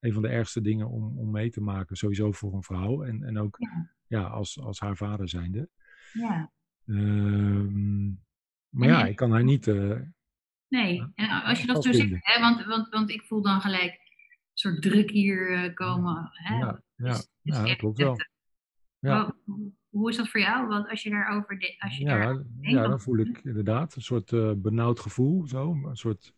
een 0.00 0.12
van 0.12 0.22
de 0.22 0.28
ergste 0.28 0.60
dingen 0.60 0.88
om, 0.88 1.18
om 1.18 1.30
mee 1.30 1.50
te 1.50 1.60
maken. 1.60 1.96
Sowieso 1.96 2.32
voor 2.32 2.54
een 2.54 2.62
vrouw. 2.62 3.02
En, 3.02 3.22
en 3.22 3.38
ook 3.38 3.56
Ja. 3.58 3.90
ja, 4.06 4.22
als, 4.22 4.60
als 4.60 4.80
haar 4.80 4.96
vader 4.96 5.28
zijnde. 5.28 5.68
Ja. 6.12 6.52
Ehm, 6.86 8.06
maar 8.68 8.88
ja, 8.88 9.04
ik 9.06 9.16
kan 9.16 9.30
haar 9.30 9.44
niet... 9.44 9.66
eh, 9.66 10.00
Nee, 10.68 10.94
Ja. 10.94 11.10
en 11.14 11.42
als 11.42 11.60
je 11.60 11.66
dat 11.66 11.84
zo 11.84 11.92
zegt, 11.92 12.10
hè, 12.10 12.40
want, 12.40 12.64
want, 12.64 12.88
want 12.88 13.10
ik 13.10 13.22
voel 13.22 13.42
dan 13.42 13.60
gelijk 13.60 13.92
een 13.92 14.38
soort 14.52 14.82
druk 14.82 15.10
hier 15.10 15.52
eh, 15.64 15.74
komen. 15.74 16.30
Hè? 16.32 16.54
ja, 16.58 16.82
ja, 16.96 17.06
Dus- 17.12 17.28
dus 17.42 17.56
ja, 17.56 17.64
dat 17.64 17.76
klopt 17.76 17.98
wel. 17.98 18.16
Ja. 18.98 19.36
Hoe- 19.90 20.10
is 20.10 20.16
dat 20.16 20.28
voor 20.28 20.40
jou? 20.40 20.66
Want 20.68 20.88
als 20.88 21.02
je 21.02 21.10
daarover 21.10 21.58
de, 21.58 21.74
als 21.78 21.96
je 21.96 22.04
Ja, 22.04 22.18
daar 22.18 22.44
ja, 22.60 22.88
dan 22.88 23.00
voel 23.00 23.18
ik 23.18 23.38
inderdaad 23.44 23.94
een 23.96 24.02
soort 24.02 24.32
eh, 24.32 24.52
benauwd 24.56 25.00
gevoel. 25.00 25.46
Zo. 25.46 25.72
Een 25.72 25.96
soort, 25.96 26.34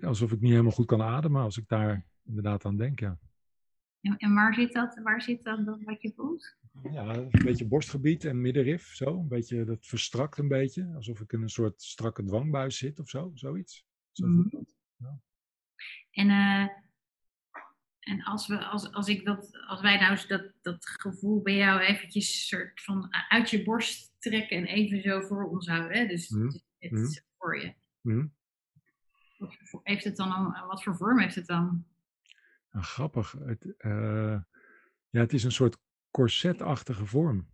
alsof 0.00 0.32
ik 0.32 0.40
niet 0.40 0.50
helemaal 0.50 0.72
goed 0.72 0.86
kan 0.86 1.02
ademen 1.02 1.42
als 1.42 1.58
ik 1.58 1.68
daar 1.68 2.04
inderdaad 2.24 2.64
aan 2.64 2.76
denk. 2.76 3.00
Ja, 3.00 3.18
en, 4.00 4.16
en 4.16 4.34
waar 4.34 4.54
zit 4.54 4.72
dat? 4.72 5.00
Waar 5.02 5.22
zit 5.22 5.42
dan 5.42 5.64
dat 5.64 5.82
wat 5.82 6.02
je 6.02 6.12
voelt? 6.16 6.58
ja 6.92 7.14
een 7.14 7.30
beetje 7.44 7.66
borstgebied 7.66 8.24
en 8.24 8.40
middenrif. 8.40 8.94
Zo. 8.94 9.18
Een 9.18 9.28
beetje, 9.28 9.64
dat 9.64 9.86
verstrakt 9.86 10.38
een 10.38 10.48
beetje. 10.48 10.92
Alsof 10.94 11.20
ik 11.20 11.32
in 11.32 11.42
een 11.42 11.48
soort 11.48 11.82
strakke 11.82 12.24
dwangbuis 12.24 12.78
zit 12.78 13.00
of 13.00 13.08
zo. 13.08 13.30
Zoiets. 13.34 13.84
Zo 14.12 14.26
Mhm. 14.26 14.48
voelt 14.48 14.74
dat. 14.96 15.18
En, 16.10 16.28
eh, 16.30 16.66
en 18.00 18.22
als, 18.22 18.46
we, 18.46 18.64
als, 18.64 18.92
als, 18.92 19.08
ik 19.08 19.24
dat, 19.24 19.50
als 19.66 19.80
wij 19.80 19.98
nou 19.98 20.18
dat, 20.28 20.52
dat 20.62 20.86
gevoel 20.86 21.42
bij 21.42 21.56
jou 21.56 21.80
eventjes 21.80 22.48
soort 22.48 22.82
van 22.82 23.08
uit 23.28 23.50
je 23.50 23.62
borst 23.62 24.12
trekken 24.18 24.56
en 24.56 24.64
even 24.66 25.00
zo 25.02 25.20
voor 25.20 25.44
ons 25.48 25.66
houden. 25.68 25.98
Hè? 25.98 26.06
Dus 26.06 26.28
Mhm. 26.28 26.44
het, 26.46 26.62
het 26.78 26.92
is 26.92 27.24
voor 27.38 27.60
je. 27.60 27.74
Mhm. 28.00 28.26
Wat, 29.38 29.56
voor- 29.62 29.80
heeft 29.82 30.04
het 30.04 30.16
dan, 30.16 30.56
wat 30.66 30.82
voor 30.82 30.96
vorm 30.96 31.18
heeft 31.20 31.34
het 31.34 31.46
dan? 31.46 31.84
Nou, 32.72 32.84
grappig. 32.84 33.34
Het, 33.44 33.74
eh, 33.78 34.38
ja, 35.10 35.20
het 35.20 35.32
is 35.32 35.44
een 35.44 35.52
soort 35.52 35.76
corsetachtige 36.10 37.06
vorm. 37.06 37.48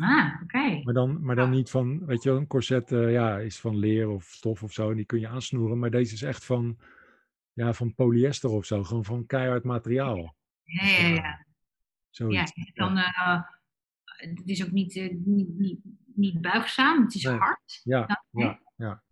Ah, 0.00 0.40
oké. 0.42 0.80
Maar 0.82 0.94
dan, 0.94 1.24
maar 1.24 1.36
dan 1.36 1.50
niet 1.50 1.70
van, 1.70 2.06
weet 2.06 2.22
je 2.22 2.28
wel, 2.30 2.38
een 2.38 2.46
corset 2.46 2.92
eh, 2.92 3.12
ja, 3.12 3.38
is 3.38 3.60
van 3.60 3.76
leer 3.76 4.08
of 4.08 4.24
stof 4.24 4.62
of 4.62 4.72
zo. 4.72 4.90
En 4.90 4.96
die 4.96 5.04
kun 5.04 5.20
je 5.20 5.28
aansnoeren. 5.28 5.78
Maar 5.78 5.90
deze 5.90 6.14
is 6.14 6.22
echt 6.22 6.44
van, 6.44 6.78
ja, 7.54 7.72
van 7.72 7.94
polyester 7.94 8.50
of 8.50 8.64
zo. 8.64 8.82
Gewoon 8.84 9.04
van 9.04 9.26
keihard 9.26 9.64
materiaal. 9.64 10.36
Ja, 10.62 10.84
ja, 10.86 11.08
ja. 11.08 11.44
Ja, 12.10 12.44
dan, 12.74 12.96
eh, 12.96 13.42
het 14.04 14.42
is 14.48 14.64
ook 14.64 14.70
niet, 14.70 14.96
eh, 14.96 15.14
niet, 15.24 15.58
niet, 15.58 15.80
niet 16.14 16.40
buigzaam, 16.40 17.02
het 17.02 17.14
is 17.14 17.22
Nee. 17.24 17.36
hard. 17.36 17.80
Ja, 17.84 17.98
Ja, 18.06 18.24
ja, 18.30 18.60
ja. 18.76 19.02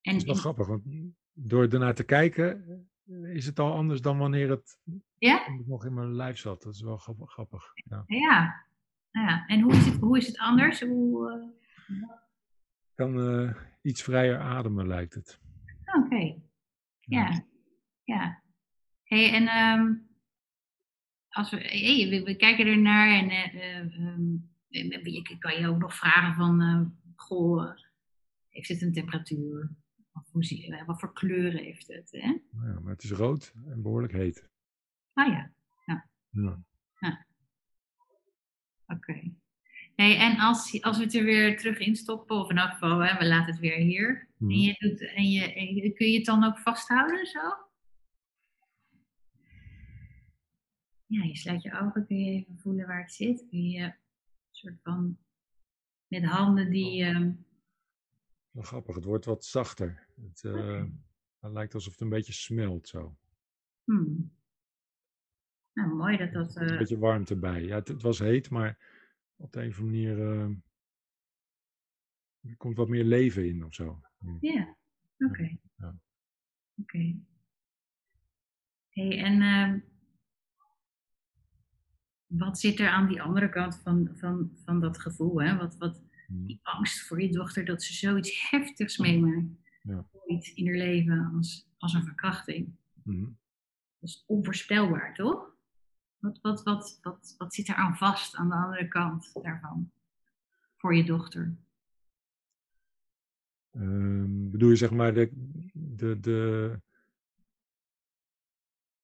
En, 0.00 0.12
Het 0.12 0.16
is 0.16 0.24
wel 0.24 0.34
en- 0.34 0.40
grappig. 0.40 0.66
Want 0.66 0.82
door 1.32 1.68
ernaar 1.68 1.94
te 1.94 2.04
kijken 2.04 2.64
eh, 3.06 3.34
is 3.34 3.46
het 3.46 3.58
al 3.58 3.72
anders 3.74 4.00
dan 4.00 4.18
wanneer 4.18 4.50
het 4.50 4.78
ja, 5.18 5.46
nog 5.66 5.84
in 5.84 5.94
mijn 5.94 6.14
lijf 6.14 6.38
zat. 6.38 6.62
Dat 6.62 6.74
is 6.74 6.80
wel 6.82 6.96
grap- 6.96 7.28
grappig. 7.28 7.64
Ja. 7.74 8.02
ja. 8.06 8.66
ja. 9.10 9.46
En 9.46 9.60
hoe 9.60 9.72
is 9.72 9.84
het, 9.86 9.94
hoe 9.96 10.16
is 10.18 10.26
het 10.26 10.38
anders? 10.38 10.80
Hoe, 10.80 11.30
eh, 11.32 11.94
Ik 12.90 12.94
kan 12.94 13.54
iets 13.82 14.02
vrijer 14.02 14.38
ademen, 14.38 14.86
lijkt 14.86 15.14
het. 15.14 15.40
Oké, 16.04 16.40
ja. 17.06 17.44
ja. 18.04 18.42
Hey, 19.04 19.32
en 19.32 19.46
ehm, 19.46 19.94
als 21.28 21.50
we, 21.50 21.56
hey, 21.56 22.08
we, 22.08 22.22
we 22.22 22.36
kijken 22.36 22.66
ernaar 22.66 23.08
en 23.18 23.30
eh, 23.30 23.54
eh, 23.54 23.78
ehm, 23.78 24.34
eh, 24.68 25.04
ik 25.04 25.36
kan 25.38 25.60
je 25.60 25.68
ook 25.68 25.78
nog 25.78 25.94
vragen 25.96 26.34
van, 26.34 26.60
eh, 26.60 26.80
goh, 27.16 27.76
heeft 28.48 28.68
het 28.68 28.82
een 28.82 28.92
temperatuur? 28.92 29.70
Of 30.12 30.30
hoe 30.30 30.44
zie, 30.44 30.82
wat 30.86 31.00
voor 31.00 31.12
kleuren 31.12 31.62
heeft 31.64 31.86
het? 31.88 32.10
Hè? 32.10 32.28
Ja, 32.50 32.80
maar 32.80 32.92
het 32.92 33.02
is 33.02 33.10
rood 33.10 33.54
en 33.66 33.82
behoorlijk 33.82 34.12
heet. 34.12 34.48
Ah 35.12 35.26
ja, 35.26 35.52
Ja. 37.00 37.24
oké. 38.86 39.32
Hey, 39.96 40.16
en 40.18 40.38
als, 40.38 40.82
als 40.82 40.96
we 40.98 41.04
het 41.04 41.14
er 41.14 41.24
weer 41.24 41.58
terug 41.58 41.78
in 41.78 41.96
stoppen, 41.96 42.36
of 42.36 42.50
in 42.50 42.58
elk 42.58 42.70
geval, 42.70 42.98
hè, 42.98 43.18
we 43.18 43.26
laten 43.26 43.52
het 43.52 43.60
weer 43.60 43.76
hier. 43.76 44.28
Mhm. 44.36 44.50
En 44.50 44.58
je 44.60 44.74
doet, 44.78 45.00
en 45.14 45.30
je, 45.30 45.52
en 45.54 45.74
je- 45.74 45.92
kun 45.92 46.06
je 46.10 46.16
het 46.16 46.24
dan 46.26 46.44
ook 46.44 46.58
vasthouden 46.58 47.26
zo? 47.26 47.40
Ja, 51.06 51.22
je 51.24 51.36
sluit 51.36 51.62
je 51.62 51.72
ogen, 51.80 52.06
kun 52.06 52.18
je 52.18 52.30
even 52.32 52.58
voelen 52.58 52.86
waar 52.86 53.00
het 53.00 53.12
zit. 53.12 53.46
Kun 53.50 53.62
je 53.70 53.82
een 53.84 53.94
soort 54.50 54.78
van 54.82 55.18
met 56.06 56.24
handen 56.24 56.70
die. 56.70 57.04
ehm, 57.04 57.32
Wel 58.50 58.64
grappig, 58.64 58.94
het 58.94 59.04
wordt 59.04 59.24
wat 59.24 59.44
zachter. 59.44 60.06
Het, 60.20 60.44
eh, 60.44 60.84
het 61.40 61.52
lijkt 61.52 61.74
alsof 61.74 61.92
het 61.92 62.00
een 62.02 62.08
beetje 62.08 62.32
smelt 62.32 62.88
zo. 62.88 63.16
hmm. 63.84 64.34
Nou, 65.72 65.94
mooi 65.94 66.16
dat 66.16 66.32
dat. 66.32 66.48
Is 66.48 66.54
een 66.54 66.68
eh, 66.68 66.78
beetje 66.78 66.98
warmte 66.98 67.36
bij. 67.36 67.62
Ja, 67.64 67.74
het, 67.74 67.88
het 67.88 68.02
was 68.02 68.18
heet, 68.18 68.50
maar 68.50 68.78
op 69.36 69.52
de 69.52 69.62
een 69.62 69.68
of 69.68 69.78
andere 69.78 69.96
manier 69.96 70.18
eh, 70.20 70.50
er 72.50 72.56
komt 72.56 72.76
wat 72.76 72.88
meer 72.88 73.04
leven 73.04 73.48
in 73.48 73.64
of 73.64 73.74
zo. 73.74 74.00
Ja, 74.40 74.76
oké. 75.18 75.58
Ja. 75.76 75.98
Oké. 76.74 77.16
Hey, 78.88 79.18
en 79.18 79.42
ehm, 79.42 79.78
wat 82.26 82.58
zit 82.58 82.80
er 82.80 82.88
aan 82.88 83.08
die 83.08 83.22
andere 83.22 83.48
kant 83.48 83.76
van, 83.76 84.10
van, 84.14 84.50
van 84.64 84.80
dat 84.80 84.98
gevoel? 84.98 85.42
Hè? 85.42 85.56
Wat, 85.56 85.76
wat, 85.76 86.02
die 86.28 86.60
angst 86.62 87.06
voor 87.06 87.22
je 87.22 87.32
dochter 87.32 87.64
dat 87.64 87.82
ze 87.82 87.92
zoiets 87.94 88.40
heftigs 88.50 88.98
meemaakt. 88.98 89.46
Ja. 89.82 90.06
Ooit 90.12 90.46
in 90.46 90.66
haar 90.66 90.76
leven 90.76 91.32
als, 91.36 91.68
als 91.78 91.94
een 91.94 92.04
verkrachting. 92.04 92.76
Mhm. 93.02 93.24
Dat 93.98 94.10
is 94.10 94.24
onvoorspelbaar, 94.26 95.14
toch? 95.14 95.55
Wat, 96.18 96.38
wat, 96.42 96.62
wat, 96.62 96.98
wat, 97.02 97.34
wat 97.38 97.54
zit 97.54 97.68
er 97.68 97.74
aan 97.74 97.96
vast 97.96 98.36
aan 98.36 98.48
de 98.48 98.54
andere 98.54 98.88
kant 98.88 99.30
daarvan? 99.42 99.90
Voor 100.76 100.94
je 100.94 101.04
dochter. 101.04 101.56
Ehm, 103.70 104.50
bedoel 104.50 104.70
je 104.70 104.76
zeg 104.76 104.90
maar 104.90 105.14
de, 105.14 105.30
de, 105.72 106.20
de... 106.20 106.80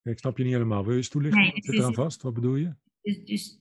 Ik 0.02 0.18
snap 0.18 0.36
je 0.36 0.44
niet 0.44 0.52
helemaal. 0.52 0.82
Wil 0.82 0.90
je 0.90 0.96
eens 0.96 1.08
toelichten? 1.08 1.40
Nee, 1.40 1.52
Wat 1.52 1.64
zit 1.64 1.74
eraan 1.74 1.94
vast? 1.94 2.22
Wat 2.22 2.34
bedoel 2.34 2.54
je? 2.54 2.74
Dus, 3.02 3.24
dus 3.24 3.60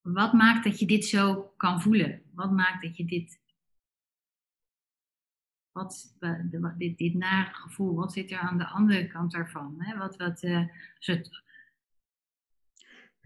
wat 0.00 0.32
maakt 0.32 0.64
dat 0.64 0.78
je 0.78 0.86
dit 0.86 1.04
zo 1.04 1.52
kan 1.56 1.82
voelen? 1.82 2.22
Wat 2.34 2.50
maakt 2.50 2.82
dat 2.82 2.96
je 2.96 3.04
dit. 3.04 3.40
Wat, 5.72 6.16
dit, 6.76 6.98
dit 6.98 7.14
nare 7.14 7.54
gevoel, 7.54 7.94
wat 7.94 8.12
zit 8.12 8.30
er 8.30 8.38
aan 8.38 8.58
de 8.58 8.66
andere 8.66 9.06
kant 9.06 9.32
daarvan? 9.32 9.74
Hè? 9.78 9.98
Wat, 9.98 10.16
wat, 10.16 10.40
het, 10.98 11.42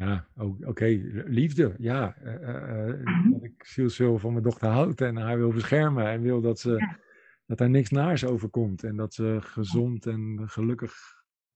Ja, 0.05 0.26
oké, 0.64 0.84
liefde. 1.26 1.74
Ja, 1.78 2.14
eh, 2.16 3.00
Mhm. 3.05 3.30
dat 3.30 3.42
ik 3.44 3.64
zielsveel 3.64 4.18
van 4.18 4.32
mijn 4.32 4.44
dochter 4.44 4.68
houd 4.68 5.00
en 5.00 5.16
haar 5.16 5.38
wil 5.38 5.53
beschermen 5.53 6.07
en 6.07 6.20
wil 6.22 6.40
dat, 6.40 6.59
ze, 6.59 6.70
Ja. 6.70 6.98
dat 7.46 7.61
er 7.61 7.70
niks 7.70 7.90
naars 7.90 8.24
overkomt 8.24 8.82
en 8.84 8.96
dat 8.96 9.14
ze 9.14 9.36
gezond 9.40 10.07
en 10.07 10.42
gelukkig 10.46 10.92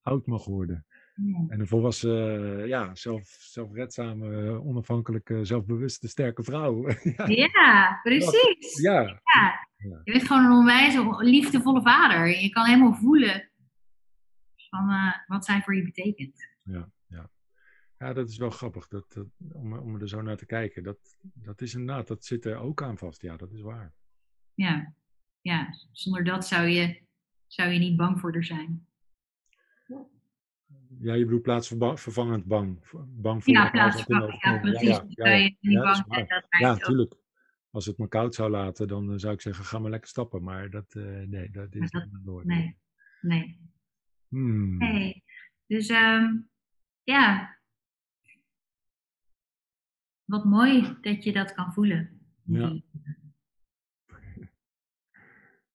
oud 0.02 0.26
mag 0.26 0.44
worden. 0.44 0.86
ja, 1.14 1.44
En 1.48 1.60
een 1.60 1.66
volwassen, 1.66 2.66
ja, 2.68 2.94
zelf, 2.94 3.22
zelfredzame, 3.28 4.60
onafhankelijke, 4.64 5.44
zelfbewuste, 5.44 6.08
sterke 6.08 6.42
vrouw. 6.42 6.88
ja, 7.16 7.26
ja, 7.26 8.00
precies. 8.02 8.80
ja. 8.80 9.20
Je 10.04 10.12
bent 10.12 10.26
gewoon 10.26 10.44
een 10.44 10.50
onwijs 10.58 10.98
liefdevolle 11.18 11.82
vader. 11.82 12.40
Je 12.40 12.48
kan 12.48 12.66
helemaal 12.66 12.94
voelen 12.94 13.50
van, 14.70 14.88
wat 15.26 15.44
zij 15.44 15.62
voor 15.62 15.74
je 15.76 15.82
betekent. 15.84 16.48
ja, 16.62 16.88
ja. 17.98 18.06
Ja, 18.06 18.12
dat 18.12 18.28
is 18.28 18.36
wel 18.36 18.50
grappig 18.50 18.88
dat, 18.88 19.12
dat, 19.12 19.26
om, 19.52 19.72
om 19.72 20.00
er 20.00 20.08
zo 20.08 20.22
naar 20.22 20.36
te 20.36 20.46
kijken. 20.46 20.82
Dat, 20.82 20.98
dat 21.22 21.60
is 21.60 21.74
inderdaad, 21.74 22.06
dat 22.06 22.24
zit 22.24 22.44
er 22.44 22.56
ook 22.56 22.82
aan 22.82 22.98
vast. 22.98 23.22
Ja, 23.22 23.36
dat 23.36 23.52
is 23.52 23.60
waar. 23.60 23.92
Ja, 24.54 24.94
ja. 25.40 25.68
zonder 25.92 26.24
dat 26.24 26.46
zou 26.46 26.66
je, 26.66 27.02
zou 27.46 27.70
je 27.70 27.78
niet 27.78 27.96
bang 27.96 28.20
voor 28.20 28.32
haar 28.32 28.44
zijn. 28.44 28.86
Ja, 31.00 31.14
je 31.14 31.24
bedoelt 31.24 31.42
plaatsvervangend 31.42 32.44
bang. 32.44 32.80
Bang 33.06 33.44
voor 33.44 33.52
Ja, 33.52 33.70
plaatsvervangend. 33.70 34.42
Ja, 34.42 34.58
precies. 34.58 35.00
Ja, 35.08 35.26
Ja, 35.60 35.94
het 36.58 36.78
ook- 36.78 36.82
tuurlijk. 36.82 37.14
Als 37.70 37.86
het 37.86 37.98
me 37.98 38.08
koud 38.08 38.34
zou 38.34 38.50
laten, 38.50 38.88
dan 38.88 39.12
eh, 39.12 39.18
zou 39.18 39.34
ik 39.34 39.40
zeggen, 39.40 39.64
ga 39.64 39.78
maar 39.78 39.90
lekker 39.90 40.08
stappen. 40.08 40.42
Maar 40.42 40.70
dat, 40.70 40.94
eh, 40.94 41.02
nee, 41.04 41.50
dat 41.50 41.74
is 41.74 41.90
dat- 41.90 42.04
niet 42.04 42.24
woord. 42.24 42.44
Nee, 42.44 42.76
nee. 43.20 43.60
Hmm. 44.28 44.76
Nee. 44.78 45.22
Dus 45.66 45.88
ehm, 45.88 46.36
ja. 47.02 47.55
Wat 50.26 50.44
mooi 50.44 50.96
dat 51.00 51.24
je 51.24 51.32
dat 51.32 51.54
kan 51.54 51.72
voelen. 51.72 52.20
Ja. 52.42 52.80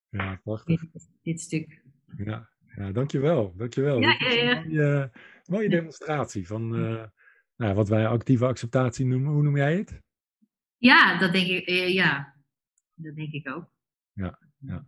Ja, 0.09 0.35
prachtig. 0.43 0.79
dit, 0.91 1.09
dit 1.21 1.41
stuk. 1.41 1.81
Ja, 2.17 2.49
ja 2.75 2.91
dankjewel. 2.91 3.53
dankjewel. 3.55 3.99
Ja, 3.99 4.15
ja, 4.19 4.31
ja. 4.31 4.61
Mooie, 4.63 5.11
mooie 5.45 5.69
demonstratie 5.69 6.47
van 6.47 6.75
eh, 6.75 7.05
nou, 7.55 7.73
wat 7.75 7.89
wij 7.89 8.07
actieve 8.07 8.45
acceptatie 8.45 9.05
noemen. 9.05 9.31
Hoe 9.31 9.43
noem 9.43 9.55
jij 9.57 9.77
het? 9.77 10.01
Ja, 10.77 11.17
dat 11.17 11.31
denk 11.31 11.47
ik. 11.47 11.67
eh, 11.67 11.93
ja, 11.93 12.35
dat 12.93 13.15
denk 13.15 13.31
ik 13.33 13.49
ook. 13.49 13.71
Ja, 14.13 14.39
ja. 14.57 14.85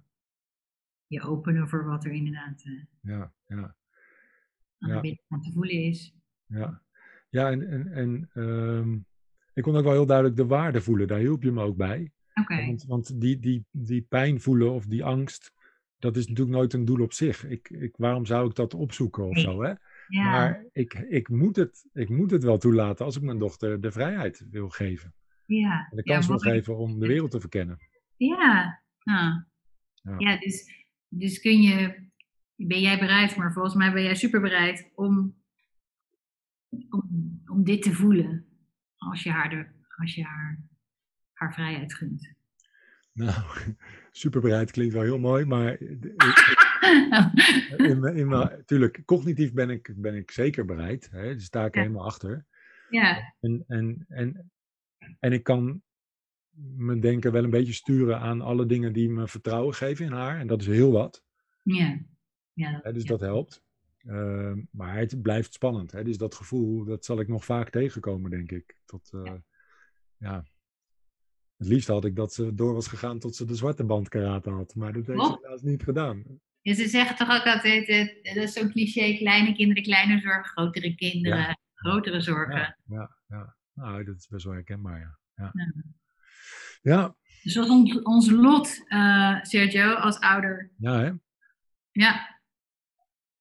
Je 1.08 1.22
openen 1.22 1.70
voor 1.70 1.86
wat 1.86 2.06
er 2.06 2.12
inderdaad 2.12 2.64
eh, 2.66 2.84
Ja, 3.02 3.34
ja. 3.46 3.58
aan 3.58 3.76
Ja. 4.90 4.96
de 4.96 5.02
binnenkant 5.02 5.44
te 5.44 5.52
voelen 5.52 5.84
is. 5.84 6.16
Ja, 6.46 6.84
ja 7.30 7.52
en, 7.52 7.68
en, 7.68 7.88
en 7.88 8.30
ehm, 8.34 9.00
ik 9.54 9.64
kon 9.64 9.76
ook 9.76 9.84
wel 9.84 9.92
heel 9.92 10.06
duidelijk 10.06 10.38
de 10.38 10.46
waarde 10.46 10.82
voelen. 10.82 11.08
Daar 11.08 11.20
hielp 11.20 11.44
je 11.44 11.52
me 11.52 11.64
ook 11.64 11.78
bij. 11.78 12.12
Want, 12.48 12.86
want 12.86 13.22
die, 13.22 13.40
die, 13.40 13.66
die 13.72 14.02
pijn 14.02 14.42
voelen 14.42 14.72
of 14.72 14.86
die 14.86 15.04
angst, 15.04 15.54
dat 16.00 16.18
is 16.18 16.28
natuurlijk 16.28 16.58
nooit 16.58 16.74
een 16.74 16.86
doel 16.86 17.02
op 17.02 17.14
zich. 17.14 17.46
Ik, 17.46 17.70
ik, 17.70 17.98
waarom 17.98 18.26
zou 18.26 18.50
ik 18.50 18.56
dat 18.56 18.74
opzoeken 18.74 19.28
of 19.28 19.40
zo, 19.40 19.62
hè? 19.62 19.74
Ja. 20.08 20.32
Maar 20.32 20.66
ik, 20.72 20.94
ik, 20.94 21.30
moet 21.30 21.56
het, 21.56 21.86
ik 21.94 22.10
moet 22.10 22.32
het 22.32 22.44
wel 22.44 22.58
toelaten 22.58 23.06
als 23.06 23.16
ik 23.16 23.22
mijn 23.22 23.40
dochter 23.40 23.82
de 23.82 23.92
vrijheid 23.92 24.46
wil 24.50 24.70
geven. 24.70 25.14
ja. 25.46 25.88
En 25.90 25.96
de 25.96 26.02
ja, 26.06 26.14
kans 26.14 26.28
wil 26.28 26.38
geven 26.38 26.78
om 26.78 27.00
de 27.00 27.08
wereld 27.08 27.32
te 27.32 27.40
verkennen. 27.40 27.78
Ja. 28.18 28.82
Ja, 30.18 30.38
dus, 30.40 30.86
dus 31.08 31.40
kun 31.40 31.62
je, 31.62 32.10
ben 32.56 32.82
jij 32.82 33.00
bereid, 33.00 33.36
maar 33.36 33.54
volgens 33.54 33.76
mij 33.76 33.94
ben 33.94 34.04
jij 34.04 34.16
super 34.16 34.42
bereid 34.42 34.92
om, 34.96 35.36
om, 36.90 37.42
om 37.46 37.64
dit 37.64 37.82
te 37.82 37.94
voelen. 37.94 38.53
Als 39.10 39.24
je 39.24 39.32
haar, 39.32 39.50
de, 39.50 39.66
als 39.98 40.16
je 40.16 40.24
haar, 40.24 40.60
haar 41.34 41.54
vrijheid 41.54 41.94
gunt. 41.94 42.34
Nou, 43.12 43.44
superbereid 44.12 44.72
klinkt 44.72 44.94
wel 44.94 45.04
heel 45.04 45.20
mooi, 45.20 45.46
maar 45.46 45.78
in, 47.78 48.04
in, 48.16 48.28
mijn- 48.28 48.64
tuurlijk, 48.66 49.02
cognitief 49.06 49.54
ben 49.54 49.70
ik, 49.70 49.94
ben 49.96 50.16
ik 50.16 50.32
zeker 50.32 50.66
bereid. 50.66 51.10
Hè? 51.12 51.24
Daar 51.24 51.40
sta 51.40 51.66
ik 51.66 51.76
Ja. 51.76 51.82
helemaal 51.82 52.06
achter. 52.06 52.46
ja, 52.90 53.34
En, 53.40 53.64
en, 53.68 54.06
en, 54.10 54.52
en 55.20 55.32
ik 55.34 55.44
kan 55.44 55.82
mijn 56.76 57.00
denken 57.00 57.32
wel 57.32 57.44
een 57.44 57.50
beetje 57.50 57.74
sturen 57.74 58.20
aan 58.20 58.42
alle 58.42 58.66
dingen 58.66 58.94
die 58.94 59.10
me 59.10 59.28
vertrouwen 59.28 59.74
geven 59.74 60.06
in 60.06 60.12
haar. 60.12 60.40
En 60.40 60.48
dat 60.48 60.62
is 60.62 60.68
heel 60.68 60.92
wat. 60.92 61.24
ja. 61.64 62.00
ja, 62.54 62.80
Hè, 62.84 62.94
dus 62.94 63.04
ja. 63.04 63.10
dat 63.10 63.20
helpt. 63.20 63.63
Ehm, 64.08 64.62
maar 64.72 64.98
het 64.98 65.22
blijft 65.22 65.54
spannend. 65.54 65.92
Hè? 65.92 66.04
Dus 66.04 66.18
dat 66.18 66.36
gevoel, 66.36 66.86
dat 66.86 67.06
zal 67.06 67.20
ik 67.20 67.28
nog 67.28 67.46
vaak 67.46 67.70
tegenkomen, 67.70 68.30
denk 68.32 68.52
ik. 68.52 68.78
Tot, 68.86 69.10
eh, 69.14 69.34
ja. 70.18 70.46
Het 71.58 71.68
liefst 71.68 71.88
had 71.88 72.06
ik 72.06 72.16
dat 72.16 72.34
ze 72.34 72.54
door 72.56 72.74
was 72.74 72.88
gegaan 72.88 73.20
tot 73.20 73.36
ze 73.36 73.46
de 73.46 73.56
zwarte 73.56 73.84
band 73.84 74.10
karate 74.10 74.50
had. 74.50 74.76
Maar 74.76 74.94
dat 74.94 75.06
heeft 75.08 75.26
ze 75.26 75.38
helaas 75.42 75.62
niet 75.62 75.84
gedaan. 75.84 76.24
Ja, 76.62 76.74
ze 76.74 76.88
zeggen 76.88 77.16
toch 77.16 77.40
ook 77.40 77.46
altijd, 77.46 77.88
eh, 77.88 78.34
dat 78.36 78.44
is 78.44 78.54
zo'n 78.54 78.70
cliché, 78.72 79.18
kleine 79.18 79.54
kinderen, 79.54 79.84
kleine 79.84 80.20
zorgen, 80.20 80.44
grotere 80.44 80.96
kinderen, 80.96 81.38
Ja. 81.38 81.58
grotere 81.74 82.22
zorgen. 82.22 82.78
Ja, 82.86 83.18
ja. 83.28 83.56
Nou, 83.74 84.04
dat 84.04 84.16
is 84.16 84.28
best 84.28 84.44
wel 84.46 84.54
herkenbaar, 84.54 85.00
ja. 85.00 85.52
Ja, 86.82 87.16
Dus 87.44 87.54
dat 87.54 87.66
is 87.66 87.72
ons, 87.72 88.02
ons 88.02 88.30
lot, 88.30 88.84
eh, 88.88 89.42
Sergio, 89.42 89.94
als 89.94 90.20
ouder. 90.20 90.72
ja 90.78 91.00
hè? 91.00 91.12
Ja, 91.92 92.42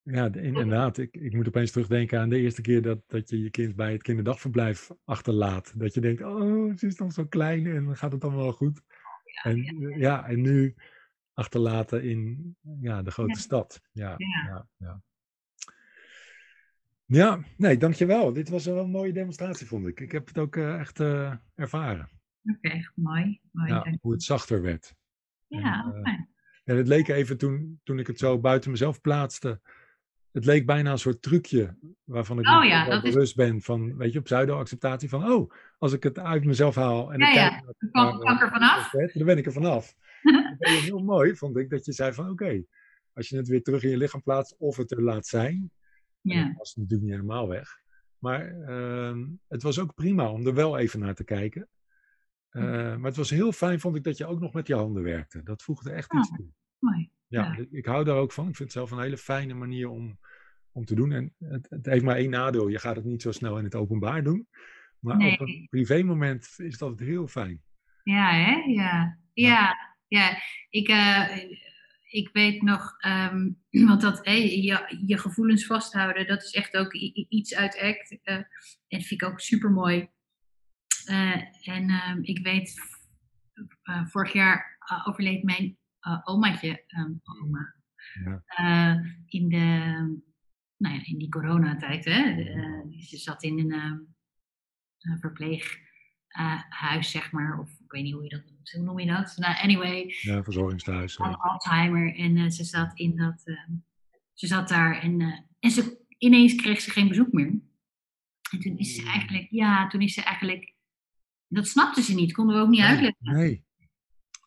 Ja, 0.02 0.28
de- 0.28 0.42
inderdaad. 0.42 0.98
Ik, 0.98 1.16
ik 1.16 1.32
moet 1.34 1.48
opeens 1.48 1.70
terugdenken 1.70 2.20
aan 2.20 2.28
de 2.28 2.38
eerste 2.38 2.60
keer 2.62 2.82
dat, 2.82 2.98
dat 3.06 3.30
je 3.30 3.42
je 3.42 3.50
kind 3.50 3.76
bij 3.76 3.92
het 3.92 4.02
kinderdagverblijf 4.02 4.90
achterlaat. 5.04 5.72
Dat 5.78 5.94
je 5.94 6.00
denkt, 6.00 6.22
oh, 6.22 6.76
ze 6.76 6.86
is 6.86 6.98
nog 6.98 7.12
zo 7.12 7.26
klein 7.26 7.66
en 7.66 7.84
dan 7.84 7.96
gaat 7.96 8.12
het 8.12 8.20
dan 8.20 8.36
wel 8.36 8.52
goed. 8.52 8.80
en, 9.42 9.64
eh, 9.64 9.98
ja, 9.98 10.26
en 10.28 10.40
nu 10.40 10.74
achterlaten 11.32 12.02
in 12.04 12.56
ja, 12.80 13.02
de 13.02 13.10
grote 13.10 13.32
Ja. 13.32 13.38
stad. 13.38 13.80
Ja, 13.92 14.14
Ja. 14.16 14.44
ja. 14.46 14.66
Ja, 14.76 15.02
ja. 17.04 17.40
nee, 17.56 17.76
dankjewel. 17.76 18.32
Dit 18.32 18.48
was 18.48 18.64
wel 18.64 18.78
een 18.84 18.90
mooie 18.90 19.12
demonstratie, 19.12 19.66
vond 19.66 19.86
ik. 19.86 20.00
Ik 20.00 20.12
heb 20.12 20.26
het 20.26 20.38
ook 20.38 20.56
eh, 20.56 20.78
echt 20.80 21.00
eh, 21.00 21.34
ervaren. 21.54 22.08
oké, 22.44 22.90
mooi. 22.94 23.40
Ja, 23.52 23.94
hoe 24.00 24.12
het 24.12 24.22
zachter 24.22 24.62
werd. 24.62 24.94
Ja, 25.46 25.84
En, 25.94 26.02
fijn. 26.02 26.28
En 26.64 26.76
het 26.76 26.88
leek 26.88 27.08
even 27.08 27.38
toen, 27.38 27.80
toen 27.84 27.98
ik 27.98 28.06
het 28.06 28.18
zo 28.18 28.38
buiten 28.40 28.70
mezelf 28.70 29.00
plaatste. 29.00 29.60
Het 30.32 30.44
leek 30.44 30.66
bijna 30.66 30.90
een 30.90 30.98
soort 30.98 31.22
trucje 31.22 31.76
waarvan 32.04 32.38
ik 32.38 32.46
Oh 32.48 32.64
ja, 32.64 32.86
is- 33.02 33.12
bewust 33.12 33.36
ben 33.36 33.62
van, 33.62 33.96
weet 33.96 34.12
je, 34.12 34.18
op 34.18 34.24
pseudo-acceptatie 34.24 35.08
van, 35.08 35.32
oh, 35.32 35.52
als 35.78 35.92
ik 35.92 36.02
het 36.02 36.18
uit 36.18 36.44
mezelf 36.44 36.74
haal 36.74 37.12
en 37.12 37.18
Ja, 37.18 37.26
ik 37.28 37.34
kijk 37.34 37.62
dan 37.64 37.90
kan- 37.90 38.18
kan 38.20 38.34
ik 38.34 38.40
er 38.42 38.50
vanaf. 38.50 38.90
dan 39.12 39.26
ben 39.26 39.38
ik 39.38 39.46
er 39.46 39.52
vanaf. 39.52 39.94
Dat 40.58 40.68
heel 40.68 40.98
mooi, 40.98 41.36
vond 41.36 41.56
ik, 41.56 41.70
dat 41.70 41.84
je 41.84 41.92
zei 41.92 42.12
van, 42.12 42.30
oké, 42.30 42.62
als 43.12 43.28
je 43.28 43.36
het 43.36 43.48
weer 43.48 43.62
terug 43.62 43.82
in 43.82 43.90
je 43.90 43.96
lichaam 43.96 44.22
plaatst 44.22 44.56
of 44.58 44.76
het 44.76 44.90
er 44.90 45.02
laat 45.02 45.26
zijn, 45.26 45.70
Ja. 46.20 46.44
dat 46.46 46.56
was 46.56 46.74
natuurlijk 46.76 47.02
niet 47.02 47.12
helemaal 47.12 47.48
weg. 47.48 47.80
Maar 48.18 48.46
ehm, 48.60 49.26
het 49.48 49.62
was 49.62 49.78
ook 49.78 49.94
prima 49.94 50.30
om 50.30 50.46
er 50.46 50.54
wel 50.54 50.78
even 50.78 51.00
naar 51.00 51.14
te 51.14 51.24
kijken. 51.24 51.68
Eh, 52.48 52.62
maar 52.96 53.02
het 53.04 53.16
was 53.16 53.30
heel 53.30 53.52
fijn, 53.52 53.80
vond 53.80 53.96
ik, 53.96 54.04
dat 54.04 54.16
je 54.16 54.26
ook 54.26 54.40
nog 54.40 54.52
met 54.52 54.66
je 54.66 54.74
handen 54.74 55.02
werkte. 55.02 55.42
Dat 55.42 55.62
voegde 55.62 55.90
echt 55.90 56.12
Ja. 56.12 56.18
iets 56.18 56.28
toe. 56.36 56.46
Mooi. 56.78 57.10
Ja, 57.32 57.42
Ja. 57.56 57.64
ik- 57.70 57.86
hou 57.86 58.04
daar 58.04 58.16
ook 58.16 58.32
van. 58.32 58.48
Ik 58.48 58.56
vind 58.56 58.68
het 58.68 58.78
zelf 58.78 58.90
een 58.90 59.00
hele 59.02 59.16
fijne 59.18 59.54
manier 59.54 59.88
om, 59.88 60.18
om 60.72 60.84
te 60.84 60.94
doen. 60.94 61.12
En 61.12 61.34
het, 61.38 61.66
het 61.70 61.86
heeft 61.86 62.04
maar 62.04 62.16
één 62.16 62.30
nadeel. 62.30 62.68
Je 62.68 62.78
gaat 62.78 62.96
het 62.96 63.04
niet 63.04 63.22
zo 63.22 63.32
snel 63.32 63.58
in 63.58 63.64
het 63.64 63.74
openbaar 63.74 64.22
doen. 64.24 64.48
Maar 64.98 65.16
Nee. 65.16 65.32
op 65.32 65.40
een 65.40 65.66
privé 65.70 66.02
moment 66.02 66.54
is 66.56 66.78
dat 66.78 66.98
heel 66.98 67.26
fijn. 67.28 67.62
Ja, 68.04 68.30
hè? 68.32 68.52
Ja. 68.72 69.18
Ja, 69.32 69.76
ja. 70.08 70.36
Ik, 70.70 70.88
eh, 70.88 71.36
ik 72.10 72.28
weet 72.32 72.62
nog, 72.62 72.94
ehm, 72.98 73.50
want 73.88 74.00
dat 74.00 74.20
je, 74.24 75.02
je 75.06 75.18
gevoelens 75.18 75.66
vasthouden, 75.66 76.26
dat 76.26 76.42
is 76.42 76.50
echt 76.52 76.76
ook 76.76 76.92
iets 77.28 77.54
uit 77.54 77.78
ACT. 77.80 78.18
eh, 78.22 78.34
en 78.34 78.46
dat 78.88 79.02
vind 79.02 79.22
ik 79.22 79.24
ook 79.28 79.40
super 79.40 79.70
mooi. 79.70 80.08
en 81.64 81.88
ehm, 81.90 82.18
ik 82.22 82.38
weet, 82.42 82.74
eh, 83.82 84.06
vorig 84.06 84.32
jaar 84.32 84.76
eh, 84.78 85.08
overleed 85.08 85.42
mijn 85.42 85.76
eh, 86.02 86.20
omaatje, 86.24 86.84
ehm, 86.86 87.12
oma, 87.42 87.74
Ja. 88.24 88.42
eh, 88.46 88.96
in, 89.26 89.48
de, 89.48 89.58
nou 90.76 90.94
ja, 90.94 91.00
in 91.04 91.18
die 91.18 91.28
coronatijd. 91.28 92.04
Hè? 92.04 92.22
Eh, 92.42 92.98
ze 93.00 93.16
zat 93.16 93.42
in 93.42 93.58
een 93.58 93.72
ehm, 93.72 93.98
een 95.00 95.18
verpleeghuis, 95.18 97.10
zeg 97.10 97.32
maar. 97.32 97.58
Of 97.58 97.70
ik 97.80 97.90
weet 97.90 98.02
niet 98.02 98.12
hoe 98.12 98.22
je 98.22 98.28
dat 98.28 98.44
noemt. 98.44 98.70
Hoe 98.70 98.82
noem 98.84 98.98
je 98.98 99.06
dat? 99.06 99.36
Nou, 99.36 99.56
anyway, 99.62 100.14
Ja, 100.20 100.42
verzorgingstehuis. 100.42 101.18
Al- 101.18 101.36
Alzheimer. 101.36 102.14
En 102.16 102.52
ze 102.52 102.64
zat 102.64 102.98
in 102.98 103.16
dat. 103.16 103.42
eh, 103.44 103.68
ze 104.32 104.46
zat 104.46 104.68
daar 104.68 105.00
en, 105.00 105.20
en 105.58 105.70
ze, 105.70 106.04
ineens 106.18 106.54
kreeg 106.54 106.80
ze 106.80 106.90
geen 106.90 107.08
bezoek 107.08 107.32
meer. 107.32 107.60
En 108.50 108.60
toen 108.60 108.78
is 108.78 108.94
ze 108.94 109.00
Oeh. 109.02 109.10
eigenlijk, 109.14 109.50
ja, 109.50 109.88
toen 109.88 110.00
is 110.00 110.14
ze 110.14 110.22
eigenlijk. 110.22 110.74
Dat 111.48 111.68
snapte 111.68 112.02
ze 112.02 112.14
niet, 112.14 112.32
konden 112.32 112.56
we 112.56 112.62
ook 112.62 112.68
niet 112.68 112.80
uitleggen. 112.80 113.16
Nee. 113.32 113.64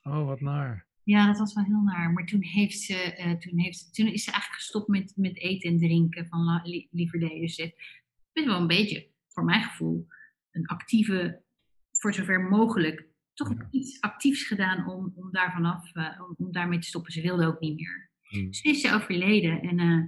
Oh, 0.04 0.26
wat 0.26 0.42
naar. 0.42 0.85
Ja, 1.06 1.28
dat 1.28 1.38
was 1.38 1.54
wel 1.54 1.64
heel 1.64 1.82
naar. 1.82 2.12
Maar 2.12 2.26
toen, 2.26 2.44
heeft 2.44 2.80
ze, 2.80 2.94
eh, 3.16 3.32
toen, 3.32 3.60
heeft, 3.60 3.96
toen 3.96 4.08
is 4.08 4.24
ze 4.24 4.32
eigenlijk 4.32 4.62
gestopt 4.62 4.88
met, 4.88 5.14
met 5.16 5.38
eten 5.38 5.70
en 5.70 5.78
drinken 5.78 6.28
van 6.28 6.62
li- 6.64 6.88
lieverdee. 6.92 7.40
Dus 7.42 7.56
ze 7.56 7.62
heeft 7.62 8.04
best 8.34 8.48
wel 8.48 8.60
een 8.60 8.68
beetje, 8.68 9.10
voor 9.28 9.44
mijn 9.44 9.64
gevoel, 9.64 10.08
een 10.52 10.66
actieve, 10.66 11.42
voor 11.92 12.14
zover 12.14 12.42
mogelijk, 12.42 13.08
toch 13.34 13.50
Ja. 13.50 13.68
iets 13.72 14.02
actiefs 14.02 14.44
gedaan 14.44 14.90
om, 14.90 15.12
om 15.16 15.32
daar 15.32 15.52
vanaf, 15.54 15.94
eh, 15.96 16.22
om, 16.22 16.46
om 16.46 16.52
daarmee 16.52 16.80
te 16.80 16.88
stoppen. 16.88 17.12
Ze 17.12 17.22
wilde 17.22 17.46
ook 17.46 17.60
niet 17.60 17.76
meer. 17.76 18.10
Hm. 18.22 18.46
Dus 18.46 18.62
is 18.62 18.82
ze 18.82 18.94
overleden. 18.94 19.62
En, 19.62 19.80
eh, 19.80 20.04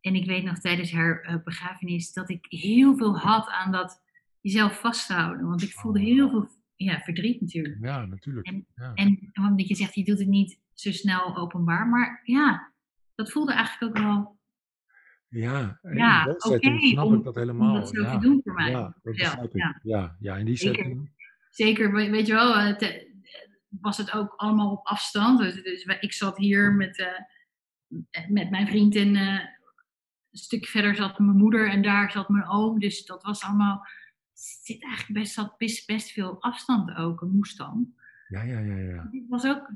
en 0.00 0.14
ik 0.14 0.26
weet 0.26 0.44
nog 0.44 0.58
tijdens 0.58 0.92
haar 0.92 1.40
begrafenis 1.44 2.12
dat 2.12 2.30
ik 2.30 2.46
heel 2.48 2.96
veel 2.96 3.18
had 3.18 3.48
aan 3.48 3.72
dat 3.72 4.02
jezelf 4.40 4.80
vasthouden. 4.80 5.46
Want 5.46 5.62
ik 5.62 5.72
voelde 5.72 6.00
heel 6.00 6.30
veel 6.30 6.48
ja, 6.76 7.00
verdriet 7.00 7.40
natuurlijk. 7.40 7.76
Ja, 7.80 8.06
natuurlijk. 8.06 8.46
En- 8.46 8.66
Ja. 8.74 8.92
En 8.94 9.30
omdat 9.34 9.68
je 9.68 9.74
zegt, 9.74 9.94
je 9.94 10.04
doet 10.04 10.18
het 10.18 10.28
niet 10.28 10.60
zo 10.72 10.90
snel 10.92 11.36
openbaar. 11.36 11.86
Maar 11.88 12.20
ja, 12.24 12.72
dat 13.14 13.30
voelde 13.32 13.52
eigenlijk 13.52 13.96
ook 13.96 14.02
wel 14.04 14.34
Ja, 15.28 15.78
in 15.82 15.96
Ja, 15.96 16.24
die 16.24 16.34
setting 16.38 16.80
snap 16.82 17.04
om- 17.06 17.14
ik 17.14 17.24
dat 17.24 17.34
om 17.34 17.40
helemaal. 17.40 17.74
dat 17.74 17.88
zo 17.88 18.02
ja. 18.02 18.12
te 18.12 18.18
doen 18.26 18.40
voor 18.44 18.54
mij. 18.54 18.70
Ja, 18.70 18.96
dat 19.02 19.16
Zelf, 19.16 19.30
begrijp 19.40 19.54
ik. 19.54 19.60
ja. 19.60 19.80
Ja. 19.82 20.16
Ja, 20.20 20.36
in 20.36 20.44
die 20.46 20.56
Zeker. 20.56 20.76
setting. 20.76 21.10
Zeker, 21.50 21.92
we- 21.92 22.10
weet 22.10 22.26
je 22.26 22.32
wel, 22.32 22.56
het, 22.58 22.82
eh, 22.82 23.02
was 23.68 23.96
het 23.96 24.12
ook 24.12 24.32
allemaal 24.36 24.70
op 24.70 24.86
afstand. 24.86 25.38
Dus, 25.38 25.62
dus 25.62 25.84
ik 26.00 26.12
zat 26.12 26.36
hier 26.36 26.72
met, 26.72 26.98
eh, 26.98 28.28
met 28.28 28.50
mijn 28.50 28.66
vriend 28.66 28.94
en 28.96 29.16
eh, 29.16 29.32
een 30.30 30.38
stuk 30.38 30.66
verder 30.66 30.94
zat 30.94 31.18
mijn 31.18 31.36
moeder 31.36 31.70
en 31.70 31.82
daar 31.82 32.10
zat 32.10 32.28
mijn 32.28 32.48
oom. 32.48 32.78
Dus 32.78 33.06
dat 33.06 33.22
was 33.22 33.42
allemaal, 33.42 33.86
zit 34.38 34.82
eigenlijk 34.84 35.20
best, 35.20 35.32
zat 35.34 35.54
best, 35.58 35.86
best 35.86 36.10
veel 36.10 36.42
afstand 36.42 36.94
ook, 36.96 37.20
moest 37.20 37.58
dan. 37.58 37.94
Ja, 38.28 38.42
ja, 38.42 38.58
ja, 38.58 38.76
ja. 38.76 39.08
Het 39.12 39.28
was 39.28 39.46
ook, 39.46 39.70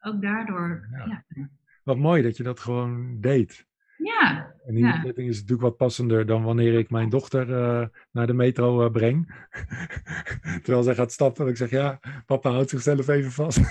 ook 0.00 0.22
daardoor, 0.22 0.88
Ja. 0.92 1.24
ja. 1.28 1.48
Wat 1.82 1.96
mooi 1.98 2.22
dat 2.22 2.36
je 2.36 2.42
dat 2.42 2.60
gewoon 2.60 3.20
deed. 3.20 3.66
Ja, 3.96 4.54
En 4.64 4.68
in 4.68 4.74
die 4.74 4.84
Ja. 4.84 4.92
is 5.02 5.06
het 5.16 5.16
natuurlijk 5.16 5.60
wat 5.60 5.76
passender 5.76 6.26
dan 6.26 6.42
wanneer 6.42 6.78
ik 6.78 6.90
mijn 6.90 7.08
dochter 7.08 7.54
eh, 7.54 7.86
naar 8.10 8.26
de 8.26 8.32
metro 8.32 8.84
eh, 8.84 8.90
breng. 8.92 9.46
Terwijl 10.62 10.82
zij 10.82 10.94
gaat 10.94 11.12
stappen 11.12 11.44
en 11.44 11.50
ik 11.50 11.56
zeg, 11.56 11.70
ja, 11.70 12.00
papa 12.26 12.50
houdt 12.50 12.70
zichzelf 12.70 13.08
even 13.08 13.32
vast. 13.32 13.70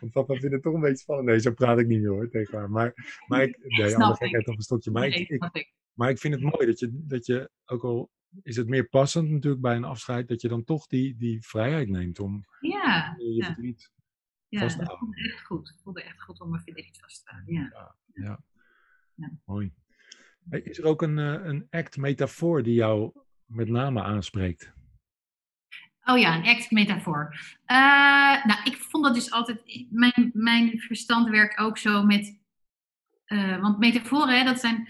Want 0.00 0.12
papa 0.12 0.34
vindt 0.34 0.54
het 0.54 0.62
toch 0.62 0.74
een 0.74 0.80
beetje 0.80 0.96
spannend. 0.96 1.28
Nee, 1.28 1.40
zo 1.40 1.52
praat 1.52 1.78
ik 1.78 1.86
niet 1.86 2.00
meer 2.00 2.10
hoor 2.10 2.28
tegen 2.28 2.58
haar. 2.58 2.70
Maar, 2.70 2.92
maar 3.26 3.42
ik, 3.42 3.58
nee, 3.62 3.96
alle 3.96 4.12
ik. 4.12 4.18
gekheid 4.18 4.48
op 4.48 4.56
een 4.56 4.62
stokje. 4.62 4.90
Maar, 4.90 5.08
nee, 5.08 5.26
ik. 5.26 5.72
Maar 5.98 6.10
ik 6.10 6.18
vind 6.18 6.34
het 6.34 6.42
mooi 6.42 6.66
dat 6.66 6.78
je, 6.78 6.90
dat 6.92 7.26
je, 7.26 7.50
ook 7.64 7.84
al 7.84 8.10
is 8.42 8.56
het 8.56 8.68
meer 8.68 8.88
passend 8.88 9.30
natuurlijk 9.30 9.62
bij 9.62 9.76
een 9.76 9.84
afscheid, 9.84 10.28
dat 10.28 10.40
je 10.40 10.48
dan 10.48 10.64
toch 10.64 10.86
die, 10.86 11.16
die 11.16 11.46
vrijheid 11.46 11.88
neemt 11.88 12.18
om 12.18 12.44
Ja, 12.60 13.14
je 13.18 13.34
ja. 13.34 13.44
verdriet 13.46 13.90
ja 14.48 14.60
vast 14.60 14.72
te 14.72 14.78
dat 14.78 14.86
houden. 14.88 15.08
voelde 15.14 15.32
echt 15.32 15.44
goed. 15.46 15.68
Het 15.68 15.80
voelde 15.82 16.02
echt 16.02 16.22
goed 16.22 16.40
om 16.40 16.50
mijn 16.50 16.62
verdriet 16.62 16.98
vast 17.00 17.24
te 17.24 17.30
houden. 17.32 17.54
Ja. 17.54 17.68
Ja, 17.72 17.96
ja. 18.24 18.40
Ja. 19.14 19.30
Mooi. 19.44 19.72
Is 20.50 20.78
er 20.78 20.84
ook 20.84 21.02
een, 21.02 21.18
eh, 21.18 21.44
een 21.46 21.66
act-metafoor 21.70 22.62
die 22.62 22.74
jou 22.74 23.12
met 23.44 23.68
name 23.68 24.02
aanspreekt? 24.02 24.72
Oh 26.04 26.18
ja, 26.18 26.36
een 26.36 26.56
act-metafoor. 26.56 27.34
Eh, 27.64 28.44
nou, 28.44 28.62
ik 28.64 28.76
vond 28.76 29.04
dat 29.04 29.14
dus 29.14 29.30
altijd... 29.30 29.86
Mijn, 29.90 30.30
mijn 30.34 30.78
verstand 30.80 31.28
werkt 31.28 31.58
ook 31.58 31.78
zo 31.78 32.04
met... 32.04 32.38
eh, 33.24 33.60
want 33.60 33.78
metaforen, 33.78 34.38
hè, 34.38 34.44
dat 34.44 34.60
zijn... 34.60 34.88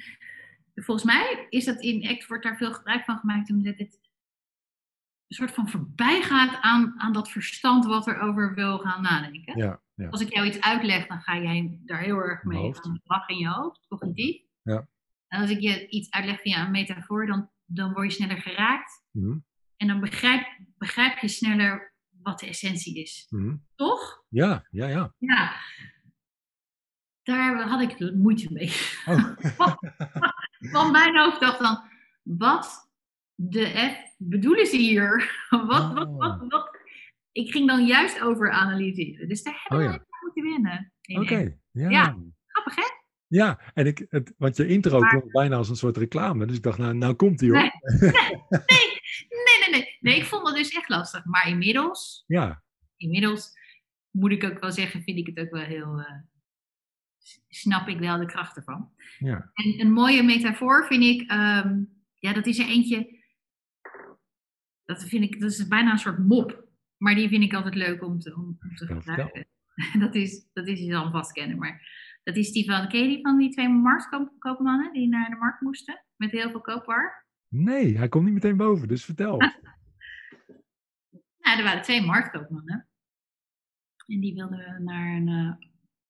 Volgens 0.82 1.06
mij 1.06 1.46
is 1.48 1.64
dat 1.64 1.80
in 1.80 2.08
act, 2.08 2.26
wordt 2.26 2.44
daar 2.44 2.56
veel 2.56 2.72
gebruik 2.72 3.04
van 3.04 3.18
gemaakt... 3.18 3.50
omdat 3.50 3.78
het 3.78 3.98
een 5.28 5.36
soort 5.36 5.50
van 5.50 5.68
voorbij 5.68 6.22
gaat 6.22 6.60
aan, 6.60 6.94
aan 7.00 7.12
dat 7.12 7.30
verstand 7.30 7.84
wat 7.84 8.06
er 8.06 8.20
over 8.20 8.54
wil 8.54 8.78
gaan 8.78 9.02
nadenken. 9.02 9.58
Ja, 9.58 9.80
ja. 9.94 10.08
Als 10.08 10.20
ik 10.20 10.34
jou 10.34 10.46
iets 10.46 10.60
uitleg, 10.60 11.06
dan 11.06 11.20
ga 11.20 11.38
jij 11.38 11.78
daar 11.84 12.00
heel 12.00 12.16
erg 12.16 12.42
mee 12.42 12.74
aan 12.74 13.22
in 13.26 13.38
je 13.38 13.48
hoofd, 13.48 13.86
cognitief. 13.88 14.42
Ja. 14.62 14.88
En 15.28 15.40
als 15.40 15.50
ik 15.50 15.60
je 15.60 15.88
iets 15.88 16.10
uitleg 16.10 16.40
via 16.40 16.64
een 16.64 16.70
metafoor, 16.70 17.26
dan, 17.26 17.50
dan 17.64 17.92
word 17.92 18.06
je 18.06 18.12
sneller 18.22 18.42
geraakt. 18.42 19.04
Mhm, 19.10 19.38
En 19.76 19.86
dan 19.86 20.00
begrijp, 20.00 20.46
begrijp 20.78 21.18
je 21.18 21.28
sneller 21.28 21.94
wat 22.22 22.38
de 22.38 22.46
essentie 22.46 23.00
is. 23.00 23.26
mhm. 23.28 23.56
Toch? 23.74 24.24
Ja, 24.28 24.66
ja, 24.70 24.86
ja. 24.86 25.14
Ja. 25.18 25.52
Daar 27.22 27.68
had 27.68 27.80
ik 27.80 28.14
moeite 28.14 28.52
mee. 28.52 28.72
Oh. 29.06 29.36
Want 30.58 30.92
mijn 30.92 31.16
hoofd 31.18 31.40
dacht 31.40 31.58
dan, 31.58 31.82
wat 32.22 32.90
de 33.34 33.66
F 33.66 34.14
bedoelen 34.18 34.66
ze 34.66 34.76
hier? 34.76 35.36
Wat, 35.48 35.66
wat, 35.92 36.08
wat, 36.16 36.40
Oh. 36.40 36.48
wat? 36.50 36.76
Ik 37.32 37.50
ging 37.50 37.68
dan 37.68 37.86
juist 37.86 38.20
over 38.22 38.50
analyseren. 38.50 39.28
Dus 39.28 39.42
daar 39.42 39.60
hebben 39.62 39.86
Oh 39.86 39.92
we 39.92 39.98
ja. 39.98 40.00
even 40.02 40.18
moeten 40.22 40.42
winnen. 40.42 40.92
in 41.02 41.20
Oké, 41.20 41.58
ja. 41.72 41.88
Ja. 41.90 42.16
Grappig, 42.46 42.74
hè? 42.74 42.82
Ja, 43.26 43.60
en 43.74 43.86
ik, 43.86 44.06
het, 44.10 44.34
want 44.38 44.56
je 44.56 44.66
intro 44.66 44.98
Maar- 45.00 45.10
klonk 45.10 45.32
bijna 45.32 45.56
als 45.56 45.68
een 45.68 45.76
soort 45.76 45.96
reclame. 45.96 46.46
Dus 46.46 46.56
ik 46.56 46.62
dacht, 46.62 46.78
nou, 46.78 46.94
nou 46.94 47.14
komt 47.14 47.40
hij 47.40 47.48
hoor. 47.48 47.58
Nee. 47.58 47.70
Nee, 48.50 48.98
nee, 49.28 49.58
nee, 49.60 49.70
nee. 49.80 49.96
Nee, 50.00 50.16
ik 50.16 50.24
vond 50.24 50.46
dat 50.46 50.54
dus 50.56 50.68
echt 50.74 50.88
lastig. 50.88 51.24
Maar 51.24 51.48
inmiddels, 51.48 52.24
Ja, 52.26 52.62
inmiddels 52.96 53.50
moet 54.10 54.30
ik 54.32 54.44
ook 54.44 54.58
wel 54.58 54.72
zeggen, 54.72 55.02
vind 55.02 55.18
ik 55.18 55.26
het 55.26 55.38
ook 55.38 55.50
wel 55.50 55.62
heel. 55.62 55.98
eh, 55.98 56.14
snap 57.48 57.88
ik 57.88 57.98
wel 57.98 58.18
de 58.18 58.26
kracht 58.26 58.56
ervan. 58.56 58.90
ja. 59.18 59.50
En 59.54 59.80
een 59.80 59.92
mooie 59.92 60.22
metafoor 60.22 60.86
vind 60.86 61.02
ik, 61.02 61.30
ehm, 61.30 61.82
ja, 62.18 62.32
dat 62.32 62.46
is 62.46 62.58
er 62.58 62.66
eentje. 62.66 63.16
Dat 64.84 65.04
vind 65.04 65.24
ik, 65.24 65.40
dat 65.40 65.50
is 65.50 65.68
bijna 65.68 65.90
een 65.90 65.98
soort 65.98 66.18
mop. 66.18 66.66
Maar 66.96 67.14
die 67.14 67.28
vind 67.28 67.42
ik 67.42 67.54
altijd 67.54 67.74
leuk 67.74 68.02
om 68.02 68.18
te, 68.18 68.34
om, 68.34 68.44
om 68.44 68.76
te 68.76 68.86
Vertel, 68.86 69.00
gebruiken. 69.00 69.46
Dat 69.98 70.14
is, 70.14 70.48
dat 70.52 70.66
is, 70.66 70.80
je 70.80 70.90
zal 70.90 71.02
hem 71.02 71.12
vast 71.12 71.32
kennen, 71.32 71.58
maar 71.58 71.82
dat 72.22 72.36
is 72.36 72.52
die 72.52 72.64
van, 72.64 72.88
ken 72.88 73.00
je 73.00 73.08
die 73.08 73.20
van 73.22 73.38
die 73.38 73.50
twee 73.50 73.68
marktkoopmannen 73.68 74.92
die 74.92 75.08
naar 75.08 75.30
de 75.30 75.36
markt 75.36 75.60
moesten? 75.60 76.04
Met 76.16 76.30
heel 76.30 76.50
veel 76.50 76.60
koopwaar? 76.60 77.26
Nee, 77.48 77.96
hij 77.96 78.08
komt 78.08 78.24
niet 78.24 78.34
meteen 78.34 78.56
boven, 78.56 78.88
dus 78.88 79.04
vertel. 79.04 79.38
Nou, 81.38 81.60
er 81.60 81.66
waren 81.66 81.82
twee 81.82 82.04
marktkoopmannen. 82.04 82.88
En 84.06 84.20
die 84.20 84.34
wilden 84.34 84.84
naar 84.84 85.16
een, 85.16 85.28
eh, 85.28 85.67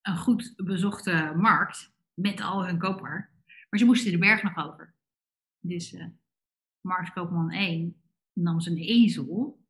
een 0.09 0.17
goed 0.17 0.53
bezochte 0.55 1.33
markt 1.35 1.93
met 2.13 2.41
al 2.41 2.65
hun 2.65 2.79
koopwaar. 2.79 3.33
Maar 3.69 3.79
ze 3.79 3.85
moesten 3.85 4.11
de 4.11 4.17
berg 4.17 4.43
nog 4.43 4.57
over. 4.57 4.93
Dus 5.59 5.93
eh 5.93 6.05
marktkoopman 6.81 7.51
1 7.51 8.01
nam 8.33 8.59
zijn 8.59 8.77
ezel 8.77 9.65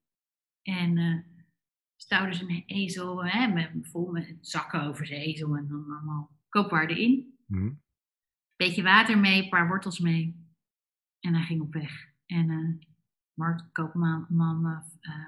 en 0.62 0.98
eh, 0.98 1.18
stouwde 1.96 2.34
zijn 2.34 2.64
ezel 2.66 3.26
hè, 3.26 3.48
met, 3.48 3.72
vol 3.82 4.12
met 4.12 4.38
zakken 4.42 4.82
over 4.82 5.06
zijn 5.06 5.22
ezel 5.22 5.56
en 5.56 5.68
dan 5.68 5.92
allemaal 5.92 6.38
koopwaarden 6.50 6.98
in. 6.98 7.38
Mhm. 7.46 7.72
Beetje 8.56 8.84
water 8.84 9.20
mee, 9.20 9.44
een 9.44 9.50
paar 9.50 9.68
wortels 9.68 10.00
mee. 10.00 10.48
En 11.20 11.34
hij 11.34 11.44
ging 11.44 11.62
op 11.62 11.74
weg. 11.74 12.08
En 12.26 12.50
eh 12.50 12.88
Mart 13.34 13.72
Koopman 13.72 14.26
man, 14.30 14.84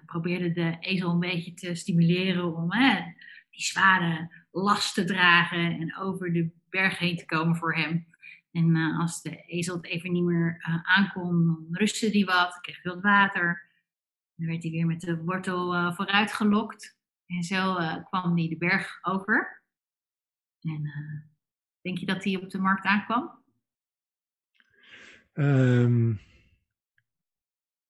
probeerde 0.06 0.52
de 0.52 0.78
ezel 0.80 1.12
een 1.12 1.20
beetje 1.20 1.54
te 1.54 1.76
stimuleren 1.76 2.56
om 2.56 2.72
hè, 2.72 3.04
die 3.50 3.62
zware 3.62 4.41
last 4.52 4.94
te 4.94 5.04
dragen 5.04 5.80
en 5.80 5.98
over 5.98 6.34
de 6.34 6.50
berg 6.70 6.98
heen 6.98 7.18
te 7.18 7.26
komen 7.26 7.56
voor 7.56 7.76
hem. 7.76 8.06
En 8.52 8.76
eh, 8.76 9.00
als 9.00 9.22
de 9.22 9.46
ezel 9.46 9.76
het 9.76 9.86
even 9.86 10.12
niet 10.12 10.24
meer 10.24 10.58
eh, 10.60 10.84
aankon, 10.84 11.46
dan 11.46 11.68
rustte 11.72 12.10
hij 12.10 12.24
wat, 12.24 12.60
kreeg 12.62 12.84
hij 12.84 12.94
wat 12.94 13.04
water. 13.04 13.70
Dan 14.36 14.48
werd 14.48 14.64
hij 14.64 14.72
weer 14.72 14.86
met 14.86 15.02
de 15.02 15.24
wortel 15.24 15.74
eh, 15.74 15.96
vooruit 15.96 16.34
gelokt. 16.34 17.00
En 17.26 17.44
zo 17.44 17.76
kwam 18.04 18.38
hij 18.38 18.48
de 18.48 18.58
berg 18.58 19.00
over. 19.02 19.64
En 20.62 20.92
denk 21.82 21.98
je 21.98 22.06
dat 22.06 22.24
hij 22.24 22.36
op 22.36 22.50
de 22.50 22.60
markt 22.60 22.86
aankwam? 22.86 23.40
Ehm, 25.34 26.14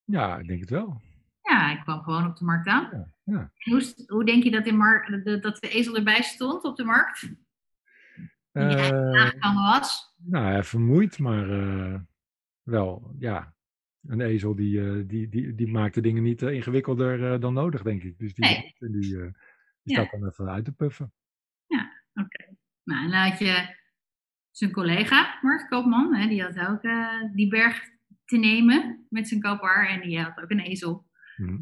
ja, 0.03 0.37
ik 0.37 0.47
denk 0.47 0.59
het 0.59 0.69
wel. 0.69 1.01
Ja, 1.41 1.65
hij 1.65 1.79
kwam 1.79 2.03
gewoon 2.03 2.27
op 2.27 2.37
de 2.37 2.45
markt 2.45 2.67
aan. 2.67 2.89
Ja, 2.91 3.07
ja. 3.23 3.51
Hoe, 3.63 3.93
hoe 4.07 4.25
denk 4.25 4.43
je 4.43 4.51
dat, 4.51 4.65
de 4.65 4.71
mar- 4.73 5.21
de- 5.23 5.39
dat 5.39 5.57
de 5.59 5.69
ezel 5.69 5.95
erbij 5.95 6.21
stond 6.21 6.63
op 6.63 6.75
de 6.77 6.83
markt? 6.83 7.31
Hij 8.51 8.91
Eh, 8.91 9.21
aangekomen 9.21 9.63
was? 9.63 10.15
nou, 10.17 10.53
ja, 10.53 10.63
vermoeid, 10.63 11.19
maar 11.19 11.49
eh, 11.49 11.99
wel, 12.63 13.15
ja. 13.19 13.55
Een 14.07 14.21
ezel 14.21 14.55
die, 14.55 14.81
eh, 14.81 15.03
die, 15.07 15.29
die, 15.29 15.55
die 15.55 15.67
maakt 15.67 15.93
de 15.93 16.01
dingen 16.01 16.23
niet 16.23 16.41
ingewikkelder 16.41 17.39
dan 17.39 17.53
nodig, 17.53 17.81
denk 17.81 18.03
ik. 18.03 18.17
Dus 18.19 18.33
die, 18.33 18.45
Nee. 18.45 18.75
die, 18.79 18.89
die 18.99 19.17
Ja. 19.17 19.31
staat 19.83 20.11
dan 20.11 20.27
even 20.27 20.49
uit 20.49 20.65
te 20.65 20.71
puffen. 20.71 21.13
Oké. 22.13 22.55
Nou, 22.83 23.05
en 23.05 23.29
had 23.29 23.39
je 23.39 23.75
zijn 24.51 24.71
collega, 24.71 25.39
Mart 25.41 25.67
Koopman, 25.67 26.15
hè, 26.15 26.27
die 26.27 26.41
had 26.43 26.59
ook 26.59 26.81
die 27.35 27.47
berg 27.49 27.83
te 28.25 28.37
nemen 28.37 29.05
met 29.09 29.27
zijn 29.27 29.41
koopwaar. 29.41 29.87
En 29.89 30.01
die 30.01 30.19
had 30.21 30.41
ook 30.41 30.49
een 30.49 30.59
ezel. 30.59 31.09
Mhm. 31.37 31.57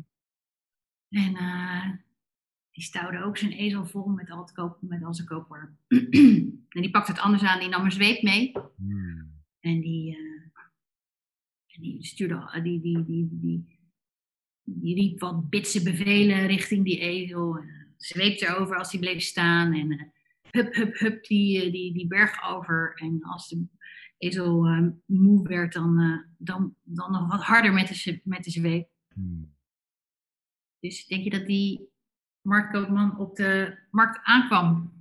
En 1.10 1.36
eh, 1.36 1.90
die 2.72 2.84
stouwde 2.84 3.24
ook 3.24 3.38
zijn 3.38 3.52
ezel 3.52 3.86
vol 3.86 4.08
met 4.08 4.30
al, 4.30 4.42
het 4.42 4.52
koop, 4.52 4.78
met 4.82 5.04
al 5.04 5.14
zijn 5.14 5.28
koopwaar. 5.28 5.76
en 5.88 6.82
die 6.82 6.92
pakte 6.92 7.12
het 7.12 7.22
anders 7.22 7.44
aan, 7.44 7.60
die 7.60 7.70
nam 7.70 7.86
een 7.86 7.92
zweep 7.92 8.22
mee. 8.22 8.52
Hmm. 8.76 9.32
En 9.60 9.82
die, 9.82 10.16
eh, 10.16 10.62
en 11.68 11.82
die 11.82 12.06
stuurde, 12.06 12.60
die, 12.64 12.82
die, 12.82 13.04
die, 13.04 13.28
die, 13.32 13.80
die 14.64 14.96
riep 14.96 15.20
wat 15.20 15.50
bitse 15.50 15.84
bevelen 15.84 16.48
richting 16.48 16.86
die 16.86 17.00
ezel. 17.00 17.58
En, 17.58 17.78
zweepte 17.98 18.46
erover 18.46 18.78
als 18.78 18.92
die 18.92 19.00
bleef 19.00 19.22
staan. 19.22 19.74
En 19.74 19.92
eh, 19.92 20.06
hup, 20.52 20.74
hup, 20.74 20.98
hup 20.98 21.26
die, 21.26 21.72
die, 21.72 21.94
die 21.94 22.08
berg 22.08 22.50
over. 22.50 22.94
En 22.96 23.24
als 23.24 23.48
de 23.48 23.68
ezel 24.18 24.64
moe 25.06 25.48
werd, 25.48 25.74
dan, 25.74 26.24
dan, 26.38 26.76
dan 26.84 27.12
nog 27.12 27.28
wat 27.28 27.44
harder 27.44 27.74
met 27.74 27.88
de, 27.88 28.22
met 28.24 28.44
de 28.44 28.52
zweep. 28.52 28.90
Hmm. 29.14 29.58
Dus 30.80 31.08
denk 31.08 31.24
je 31.24 31.30
dat 31.30 31.46
die 31.46 31.90
marktkoopman 32.42 33.20
op 33.20 33.36
de 33.36 33.78
markt 33.92 34.20
aankwam? 34.24 34.98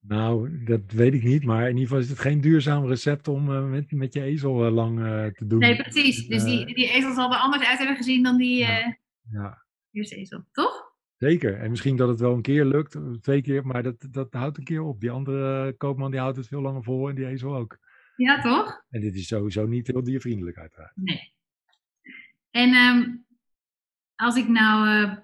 Nou, 0.00 0.64
dat 0.64 0.80
weet 0.92 1.14
ik 1.14 1.22
niet, 1.22 1.44
maar 1.44 1.62
in 1.62 1.76
ieder 1.76 1.82
geval 1.82 1.98
is 1.98 2.08
het 2.08 2.18
geen 2.18 2.40
duurzaam 2.40 2.86
recept 2.86 3.28
om 3.28 3.52
eh, 3.52 3.70
met, 3.70 3.92
met 3.92 4.14
je 4.14 4.22
ezel 4.22 4.66
eh, 4.66 4.72
lang 4.72 4.98
eh, 4.98 5.26
te 5.26 5.46
doen. 5.46 5.58
Nee, 5.58 5.76
precies. 5.76 6.26
Dus 6.26 6.44
die, 6.44 6.74
die 6.74 6.90
ezel 6.90 7.14
zal 7.14 7.32
er 7.32 7.38
anders 7.38 7.64
uit 7.64 7.78
hebben 7.78 7.96
gezien 7.96 8.22
dan 8.22 8.36
die 8.36 8.58
Ja. 8.58 8.98
ja, 9.30 9.64
ezel, 9.90 10.44
toch? 10.52 10.94
zeker. 11.16 11.58
En 11.58 11.70
misschien 11.70 11.96
dat 11.96 12.08
het 12.08 12.20
wel 12.20 12.34
een 12.34 12.42
keer 12.42 12.64
lukt, 12.64 12.98
twee 13.20 13.42
keer, 13.42 13.66
maar 13.66 13.82
dat, 13.82 14.08
dat 14.10 14.32
houdt 14.32 14.58
een 14.58 14.64
keer 14.64 14.82
op. 14.82 15.00
Die 15.00 15.10
andere 15.10 15.72
koopman 15.76 16.10
die 16.10 16.20
houdt 16.20 16.36
het 16.36 16.48
veel 16.48 16.60
langer 16.60 16.82
vol 16.82 17.08
en 17.08 17.14
die 17.14 17.26
ezel 17.26 17.56
ook. 17.56 17.78
Ja, 18.16 18.40
toch? 18.40 18.84
En 18.90 19.00
dit 19.00 19.14
is 19.14 19.26
sowieso 19.26 19.66
niet 19.66 19.86
heel 19.86 20.02
diervriendelijk 20.02 20.58
uiteraard. 20.58 20.96
Nee. 20.96 21.32
En 22.50 22.74
ehm, 22.74 23.16
als 24.16 24.36
ik 24.36 24.48
nou 24.48 24.88
eh, 24.88 25.16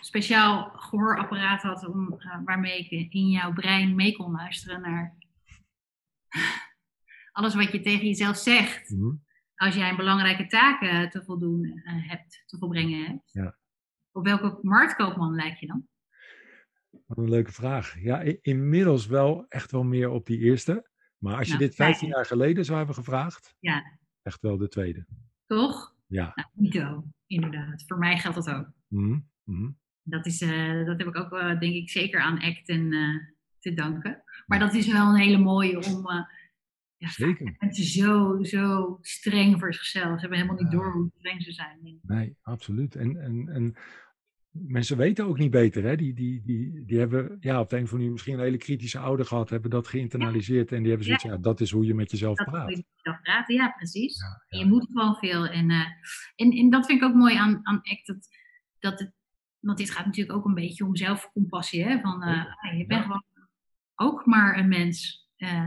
speciaal 0.00 0.70
gehoorapparaat 0.70 1.62
had 1.62 1.86
om, 1.86 2.20
eh, 2.20 2.38
waarmee 2.44 2.78
ik 2.88 3.12
in 3.12 3.28
jouw 3.28 3.52
brein 3.52 3.94
mee 3.94 4.16
kon 4.16 4.32
luisteren 4.32 4.80
naar 4.80 5.16
alles 7.32 7.54
wat 7.54 7.72
je 7.72 7.80
tegen 7.80 8.06
jezelf 8.06 8.36
zegt, 8.36 8.90
Mhm. 8.90 9.14
als 9.54 9.74
jij 9.74 9.88
een 9.90 9.96
belangrijke 9.96 10.46
taak 10.46 10.82
eh, 10.82 11.10
te 11.10 11.24
voldoen 11.24 11.80
hebt, 11.84 12.42
te 12.46 12.58
volbrengen 12.58 13.04
hebt. 13.06 13.32
Ja. 13.32 13.56
Op 14.12 14.24
welke 14.24 14.58
marktkoopman 14.62 15.34
lijk 15.34 15.56
je 15.56 15.66
dan? 15.66 15.88
Wat 17.06 17.18
een 17.18 17.28
leuke 17.30 17.52
vraag. 17.52 18.00
Ja, 18.00 18.20
inmiddels 18.40 19.06
wel 19.06 19.46
echt 19.48 19.70
wel 19.70 19.82
meer 19.84 20.10
op 20.10 20.26
die 20.26 20.38
eerste. 20.38 20.90
Maar 21.18 21.36
als 21.36 21.46
je 21.46 21.52
Nou, 21.54 21.64
dit 21.64 21.74
15 21.74 21.98
fijn. 21.98 22.10
jaar 22.10 22.26
geleden 22.26 22.64
zou 22.64 22.76
hebben 22.76 22.94
gevraagd, 22.94 23.54
Ja. 23.60 23.98
echt 24.22 24.40
wel 24.40 24.56
de 24.56 24.68
tweede. 24.68 25.06
Toch? 25.46 25.95
Ja. 26.06 26.32
Nou, 26.34 26.48
Nico, 26.52 27.04
inderdaad. 27.26 27.84
Voor 27.86 27.98
mij 27.98 28.18
geldt 28.18 28.44
dat 28.44 28.50
ook. 28.54 28.72
Mhm, 28.88 29.18
mhm. 29.44 29.70
Dat, 30.02 30.26
is, 30.26 30.40
eh, 30.40 30.84
dat 30.84 30.98
heb 30.98 31.06
ik 31.06 31.16
ook, 31.16 31.32
eh, 31.32 31.58
denk 31.58 31.74
ik, 31.74 31.90
zeker 31.90 32.20
aan 32.20 32.40
Acten 32.40 32.92
eh, 32.92 33.16
te 33.58 33.74
danken. 33.74 34.22
Maar 34.46 34.58
dat 34.58 34.74
is 34.74 34.92
wel 34.92 35.08
een 35.08 35.20
hele 35.20 35.38
mooie 35.38 35.76
om. 35.76 36.06
ja, 36.96 37.08
Zeker. 37.08 37.54
mensen 37.58 37.84
zo, 37.84 38.42
zo 38.42 38.98
streng 39.00 39.58
voor 39.58 39.74
zichzelf. 39.74 40.14
Ze 40.14 40.20
hebben 40.20 40.38
helemaal 40.38 40.62
niet 40.62 40.72
door 40.72 40.92
hoe 40.92 41.10
streng 41.18 41.42
ze 41.42 41.52
zijn. 41.52 41.98
Nee, 42.02 42.36
absoluut. 42.42 42.94
En, 42.96 43.20
en, 43.22 43.48
en 43.48 43.76
mensen 44.66 44.96
weten 44.96 45.26
ook 45.26 45.38
niet 45.38 45.50
beter. 45.50 45.82
Hè? 45.82 45.96
Die, 45.96 46.14
die, 46.14 46.42
die, 46.44 46.84
die 46.84 46.98
hebben 46.98 47.36
ja, 47.40 47.60
op 47.60 47.68
de 47.68 47.76
een 47.76 47.82
of 47.82 47.88
andere 47.88 47.96
manier 47.96 48.10
misschien 48.10 48.34
een 48.34 48.40
hele 48.40 48.56
kritische 48.56 48.98
ouder 48.98 49.26
gehad, 49.26 49.50
hebben 49.50 49.70
dat 49.70 49.88
geïnternaliseerd 49.88 50.72
en 50.72 50.78
die 50.78 50.88
hebben 50.88 51.06
zoiets, 51.06 51.24
ja, 51.24 51.36
dat 51.36 51.60
is 51.60 51.70
hoe 51.70 51.86
je 51.86 51.94
met 51.94 52.10
jezelf 52.10 52.36
Dat 52.36 52.46
praat. 52.46 52.70
je 52.70 52.76
met 52.76 52.86
jezelf 52.94 53.20
praten, 53.22 53.54
ja, 53.54 53.68
precies. 53.68 54.18
Ja, 54.18 54.44
En 54.48 54.58
ja. 54.58 54.64
je 54.64 54.70
moet 54.70 54.86
gewoon 54.92 55.16
veel. 55.16 55.46
En, 55.46 55.70
eh, 55.70 55.86
en, 56.36 56.50
en 56.50 56.70
dat 56.70 56.86
vind 56.86 57.02
ik 57.02 57.08
ook 57.08 57.14
mooi 57.14 57.36
aan, 57.36 57.60
aan 57.62 57.80
ACT. 57.82 58.06
Dat, 58.06 58.28
dat 58.78 58.98
het, 58.98 59.12
want 59.60 59.78
dit 59.78 59.90
gaat 59.90 60.06
natuurlijk 60.06 60.38
ook 60.38 60.44
een 60.44 60.54
beetje 60.54 60.84
om 60.84 60.96
zelfcompassie. 60.96 61.84
Hè? 61.84 62.00
Van, 62.00 62.22
eh, 62.22 62.44
ah, 62.46 62.78
je 62.78 62.86
bent 62.86 63.02
gewoon 63.02 63.24
ook 63.94 64.26
maar 64.26 64.58
een 64.58 64.68
mens 64.68 65.28
eh, 65.36 65.66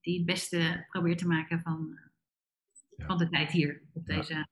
die 0.00 0.16
het 0.16 0.26
beste 0.26 0.86
probeert 0.88 1.18
te 1.18 1.26
maken 1.26 1.60
van, 1.60 1.98
van 2.96 3.18
de 3.18 3.28
tijd 3.28 3.50
hier 3.50 3.82
op 3.92 4.06
deze. 4.06 4.46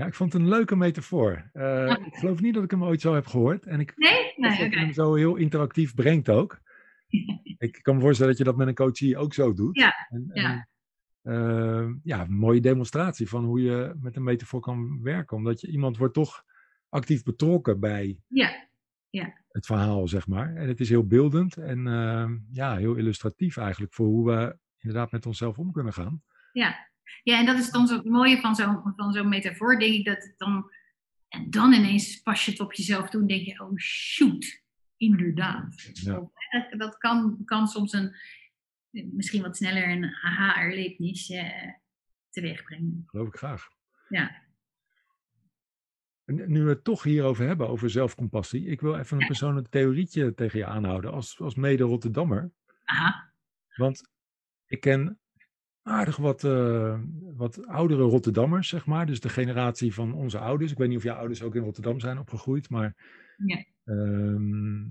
Ja, 0.00 0.06
ik 0.06 0.14
vond 0.14 0.32
het 0.32 0.42
een 0.42 0.48
leuke 0.48 0.76
metafoor. 0.76 1.50
Ja. 1.52 1.98
Ik 1.98 2.14
geloof 2.14 2.40
niet 2.40 2.54
dat 2.54 2.64
ik 2.64 2.70
hem 2.70 2.84
ooit 2.84 3.00
zo 3.00 3.14
heb 3.14 3.26
gehoord. 3.26 3.66
En 3.66 3.80
ik 3.80 3.92
Nee? 3.96 4.32
Nee, 4.36 4.70
je 4.70 4.78
hem 4.78 4.92
zo 4.92 5.14
heel 5.14 5.36
interactief 5.36 5.94
brengt 5.94 6.28
ook. 6.28 6.60
ik 7.58 7.78
kan 7.82 7.94
me 7.94 8.00
voorstellen 8.00 8.30
dat 8.30 8.38
je 8.38 8.44
dat 8.44 8.56
met 8.56 8.68
een 8.68 8.74
coachie 8.74 9.16
ook 9.16 9.34
zo 9.34 9.52
doet. 9.52 9.76
Ja, 9.76 10.06
En, 10.08 10.30
ja. 10.32 10.68
en, 11.22 11.32
eh, 11.32 11.88
ja, 12.02 12.20
een 12.22 12.34
mooie 12.34 12.60
demonstratie 12.60 13.28
van 13.28 13.44
hoe 13.44 13.62
je 13.62 13.94
met 14.00 14.16
een 14.16 14.22
metafoor 14.22 14.60
kan 14.60 15.02
werken. 15.02 15.36
Omdat 15.36 15.60
je, 15.60 15.68
iemand 15.70 15.96
wordt 15.96 16.14
toch 16.14 16.44
actief 16.88 17.22
betrokken 17.22 17.80
bij 17.80 18.18
Ja, 19.10 19.34
het 19.48 19.66
verhaal, 19.66 20.08
zeg 20.08 20.26
maar. 20.26 20.54
En 20.54 20.68
het 20.68 20.80
is 20.80 20.88
heel 20.88 21.06
beeldend 21.06 21.56
en 21.56 21.86
eh, 21.86 22.30
ja, 22.50 22.76
heel 22.76 22.94
illustratief 22.94 23.56
eigenlijk 23.56 23.94
voor 23.94 24.06
hoe 24.06 24.26
we 24.26 24.58
inderdaad 24.78 25.12
met 25.12 25.26
onszelf 25.26 25.58
om 25.58 25.72
kunnen 25.72 25.92
gaan. 25.92 26.22
ja. 26.52 26.89
Ja, 27.22 27.38
en 27.38 27.46
dat 27.46 27.58
is 27.58 27.70
dan 27.70 27.86
zo 27.86 27.96
het 27.96 28.04
mooie 28.04 28.40
van 28.40 28.54
zo'n 28.54 28.92
van 28.96 29.12
zo'n 29.12 29.28
metafoor, 29.28 29.78
denk 29.78 29.94
ik, 29.94 30.04
dat 30.04 30.22
het 30.22 30.34
dan... 30.36 30.70
En 31.28 31.50
dan 31.50 31.72
ineens 31.72 32.20
pas 32.20 32.44
je 32.44 32.50
het 32.50 32.60
op 32.60 32.72
jezelf 32.72 33.10
toe 33.10 33.20
en 33.20 33.26
denk 33.26 33.46
je, 33.46 33.60
oh 33.60 33.76
shoot, 33.76 34.62
inderdaad. 34.96 35.90
Ja. 35.92 36.30
Dat 36.76 36.98
kan, 36.98 37.44
kan 37.44 37.68
soms 37.68 37.92
een, 37.92 38.16
misschien 38.90 39.42
wat 39.42 39.56
sneller 39.56 39.88
een 39.88 40.04
aha-erlevenis 40.04 41.30
eh, 41.30 41.72
teweeg 42.30 42.62
brengen. 42.62 43.02
Geloof 43.06 43.28
ik 43.28 43.36
graag. 43.36 43.68
Ja. 44.08 44.48
En 46.24 46.52
nu 46.52 46.62
we 46.62 46.68
het 46.68 46.84
toch 46.84 47.02
hierover 47.02 47.46
hebben, 47.46 47.68
over 47.68 47.90
zelfcompassie. 47.90 48.66
Ik 48.66 48.80
wil 48.80 48.98
even 48.98 49.20
een 49.20 49.26
persoonlijk 49.26 49.68
theorietje 49.68 50.34
tegen 50.34 50.58
je 50.58 50.66
aanhouden 50.66 51.12
als, 51.12 51.40
als 51.40 51.54
mede-Rotterdammer. 51.54 52.52
Aha, 52.84 53.32
Want 53.74 54.10
ik 54.66 54.80
ken 54.80 55.20
aardig 55.82 56.16
wat, 56.16 56.44
eh, 56.44 57.00
wat 57.36 57.66
oudere 57.66 58.02
Rotterdammers, 58.02 58.68
zeg 58.68 58.86
maar. 58.86 59.06
Dus 59.06 59.20
de 59.20 59.28
generatie 59.28 59.94
van 59.94 60.12
onze 60.14 60.38
ouders. 60.38 60.72
Ik 60.72 60.78
weet 60.78 60.88
niet 60.88 60.96
of 60.96 61.02
jouw 61.02 61.16
ouders 61.16 61.42
ook 61.42 61.54
in 61.54 61.62
Rotterdam 61.62 62.00
zijn 62.00 62.18
opgegroeid, 62.18 62.70
maar 62.70 62.96
Ja. 63.36 63.64
ehm, 63.84 64.84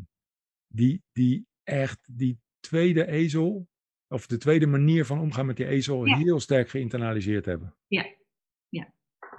die, 0.68 1.04
die 1.12 1.48
echt 1.64 2.10
die 2.18 2.40
tweede 2.60 3.08
ezel, 3.08 3.68
of 4.08 4.28
de 4.28 4.38
tweede 4.38 4.68
manier 4.68 5.06
van 5.06 5.20
omgaan 5.20 5.46
met 5.46 5.58
die 5.58 5.66
ezel, 5.66 6.06
Ja. 6.06 6.18
heel 6.18 6.40
sterk 6.40 6.70
geïnternaliseerd 6.70 7.46
hebben. 7.46 7.76
Ja. 7.88 8.06
Ja. 8.70 8.94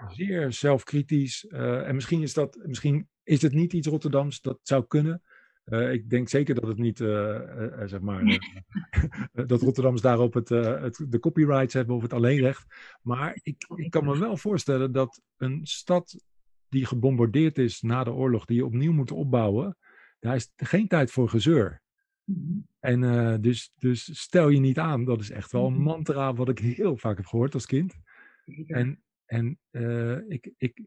Zeer 0.08 0.52
zelfkritisch. 0.52 1.46
eh, 1.46 1.88
en 1.88 1.94
misschien 1.94 2.22
is, 2.22 2.34
dat, 2.34 2.58
misschien 2.66 3.08
is 3.22 3.42
het 3.42 3.52
niet 3.52 3.72
iets 3.72 3.86
Rotterdams, 3.88 4.40
dat 4.40 4.58
zou 4.62 4.86
kunnen. 4.86 5.22
Eh, 5.70 5.92
ik 5.92 6.10
denk 6.10 6.28
zeker 6.28 6.54
dat 6.54 6.66
het 6.66 6.78
niet, 6.78 7.00
eh, 7.00 7.80
eh, 7.82 7.88
zeg 7.88 8.00
maar, 8.00 8.22
dat 9.46 9.62
Rotterdams 9.62 10.00
daarop 10.00 10.34
het, 10.34 10.48
het, 10.48 11.06
de 11.08 11.18
copyrights 11.18 11.74
hebben 11.74 11.96
of 11.96 12.02
het 12.02 12.12
alleenrecht. 12.12 12.96
Maar 13.02 13.38
ik, 13.42 13.66
ik 13.74 13.90
kan 13.90 14.04
me 14.04 14.18
wel 14.18 14.36
voorstellen 14.36 14.92
dat 14.92 15.22
een 15.36 15.60
stad 15.62 16.24
die 16.68 16.86
gebombardeerd 16.86 17.58
is 17.58 17.80
na 17.80 18.04
de 18.04 18.12
oorlog, 18.12 18.44
die 18.44 18.56
je 18.56 18.64
opnieuw 18.64 18.92
moet 18.92 19.10
opbouwen, 19.10 19.76
daar 20.18 20.34
is 20.34 20.52
geen 20.56 20.88
tijd 20.88 21.10
voor 21.10 21.28
gezeur. 21.28 21.82
Mhm. 22.24 22.58
En 22.80 23.40
dus, 23.40 23.72
dus 23.76 24.20
stel 24.20 24.48
je 24.48 24.60
niet 24.60 24.78
aan, 24.78 25.04
dat 25.04 25.20
is 25.20 25.30
echt 25.30 25.52
wel 25.52 25.66
een 25.66 25.72
Mhm. 25.72 25.82
mantra 25.82 26.34
wat 26.34 26.48
ik 26.48 26.58
heel 26.58 26.96
vaak 26.96 27.16
heb 27.16 27.26
gehoord 27.26 27.54
als 27.54 27.66
kind. 27.66 27.94
En, 28.66 29.02
en 29.24 29.58
ik, 30.28 30.52
ik, 30.56 30.80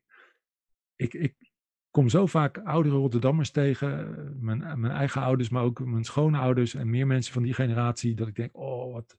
ik, 0.95 1.13
ik 1.13 1.52
kom 1.93 2.09
zo 2.09 2.25
vaak 2.25 2.57
oudere 2.57 2.95
Rotterdammers 2.95 3.51
tegen, 3.51 4.17
eh, 4.17 4.31
mijn, 4.39 4.79
mijn 4.79 4.93
eigen 4.93 5.21
ouders, 5.21 5.49
maar 5.49 5.63
ook 5.63 5.79
mijn 5.85 6.03
schoonouders 6.03 6.73
en 6.75 6.89
meer 6.89 7.07
mensen 7.07 7.33
van 7.33 7.43
die 7.43 7.53
generatie, 7.53 8.15
dat 8.15 8.27
ik 8.27 8.35
denk, 8.35 8.57
oh, 8.57 8.93
wat, 8.93 9.17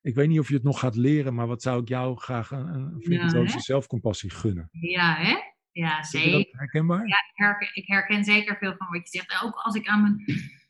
ik 0.00 0.14
weet 0.14 0.28
niet 0.28 0.38
of 0.38 0.48
je 0.48 0.54
het 0.54 0.62
nog 0.62 0.78
gaat 0.78 0.96
leren, 0.96 1.34
maar 1.34 1.46
wat 1.46 1.62
zou 1.62 1.80
ik 1.82 1.88
jou 1.88 2.16
graag 2.16 2.50
een, 2.50 2.66
een 2.74 2.96
Ja, 2.98 3.58
zelfcompassie 3.58 4.30
gunnen. 4.30 4.68
Ja, 4.72 5.14
hè? 5.14 5.34
Ja, 5.72 6.02
zeker. 6.02 6.58
herkenbaar? 6.58 7.06
Ja, 7.08 7.16
ik 7.16 7.32
herken, 7.34 7.68
ik 7.72 7.86
herken 7.86 8.24
zeker 8.24 8.56
veel 8.56 8.74
van 8.76 8.88
wat 8.90 9.10
je 9.12 9.18
zegt. 9.18 9.44
Ook 9.44 9.54
als 9.54 9.74
ik 9.74 9.88
aan 9.88 10.02
mijn, 10.02 10.24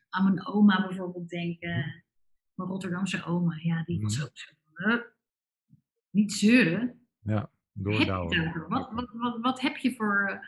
aan 0.09 0.24
mijn 0.24 0.46
oma 0.46 0.86
bijvoorbeeld 0.88 1.28
denk. 1.28 1.61
eh, 1.61 1.76
mijn 2.55 2.68
Rotterdamse 2.68 3.24
oma. 3.24 3.55
Ja, 3.62 3.82
die 3.84 4.00
was 4.03 4.16
Mhm. 4.16 4.24
ook 4.24 4.30
zo. 4.38 4.53
van, 4.72 4.90
"Hup, 4.90 5.12
niet 6.11 6.32
zeuren. 6.32 7.07
Ja, 7.22 7.50
doordouwen. 7.72 8.64
Wat, 8.68 8.90
wat, 8.92 9.11
wat, 9.12 9.38
wat 9.40 9.61
heb 9.61 9.76
je 9.76 9.94
voor... 9.94 10.28
eh, 10.28 10.38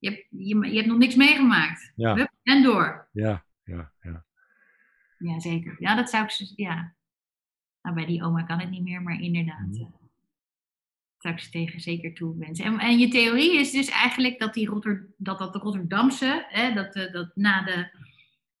je, 0.00 0.10
hebt, 0.10 0.26
je, 0.30 0.68
je 0.70 0.74
hebt 0.76 0.86
nog 0.86 0.98
niks 0.98 1.14
meegemaakt. 1.14 1.92
Ja. 1.96 2.14
Hup, 2.14 2.30
en 2.42 2.62
door. 2.62 3.08
Ja, 3.12 3.44
ja, 3.64 3.92
ja. 4.02 4.24
Ja, 5.18 5.40
zeker. 5.40 5.76
Ja, 5.78 5.94
dat 5.96 6.10
zou 6.10 6.24
ik... 6.24 6.30
ze- 6.30 6.52
Ja. 6.56 6.94
Nou, 7.82 7.94
bij 7.94 8.06
die 8.06 8.22
oma 8.24 8.42
kan 8.42 8.58
het 8.60 8.70
niet 8.70 8.82
meer, 8.82 9.02
maar 9.02 9.20
inderdaad... 9.20 9.76
Eh, 9.76 9.86
zou 11.18 11.34
ik 11.34 11.40
ze 11.40 11.50
tegen 11.50 11.80
zeker 11.80 12.14
toe 12.14 12.38
wensen. 12.38 12.64
En, 12.64 12.78
en 12.78 12.98
je 12.98 13.08
theorie 13.08 13.58
is 13.58 13.70
dus 13.70 13.88
eigenlijk 13.88 14.38
dat 14.38 14.54
die 14.54 14.68
Rotter, 14.68 15.06
dat, 15.16 15.38
dat 15.38 15.52
de 15.52 15.58
Rotterdamse, 15.58 16.46
hè, 16.48 16.72
dat, 16.74 16.94
eh, 16.94 17.12
dat 17.12 17.30
na, 17.36 17.62
de, 17.62 17.90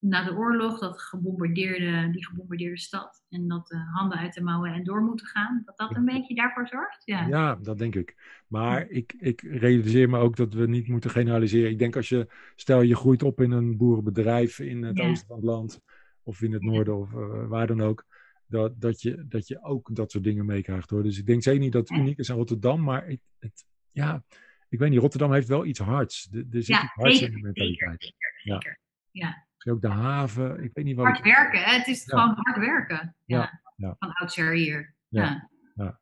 na 0.00 0.24
de 0.24 0.34
oorlog, 0.36 0.78
dat 0.78 1.00
gebombardeerde, 1.02 2.10
die 2.12 2.26
gebombardeerde 2.26 2.78
stad 2.78 3.24
en 3.28 3.48
dat 3.48 3.66
de 3.66 3.76
handen 3.76 4.18
uit 4.18 4.34
de 4.34 4.42
mouwen 4.42 4.72
en 4.72 4.84
door 4.84 5.02
moeten 5.02 5.26
gaan, 5.26 5.62
dat 5.64 5.76
dat 5.76 5.96
een 5.96 6.04
beetje 6.04 6.34
daarvoor 6.34 6.68
zorgt. 6.68 7.02
Ja. 7.04 7.26
Ja, 7.26 7.54
dat 7.62 7.78
denk 7.78 7.94
ik. 7.94 8.42
Maar 8.46 8.88
ik, 8.88 9.14
ik 9.18 9.40
realiseer 9.40 10.08
me 10.10 10.18
ook 10.18 10.36
dat 10.36 10.54
we 10.54 10.66
niet 10.66 10.88
moeten 10.88 11.10
generaliseren. 11.10 11.70
Ik 11.70 11.78
denk 11.78 11.96
als 11.96 12.08
je, 12.08 12.28
stel 12.56 12.80
je 12.82 12.96
groeit 12.96 13.22
op 13.22 13.40
in 13.40 13.50
een 13.50 13.76
boerenbedrijf 13.76 14.58
in 14.58 14.82
het 14.82 14.98
Ja. 14.98 15.08
oosten 15.08 15.26
van 15.26 15.36
het 15.36 15.44
land, 15.44 15.80
of 16.22 16.42
in 16.42 16.52
het 16.52 16.62
noorden, 16.62 16.96
of 16.98 17.12
eh, 17.14 17.46
waar 17.46 17.66
dan 17.66 17.80
ook, 17.80 18.04
dat, 18.46 18.80
dat, 18.80 19.02
je, 19.02 19.24
dat 19.28 19.48
je 19.48 19.62
ook 19.62 19.94
dat 19.94 20.10
soort 20.10 20.24
dingen 20.24 20.46
meekrijgt 20.46 20.90
hoor. 20.90 21.02
Dus 21.02 21.18
ik 21.18 21.26
denk 21.26 21.42
zeker 21.42 21.60
niet 21.60 21.72
dat 21.72 21.88
het 21.88 21.98
uniek 21.98 22.18
is 22.18 22.30
aan 22.30 22.36
Rotterdam, 22.36 22.82
maar 22.82 23.06
het, 23.06 23.20
het, 23.38 23.64
ja, 23.90 24.22
ik 24.68 24.78
weet 24.78 24.90
niet, 24.90 25.00
Rotterdam 25.00 25.32
heeft 25.32 25.48
wel 25.48 25.64
iets 25.64 25.78
hards. 25.78 26.28
Er, 26.32 26.38
er 26.38 26.46
zit 26.50 26.66
Ja, 26.66 26.82
iets 26.82 26.92
hards 26.94 27.22
in 27.22 27.32
de 27.32 27.40
mentaliteit. 27.40 28.02
zeker, 28.02 28.40
Ja. 28.42 28.54
zeker. 28.54 28.78
Ja. 29.10 29.48
Misschien 29.64 29.72
ook 29.90 29.94
de 29.96 30.02
haven, 30.02 30.62
ik 30.62 30.70
weet 30.72 30.84
niet 30.84 30.96
wat. 30.96 31.04
Hard 31.04 31.16
het- 31.18 31.26
werken, 31.26 31.60
hè? 31.62 31.76
het 31.76 31.86
is 31.86 32.04
Ja. 32.04 32.18
gewoon 32.18 32.34
hard 32.36 32.58
werken. 32.58 33.14
Ja. 33.24 33.60
Van 33.76 34.12
oudsher 34.12 34.52
hier. 34.52 34.94
Ja. 35.08 35.48
Ja. 35.74 35.98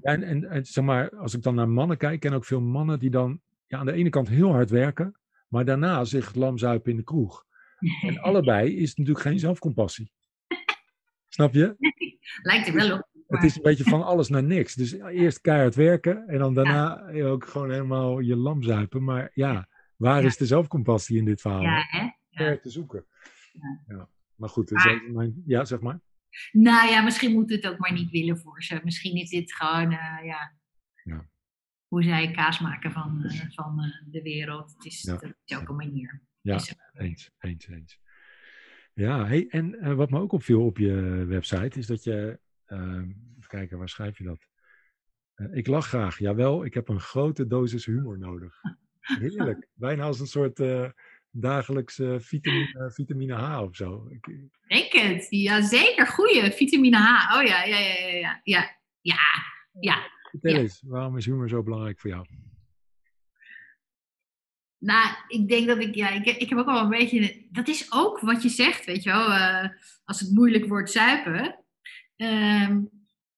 En, 0.00 0.22
en, 0.22 0.50
en 0.50 0.64
zeg 0.66 0.84
maar, 0.84 1.10
als 1.16 1.34
ik 1.34 1.42
dan 1.42 1.54
naar 1.54 1.68
mannen 1.68 1.96
kijk, 1.96 2.20
ken 2.20 2.32
ook 2.32 2.44
veel 2.44 2.60
mannen 2.60 2.98
die 2.98 3.10
dan 3.10 3.40
ja, 3.66 3.78
aan 3.78 3.86
de 3.86 3.92
ene 3.92 4.08
kant 4.10 4.28
heel 4.28 4.52
hard 4.52 4.70
werken, 4.70 5.18
maar 5.48 5.64
daarna 5.64 6.04
zich 6.04 6.34
lam 6.34 6.58
zuipen 6.58 6.90
in 6.90 6.96
de 6.96 7.02
kroeg. 7.02 7.44
En 8.02 8.18
allebei 8.28 8.76
is 8.76 8.94
natuurlijk 8.94 9.26
geen 9.26 9.38
zelfcompassie. 9.38 10.12
Snap 11.28 11.52
je? 11.54 11.76
Lijkt 12.42 12.68
er 12.68 12.74
wel 12.74 12.92
op. 12.96 13.08
Het 13.26 13.42
is 13.42 13.56
een 13.56 13.62
beetje 13.62 13.84
van 13.84 14.02
alles 14.04 14.28
naar 14.28 14.42
niks. 14.42 14.74
Dus 14.74 14.92
eerst 14.92 15.40
keihard 15.40 15.74
werken 15.74 16.28
en 16.28 16.38
dan 16.38 16.54
daarna 16.54 17.10
ook 17.22 17.46
gewoon 17.46 17.70
helemaal 17.70 18.18
je 18.18 18.36
lam 18.36 18.62
zuipen. 18.62 19.04
Maar 19.04 19.30
ja, 19.34 19.68
waar 19.96 20.20
Ja. 20.20 20.26
is 20.26 20.36
de 20.36 20.46
zelfcompassie 20.46 21.18
in 21.18 21.24
dit 21.24 21.40
verhaal? 21.40 21.60
Ja, 21.62 21.84
hè? 21.88 22.08
Ver 22.32 22.60
te 22.60 22.70
zoeken. 22.70 23.06
Ja. 23.52 23.82
Ja. 23.86 24.08
Maar 24.34 24.48
goed, 24.48 24.68
dus 24.68 24.84
Maar- 24.84 25.02
mijn, 25.12 25.42
ja, 25.46 25.64
zeg 25.64 25.80
maar. 25.80 26.00
Nou 26.52 26.88
ja, 26.90 27.02
misschien 27.02 27.32
moet 27.32 27.50
het 27.50 27.66
ook 27.66 27.78
maar 27.78 27.92
niet 27.92 28.10
willen 28.10 28.38
voor 28.38 28.62
ze. 28.62 28.80
Misschien 28.84 29.16
is 29.16 29.30
dit 29.30 29.54
gewoon, 29.54 29.90
eh, 29.92 30.24
ja, 30.24 30.54
Ja. 31.04 31.28
hoe 31.86 32.02
zij 32.02 32.30
kaas 32.30 32.60
maken 32.60 32.92
van, 32.92 33.24
eh, 33.24 33.40
van 33.50 33.80
eh, 33.80 34.12
de 34.12 34.22
wereld. 34.22 34.72
Het 34.72 34.84
is, 34.84 35.02
Ja. 35.02 35.12
dat 35.16 35.34
is 35.44 35.56
ook 35.56 35.68
een 35.68 35.76
manier. 35.76 36.22
Ja, 36.40 36.54
eens, 36.92 37.30
eens, 37.38 37.68
eens. 37.68 38.00
Ja, 38.94 39.26
hey, 39.26 39.46
en 39.48 39.96
wat 39.96 40.10
me 40.10 40.18
ook 40.20 40.32
opviel 40.32 40.64
op 40.64 40.78
je 40.78 40.92
website 41.28 41.78
is 41.78 41.86
dat 41.86 42.04
je, 42.04 42.40
ehm, 42.66 43.08
even 43.36 43.48
kijken, 43.48 43.78
waar 43.78 43.88
schrijf 43.88 44.18
je 44.18 44.24
dat? 44.24 44.48
Ik 45.52 45.66
lach 45.66 45.86
graag, 45.86 46.18
jawel, 46.18 46.64
ik 46.64 46.74
heb 46.74 46.88
een 46.88 47.00
grote 47.00 47.46
dosis 47.46 47.86
humor 47.86 48.18
nodig. 48.18 48.60
Heerlijk, 49.00 49.68
bijna 49.74 50.04
als 50.04 50.20
een 50.20 50.26
soort 50.26 50.58
dagelijkse 51.32 52.18
vitamine, 52.20 52.90
vitamine 52.94 53.34
H 53.34 53.60
of 53.60 53.76
zo. 53.76 54.06
Ik, 54.10 54.26
Denk 54.68 54.92
het. 54.92 55.26
Ja, 55.30 55.62
zeker. 55.62 56.06
Goeie. 56.06 56.50
Vitamine 56.50 56.96
H. 56.96 57.36
Oh 57.36 57.46
ja, 57.46 57.64
ja, 57.64 57.78
ja, 57.78 57.94
ja, 57.94 58.18
ja. 58.18 58.40
Ja, 58.42 58.70
ja. 59.00 59.16
ja. 59.80 59.96
vertel 60.30 60.56
eens, 60.56 60.82
waarom 60.86 61.16
is 61.16 61.24
humor 61.24 61.48
zo 61.48 61.62
belangrijk 61.62 62.00
voor 62.00 62.10
jou? 62.10 62.26
Nou, 64.78 65.08
ik 65.28 65.48
denk 65.48 65.66
dat 65.66 65.78
ik, 65.78 65.94
ja, 65.94 66.10
ik, 66.10 66.26
ik 66.26 66.48
heb 66.48 66.58
ook 66.58 66.66
wel 66.66 66.80
een 66.80 66.88
beetje, 66.88 67.46
dat 67.50 67.68
is 67.68 67.92
ook 67.92 68.20
wat 68.20 68.42
je 68.42 68.48
zegt, 68.48 68.84
weet 68.84 69.02
je 69.02 69.10
wel, 69.10 69.32
eh, 69.32 69.68
als 70.04 70.20
het 70.20 70.30
moeilijk 70.30 70.66
wordt 70.66 70.90
zuipen. 70.90 71.64
Ehm, 72.16 72.80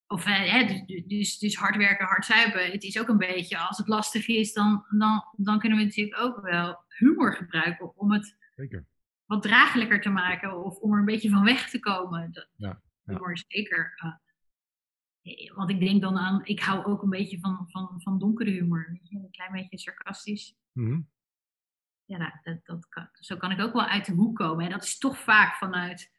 of 0.06 0.26
eh, 0.26 0.52
hè, 0.52 0.64
dus, 0.64 1.04
dus, 1.06 1.38
dus 1.38 1.56
hard 1.56 1.76
werken, 1.76 2.06
hard 2.06 2.24
zuipen. 2.24 2.70
Het 2.70 2.82
is 2.82 2.98
ook 2.98 3.08
een 3.08 3.18
beetje, 3.18 3.58
als 3.58 3.78
het 3.78 3.88
lastig 3.88 4.28
is, 4.28 4.52
dan, 4.52 4.84
dan, 4.98 5.24
dan 5.36 5.58
kunnen 5.58 5.78
we 5.78 5.84
natuurlijk 5.84 6.20
ook 6.20 6.40
wel 6.40 6.83
humor 6.98 7.34
gebruiken 7.34 7.96
om 7.96 8.12
het 8.12 8.36
Zeker. 8.54 8.86
wat 9.24 9.42
draaglijker 9.42 10.00
te 10.00 10.10
maken 10.10 10.64
of 10.64 10.76
om 10.78 10.92
er 10.92 10.98
een 10.98 11.04
beetje 11.04 11.30
van 11.30 11.44
weg 11.44 11.70
te 11.70 11.80
komen. 11.80 12.32
Dat, 12.32 12.48
Ja, 12.56 12.68
ja. 12.68 13.12
Humor 13.12 13.32
is 13.32 13.44
zeker. 13.48 13.94
eh, 15.22 15.54
want 15.54 15.70
ik 15.70 15.80
denk 15.80 16.00
dan 16.02 16.18
aan, 16.18 16.44
ik 16.44 16.60
hou 16.60 16.84
ook 16.84 17.02
een 17.02 17.10
beetje 17.10 17.38
van, 17.40 17.64
van, 17.70 18.00
van 18.02 18.18
donkere 18.18 18.50
humor. 18.50 18.98
Een 19.10 19.28
klein 19.30 19.52
beetje 19.52 19.78
sarcastisch 19.78 20.54
Mhm. 20.72 21.00
ja, 22.04 22.18
nou, 22.18 22.32
dat, 22.42 22.64
dat 22.64 22.88
kan, 22.88 23.08
zo 23.12 23.36
kan 23.36 23.50
ik 23.50 23.60
ook 23.60 23.72
wel 23.72 23.86
uit 23.86 24.04
de 24.06 24.12
hoek 24.12 24.36
komen. 24.36 24.64
En 24.64 24.70
dat 24.70 24.84
is 24.84 24.98
toch 24.98 25.18
vaak 25.18 25.54
vanuit 25.56 26.12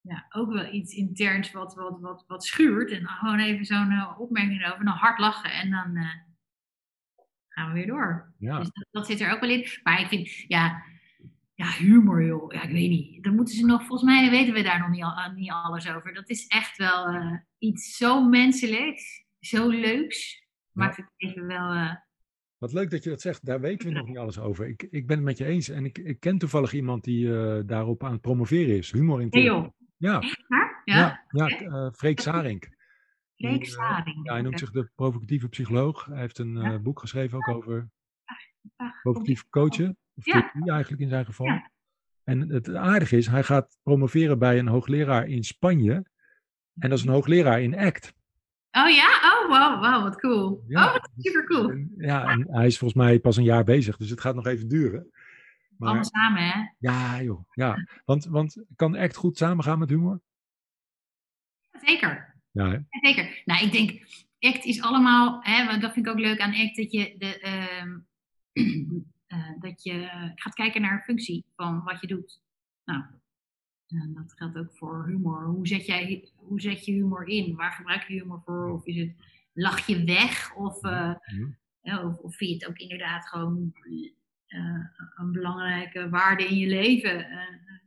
ja, 0.00 0.26
ook 0.28 0.52
wel 0.52 0.72
iets 0.72 0.94
interns 0.94 1.52
wat, 1.52 1.74
wat, 1.74 2.00
wat, 2.00 2.24
wat 2.26 2.44
schuurt. 2.44 2.90
En 2.90 3.02
dan 3.02 3.08
gewoon 3.12 3.38
even 3.38 3.64
zo'n 3.64 3.90
eh, 3.90 4.14
opmerking 4.20 4.60
erover, 4.62 4.84
dan 4.84 4.94
hard 4.94 5.18
lachen 5.18 5.52
en 5.52 5.70
dan 5.70 5.96
eh, 5.96 6.10
gaan 7.54 7.68
we 7.68 7.74
weer 7.74 7.86
door. 7.86 8.32
Ja, 8.38 8.58
Dus 8.58 8.70
dat, 8.72 8.86
dat 8.90 9.06
zit 9.06 9.20
er 9.20 9.32
ook 9.32 9.40
wel 9.40 9.50
in. 9.50 9.66
Maar 9.82 10.00
ik 10.00 10.06
vind, 10.08 10.28
ja, 10.48 10.82
ja, 11.54 11.70
humor 11.70 12.24
joh, 12.24 12.52
ja, 12.52 12.62
ik 12.62 12.70
weet 12.72 12.88
niet. 12.88 13.24
Dan 13.24 13.34
moeten 13.34 13.54
ze 13.54 13.64
nog, 13.66 13.84
volgens 13.86 14.10
mij 14.10 14.30
weten 14.30 14.54
we 14.54 14.62
daar 14.62 14.78
nog 14.80 14.88
niet, 14.90 15.02
al, 15.02 15.30
niet 15.34 15.50
alles 15.50 15.88
over. 15.90 16.14
Dat 16.14 16.28
is 16.30 16.46
echt 16.46 16.76
wel 16.76 17.06
eh, 17.06 17.32
iets 17.58 17.96
zo 17.96 18.28
menselijks, 18.28 19.24
zo 19.40 19.68
leuks. 19.68 20.42
Maakt 20.72 20.96
het 20.96 21.10
even 21.16 21.46
wel... 21.46 21.70
eh, 21.72 21.94
Wat 22.58 22.72
leuk 22.72 22.90
dat 22.90 23.04
je 23.04 23.10
dat 23.10 23.20
zegt. 23.20 23.44
Daar 23.46 23.60
weten 23.60 23.88
we 23.88 23.94
nog 23.94 24.06
niet 24.06 24.18
alles 24.18 24.38
over. 24.38 24.68
Ik, 24.68 24.82
ik 24.90 25.06
ben 25.06 25.16
het 25.16 25.24
met 25.24 25.38
je 25.38 25.44
eens. 25.44 25.68
En 25.68 25.84
ik, 25.84 25.98
ik 25.98 26.20
ken 26.20 26.38
toevallig 26.38 26.72
iemand 26.72 27.04
die 27.04 27.36
eh, 27.38 27.60
daarop 27.66 28.04
aan 28.04 28.12
het 28.12 28.20
promoveren 28.20 28.76
is. 28.76 28.92
Humor 28.92 29.20
in 29.20 29.28
Hey 29.30 29.42
joh, 29.42 29.68
Ja, 29.96 30.20
ja, 30.48 30.82
Ja, 30.84 31.24
ja, 31.28 31.48
eh, 31.48 31.88
Freek 31.92 32.20
Sarink. 32.20 32.68
Eh. 33.36 33.60
Ja, 33.62 34.04
hij 34.22 34.42
noemt 34.42 34.58
zich 34.58 34.70
de 34.70 34.90
provocatieve 34.94 35.48
psycholoog. 35.48 36.04
Hij 36.04 36.20
heeft 36.20 36.38
een 36.38 36.56
eh, 36.56 36.62
Ja. 36.62 36.78
boek 36.78 37.00
geschreven 37.00 37.38
ook 37.38 37.48
over 37.48 37.88
Ah, 38.76 39.00
provocatief 39.02 39.48
coachen. 39.48 39.96
Of 40.14 40.24
Ja. 40.26 40.52
eigenlijk 40.66 41.02
in 41.02 41.08
zijn 41.08 41.24
geval. 41.24 41.46
Ja. 41.46 41.70
En 42.24 42.48
het 42.48 42.74
aardige 42.74 43.16
is, 43.16 43.26
hij 43.26 43.42
gaat 43.42 43.78
promoveren 43.82 44.38
bij 44.38 44.58
een 44.58 44.68
hoogleraar 44.68 45.26
in 45.26 45.44
Spanje. 45.44 45.92
En 46.78 46.88
dat 46.90 46.98
is 46.98 47.04
een 47.04 47.12
hoogleraar 47.12 47.62
in 47.62 47.78
ACT. 47.78 48.12
Oh 48.70 48.88
ja? 48.88 49.08
Oh, 49.32 49.48
wow, 49.48 49.82
wow, 49.84 50.02
wat 50.02 50.20
cool. 50.20 50.64
Ja, 50.66 50.86
oh, 50.86 50.92
wat 50.92 51.10
super 51.16 51.44
cool. 51.46 51.70
En, 51.70 51.92
ja, 51.96 52.24
en 52.28 52.46
hij 52.50 52.66
is 52.66 52.78
volgens 52.78 53.02
mij 53.04 53.18
pas 53.20 53.36
een 53.36 53.44
jaar 53.44 53.64
bezig. 53.64 53.96
Dus 53.96 54.10
het 54.10 54.20
gaat 54.20 54.34
nog 54.34 54.46
even 54.46 54.68
duren. 54.68 55.10
Allemaal 55.78 55.94
Maar 55.94 56.04
samen, 56.04 56.42
hè? 56.42 56.60
ja, 56.78 57.22
joh. 57.22 57.44
Ja. 57.50 57.86
Want, 58.04 58.24
want 58.24 58.64
kan 58.76 58.96
ACT 58.96 59.16
goed 59.16 59.36
samengaan 59.36 59.78
met 59.78 59.88
humor? 59.88 60.20
Zeker. 61.70 62.33
Ja, 62.54 62.84
Zeker. 62.90 63.42
Nou, 63.44 63.64
ik 63.64 63.72
denk, 63.72 63.90
ACT 64.38 64.64
is 64.64 64.82
allemaal, 64.82 65.42
hè, 65.42 65.66
want 65.66 65.82
dat 65.82 65.92
vind 65.92 66.06
ik 66.06 66.12
ook 66.12 66.18
leuk 66.18 66.40
aan 66.40 66.54
ACT, 66.54 66.76
dat 66.76 66.92
je, 66.92 67.14
de, 67.18 67.38
ehm, 67.38 67.98
eh, 69.26 69.60
dat 69.60 69.82
je 69.82 70.08
gaat 70.34 70.54
kijken 70.54 70.80
naar 70.80 71.02
functie 71.04 71.44
van 71.56 71.82
wat 71.82 72.00
je 72.00 72.06
doet. 72.06 72.42
Nou, 72.84 73.02
en 73.86 74.12
dat 74.14 74.32
geldt 74.36 74.56
ook 74.56 74.72
voor 74.72 75.06
humor. 75.06 75.44
Hoe 75.44 75.66
zet, 75.66 75.86
jij, 75.86 76.28
hoe 76.34 76.60
zet 76.60 76.84
je 76.84 76.92
humor 76.92 77.26
in? 77.26 77.54
Waar 77.54 77.72
gebruik 77.72 78.08
je 78.08 78.14
humor 78.14 78.42
voor? 78.44 78.72
Of 78.72 78.84
is 78.86 78.96
het, 78.96 79.14
lach 79.52 79.86
je 79.86 80.04
weg? 80.04 80.54
Of, 80.54 80.82
eh. 80.82 81.14
Ja, 81.80 82.06
of, 82.06 82.18
of 82.18 82.36
vind 82.36 82.50
je 82.50 82.56
het 82.56 82.68
ook 82.68 82.78
inderdaad 82.78 83.28
gewoon 83.28 83.72
eh, 84.46 84.86
een 85.14 85.32
belangrijke 85.32 86.08
waarde 86.08 86.48
in 86.48 86.56
je 86.56 86.66
leven? 86.66 87.30
Eh, 87.30 87.78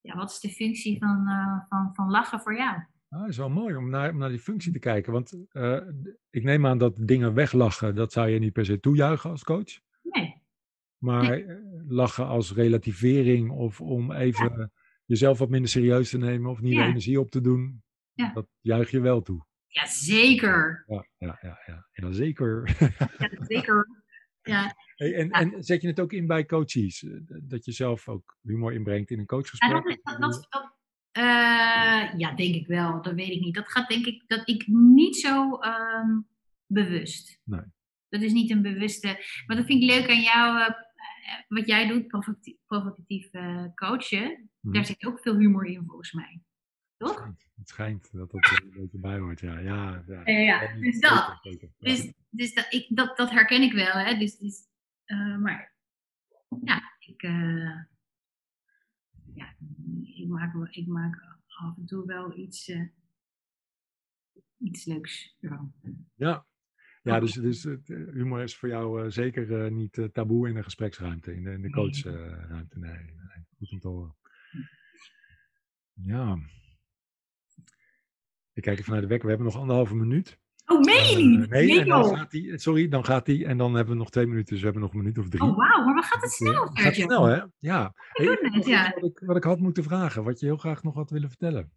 ja, 0.00 0.16
wat 0.16 0.30
is 0.30 0.40
de 0.40 0.48
functie 0.48 0.98
van, 0.98 1.26
eh, 1.28 1.68
van, 1.68 1.94
van 1.94 2.10
lachen 2.10 2.40
voor 2.40 2.56
jou? 2.56 2.82
Ah, 3.10 3.28
is 3.28 3.36
wel 3.36 3.50
mooi 3.50 3.76
om 3.76 3.90
naar, 3.90 4.10
om 4.10 4.18
naar 4.18 4.28
die 4.28 4.38
functie 4.38 4.72
te 4.72 4.78
kijken. 4.78 5.12
Want 5.12 5.32
uh, 5.52 5.80
ik 6.30 6.42
neem 6.42 6.66
aan 6.66 6.78
dat 6.78 6.96
dingen 6.96 7.34
weglachen, 7.34 7.94
dat 7.94 8.12
zou 8.12 8.28
je 8.28 8.38
niet 8.38 8.52
per 8.52 8.64
se 8.64 8.80
toejuichen 8.80 9.30
als 9.30 9.44
coach. 9.44 9.80
Nee. 10.02 10.42
Maar 10.98 11.22
nee. 11.22 11.44
Eh, 11.44 11.56
lachen 11.88 12.26
als 12.26 12.52
relativering 12.52 13.50
of 13.50 13.80
om 13.80 14.12
even 14.12 14.58
ja. 14.58 14.70
jezelf 15.04 15.38
wat 15.38 15.48
minder 15.48 15.70
serieus 15.70 16.10
te 16.10 16.18
nemen 16.18 16.50
of 16.50 16.60
niet 16.60 16.72
ja. 16.72 16.86
energie 16.86 17.20
op 17.20 17.30
te 17.30 17.40
doen, 17.40 17.82
ja. 18.12 18.32
dat 18.32 18.46
juich 18.60 18.90
je 18.90 19.00
wel 19.00 19.22
toe. 19.22 19.46
Ja, 19.66 19.86
zeker. 19.86 20.84
Ja, 20.86 21.06
ja, 21.18 21.38
ja, 21.40 21.58
ja. 21.66 21.86
ja 21.92 22.12
zeker. 22.12 22.76
Ja, 23.18 23.44
zeker. 23.44 23.86
Ja. 24.42 24.74
Hey, 24.94 25.14
en, 25.14 25.30
en 25.30 25.62
zet 25.62 25.82
je 25.82 25.88
het 25.88 26.00
ook 26.00 26.12
in 26.12 26.26
bij 26.26 26.46
coaches? 26.46 27.06
Dat 27.42 27.64
je 27.64 27.72
zelf 27.72 28.08
ook 28.08 28.38
humor 28.42 28.72
inbrengt 28.72 29.10
in 29.10 29.18
een 29.18 29.26
coachgesprek? 29.26 29.70
Ja, 29.70 30.18
dat, 30.18 30.20
dat, 30.20 30.46
dat, 30.48 30.69
uh, 31.18 32.18
ja, 32.18 32.32
denk 32.34 32.54
ik 32.54 32.66
wel. 32.66 33.02
Dat 33.02 33.14
weet 33.14 33.30
ik 33.30 33.40
niet. 33.40 33.54
Dat 33.54 33.68
gaat 33.68 33.88
denk 33.88 34.06
ik 34.06 34.24
dat 34.26 34.48
ik 34.48 34.66
niet 34.66 35.16
zo 35.16 35.60
um, 35.62 36.26
bewust. 36.66 37.40
Nee. 37.44 37.60
Dat 38.08 38.22
is 38.22 38.32
niet 38.32 38.50
een 38.50 38.62
bewuste. 38.62 39.06
Maar 39.46 39.56
dat 39.56 39.66
vind 39.66 39.82
ik 39.82 39.90
leuk 39.90 40.08
aan 40.08 40.20
jou. 40.20 40.58
Uh, 40.58 40.68
wat 41.48 41.66
jij 41.66 41.88
doet, 41.88 42.06
provocatief, 42.06 42.56
provocatief 42.66 43.28
uh, 43.32 43.64
coachen. 43.74 44.50
Hmm. 44.60 44.72
Daar 44.72 44.84
zit 44.84 45.06
ook 45.06 45.20
veel 45.20 45.36
humor 45.36 45.66
in 45.66 45.84
volgens 45.86 46.12
mij. 46.12 46.42
Toch? 46.96 47.24
Het 47.56 47.68
schijnt 47.68 48.08
dat 48.12 48.30
dat 48.30 48.44
er 48.44 48.62
een 48.62 48.80
beetje 48.80 48.98
bij 48.98 49.18
hoort, 49.18 49.40
ja. 49.40 49.58
Ja, 49.58 50.04
ja. 50.06 50.22
ja, 50.24 50.38
ja. 50.38 50.74
dus 50.80 51.00
dat. 51.00 51.38
Dus, 51.78 52.12
dus 52.28 52.54
dat, 52.54 52.66
ik, 52.72 52.86
dat, 52.88 53.16
dat 53.16 53.30
herken 53.30 53.62
ik 53.62 53.72
wel, 53.72 53.92
hè. 53.92 54.18
Dus, 54.18 54.38
dus 54.38 54.68
maar 55.40 55.74
ja, 56.64 56.82
ik 56.98 57.22
ja, 59.34 59.56
ik 60.02 60.28
maak, 60.28 60.68
ik 60.70 60.86
maak 60.86 61.38
af 61.46 61.76
en 61.76 61.86
toe 61.86 62.06
wel 62.06 62.38
iets, 62.38 62.68
uh, 62.68 62.88
iets 64.58 64.84
leuks 64.84 65.36
ervan. 65.40 65.72
Ja, 66.14 66.46
ja 67.02 67.20
dus, 67.20 67.32
dus 67.32 67.64
humor 67.86 68.42
is 68.42 68.56
voor 68.56 68.68
jou 68.68 69.04
uh, 69.04 69.10
zeker 69.10 69.64
uh, 69.64 69.70
niet 69.70 70.08
taboe 70.12 70.48
in 70.48 70.54
de 70.54 70.62
gespreksruimte, 70.62 71.34
in 71.34 71.42
de, 71.42 71.50
in 71.50 71.62
de 71.62 71.70
coachruimte. 71.70 72.78
Nee, 72.78 72.92
nee, 72.92 73.46
goed 73.58 73.72
om 73.72 73.78
te 73.78 73.88
horen. 73.88 74.16
Ja. 75.92 76.38
Ik 78.52 78.62
kijk 78.62 78.78
even 78.78 78.92
naar 78.92 79.00
de 79.00 79.06
wekker, 79.06 79.28
we 79.28 79.34
hebben 79.34 79.52
nog 79.52 79.60
anderhalve 79.60 79.94
minuut. 79.94 80.38
Oh, 80.70 80.80
meen 80.80 81.10
je 81.10 81.16
niet? 81.16 81.50
nee, 81.50 81.66
nee 81.66 81.80
en 81.80 81.88
dan 81.88 82.16
gaat 82.16 82.30
die, 82.30 82.58
sorry, 82.58 82.88
dan 82.88 83.04
gaat 83.04 83.26
die 83.26 83.46
en 83.46 83.58
dan 83.58 83.74
hebben 83.74 83.92
we 83.92 83.98
nog 84.00 84.10
twee 84.10 84.26
minuten, 84.26 84.48
dus 84.48 84.58
we 84.58 84.64
hebben 84.64 84.82
nog 84.82 84.92
een 84.92 84.98
minuut 84.98 85.18
of 85.18 85.28
drie. 85.28 85.42
Oh, 85.42 85.56
wauw, 85.56 85.84
maar 85.84 85.94
wat 85.94 86.04
gaat 86.04 86.22
het 86.22 86.32
snel, 86.32 86.64
Het 86.64 86.80
gaat 86.80 86.94
snel, 86.94 87.24
hè? 87.24 87.42
Ja. 87.58 87.94
Hey, 88.12 88.38
het, 88.40 88.66
ja. 88.66 88.92
Wat, 88.94 89.10
ik, 89.10 89.22
wat 89.24 89.36
ik 89.36 89.44
had 89.44 89.60
moeten 89.60 89.84
vragen, 89.84 90.24
wat 90.24 90.40
je 90.40 90.46
heel 90.46 90.56
graag 90.56 90.82
nog 90.82 90.94
had 90.94 91.10
willen 91.10 91.28
vertellen. 91.28 91.72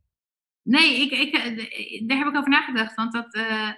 Nee, 0.62 1.02
ik, 1.02 1.12
ik, 1.12 1.34
daar 2.08 2.18
heb 2.18 2.28
ik 2.28 2.36
over 2.36 2.50
nagedacht, 2.50 2.96
want 2.96 3.14
dat... 3.14 3.36
Uh, 3.36 3.72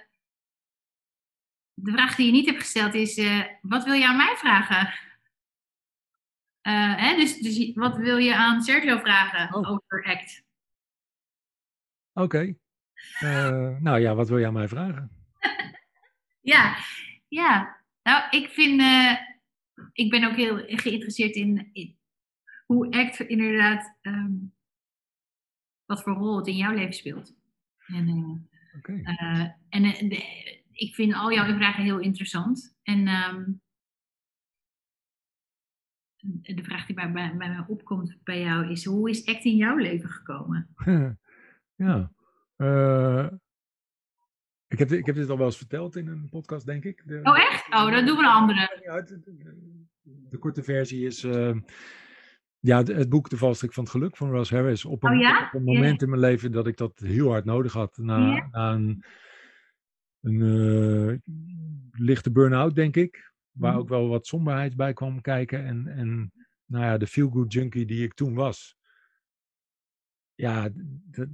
de 1.74 1.92
vraag 1.92 2.14
die 2.14 2.26
je 2.26 2.32
niet 2.32 2.46
hebt 2.46 2.60
gesteld 2.60 2.94
is, 2.94 3.18
uh, 3.18 3.44
wat 3.60 3.84
wil 3.84 3.94
je 3.94 4.06
aan 4.06 4.16
mij 4.16 4.34
vragen? 4.36 4.86
Uh, 6.62 6.96
hè, 6.96 7.16
dus, 7.16 7.38
dus 7.38 7.72
wat 7.74 7.96
wil 7.96 8.16
je 8.16 8.36
aan 8.36 8.62
Sergio 8.62 8.98
vragen 8.98 9.54
oh. 9.54 9.70
over 9.70 10.04
ACT? 10.04 10.42
Oké. 12.12 12.24
Okay. 12.24 12.58
Uh, 13.22 13.78
nou 13.78 14.00
ja, 14.00 14.14
wat 14.14 14.28
wil 14.28 14.44
aan 14.46 14.52
mij 14.52 14.68
vragen? 14.68 15.10
ja, 16.52 16.76
ja. 17.28 17.76
Nou, 18.02 18.24
ik 18.30 18.48
vind. 18.48 18.80
Uh, 18.80 19.12
ik 19.92 20.10
ben 20.10 20.24
ook 20.24 20.36
heel 20.36 20.56
geïnteresseerd 20.66 21.34
in, 21.34 21.68
in 21.72 21.96
hoe 22.66 22.90
ACT 22.90 23.20
inderdaad. 23.20 23.98
Um, 24.02 24.54
wat 25.86 26.02
voor 26.02 26.12
rol 26.12 26.36
het 26.36 26.46
in 26.46 26.56
jouw 26.56 26.74
leven 26.74 26.94
speelt. 26.94 27.36
En, 27.86 28.08
uh, 28.08 28.36
okay. 28.76 29.56
en 29.68 30.08
de, 30.08 30.54
ik 30.72 30.94
vind 30.94 31.14
al 31.14 31.32
jouw 31.32 31.56
vragen 31.56 31.84
heel 31.84 31.98
interessant. 31.98 32.76
En 32.82 33.08
um, 33.08 33.60
de 36.42 36.64
vraag 36.64 36.86
die 36.86 36.94
bij, 36.94 37.12
bij, 37.12 37.36
bij 37.36 37.48
mij 37.48 37.64
opkomt 37.66 38.18
bij 38.22 38.40
jou 38.40 38.70
is: 38.70 38.84
hoe 38.84 39.10
is 39.10 39.26
ACT 39.26 39.44
in 39.44 39.56
jouw 39.56 39.76
leven 39.76 40.08
gekomen? 40.08 40.68
ja. 41.76 42.12
Uh, 42.56 43.26
ik, 44.68 44.78
heb, 44.78 44.92
ik 44.92 45.06
heb 45.06 45.14
dit 45.14 45.30
al 45.30 45.36
wel 45.36 45.46
eens 45.46 45.56
verteld 45.56 45.96
in 45.96 46.08
een 46.08 46.28
podcast, 46.28 46.66
denk 46.66 46.84
ik. 46.84 47.02
De, 47.06 47.20
oh, 47.22 47.38
echt? 47.38 47.66
Oh, 47.66 47.90
dan 47.90 48.06
doen 48.06 48.16
we 48.16 48.22
een 48.22 48.30
andere. 48.30 48.80
De, 49.06 49.20
de, 49.20 49.76
de 50.28 50.38
korte 50.38 50.62
versie 50.62 51.06
is. 51.06 51.24
Uh, 51.24 51.56
ja, 52.58 52.82
het 52.82 53.08
boek 53.08 53.30
De 53.30 53.36
Valstrik 53.36 53.72
van 53.72 53.82
het 53.82 53.92
Geluk 53.92 54.16
van 54.16 54.30
Ross 54.30 54.50
Harris. 54.50 54.84
Op 54.84 55.02
een, 55.02 55.12
oh, 55.12 55.20
ja? 55.20 55.46
op 55.46 55.54
een 55.54 55.64
moment 55.64 56.02
in 56.02 56.08
mijn 56.08 56.20
leven 56.20 56.52
dat 56.52 56.66
ik 56.66 56.76
dat 56.76 56.98
heel 56.98 57.30
hard 57.30 57.44
nodig 57.44 57.72
had. 57.72 57.96
Na, 57.96 58.34
ja? 58.34 58.48
na 58.50 58.72
een, 58.72 59.04
een 60.20 60.40
uh, 60.40 61.16
lichte 61.90 62.32
burn-out, 62.32 62.74
denk 62.74 62.96
ik. 62.96 63.32
Waar 63.50 63.72
mm. 63.72 63.78
ook 63.78 63.88
wel 63.88 64.08
wat 64.08 64.26
somberheid 64.26 64.76
bij 64.76 64.92
kwam 64.92 65.20
kijken. 65.20 65.64
En, 65.64 65.86
en 65.86 66.32
nou 66.64 66.84
ja, 66.84 66.96
de 66.96 67.06
feel-good 67.06 67.52
junkie 67.52 67.86
die 67.86 68.02
ik 68.02 68.14
toen 68.14 68.34
was. 68.34 68.76
Ja, 70.34 70.68
dat, 71.10 71.28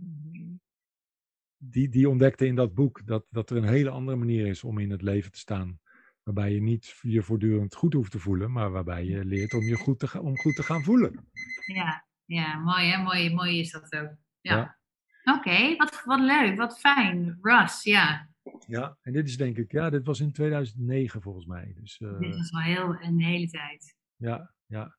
die, 1.65 1.89
die 1.89 2.09
ontdekte 2.09 2.47
in 2.47 2.55
dat 2.55 2.75
boek 2.75 3.07
dat, 3.07 3.27
dat 3.31 3.51
er 3.51 3.57
een 3.57 3.69
hele 3.69 3.91
andere 3.91 4.17
manier 4.17 4.47
is 4.47 4.65
om 4.65 4.79
in 4.79 4.91
het 4.91 5.03
leven 5.03 5.33
te 5.33 5.39
staan. 5.39 5.81
Waarbij 6.23 6.53
je 6.53 6.61
niet 6.61 6.99
je 7.01 7.23
voortdurend 7.23 7.75
goed 7.75 7.93
hoeft 7.93 8.11
te 8.11 8.19
voelen, 8.19 8.53
maar 8.53 8.71
waarbij 8.71 9.05
je 9.05 9.25
leert 9.25 9.55
om 9.55 9.63
je 9.63 9.77
goed 9.77 9.99
te, 9.99 10.21
om 10.21 10.39
goed 10.39 10.55
te 10.55 10.63
gaan 10.63 10.83
voelen. 10.83 11.29
Ja, 11.67 12.07
ja 12.25 12.59
mooi 12.59 12.85
hè, 12.85 13.03
mooi, 13.03 13.35
mooi 13.35 13.59
is 13.59 13.71
dat 13.71 13.93
ook. 13.93 14.17
Ja. 14.41 14.57
ja. 14.57 14.79
Oké, 15.25 15.39
okay, 15.39 15.77
wat, 15.77 16.03
wat 16.05 16.21
leuk, 16.21 16.57
wat 16.57 16.79
fijn. 16.79 17.39
Russ, 17.41 17.83
ja. 17.83 18.31
Ja, 18.67 18.99
en 19.03 19.13
dit 19.13 19.29
is 19.29 19.37
denk 19.37 19.57
ik, 19.57 19.73
ja, 19.73 19.91
dit 19.91 20.07
was 20.07 20.21
in 20.21 20.33
2009 20.33 21.23
volgens 21.23 21.47
mij. 21.47 21.75
Dus, 21.81 22.01
uh, 22.01 22.19
dit 22.19 22.35
is 22.35 22.53
al 22.53 22.61
heel, 22.61 22.97
een 23.01 23.21
hele 23.21 23.49
tijd. 23.49 23.97
Ja, 24.17 24.55
ja. 24.67 24.97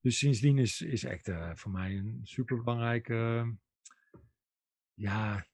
Dus 0.00 0.18
sindsdien 0.18 0.58
is, 0.58 0.80
is 0.80 1.04
echt 1.04 1.28
uh, 1.28 1.50
voor 1.54 1.70
mij 1.70 1.96
een 1.96 2.20
superbelangrijke, 2.22 3.14
uh, 3.14 3.48
ja, 4.94 5.44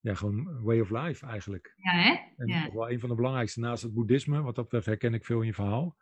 ja, 0.00 0.14
gewoon 0.14 0.62
way 0.62 0.80
of 0.80 0.90
life 0.90 1.26
eigenlijk. 1.26 1.74
Ja, 1.76 1.92
hè? 1.92 2.16
En 2.36 2.46
ja. 2.46 2.72
wel 2.72 2.90
een 2.90 3.00
van 3.00 3.08
de 3.08 3.14
belangrijkste 3.14 3.60
naast 3.60 3.82
het 3.82 3.94
boeddhisme, 3.94 4.42
wat 4.42 4.54
dat 4.54 4.64
betreft 4.64 4.86
herken 4.86 5.14
ik 5.14 5.24
veel 5.24 5.40
in 5.40 5.46
je 5.46 5.54
verhaal. 5.54 5.96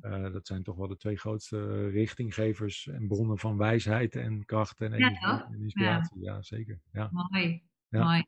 Ja. 0.00 0.26
Uh, 0.26 0.32
dat 0.32 0.46
zijn 0.46 0.62
toch 0.62 0.76
wel 0.76 0.88
de 0.88 0.96
twee 0.96 1.16
grootste 1.16 1.88
richtinggevers 1.88 2.86
en 2.86 3.08
bronnen 3.08 3.38
van 3.38 3.56
wijsheid 3.56 4.16
en 4.16 4.44
kracht 4.44 4.80
en, 4.80 4.98
ja, 4.98 5.48
en 5.52 5.60
inspiratie. 5.60 6.20
Ja. 6.20 6.42
zeker. 6.42 6.80
Ja. 6.92 7.08
Mooi. 7.12 7.62
Mooi. 7.88 8.24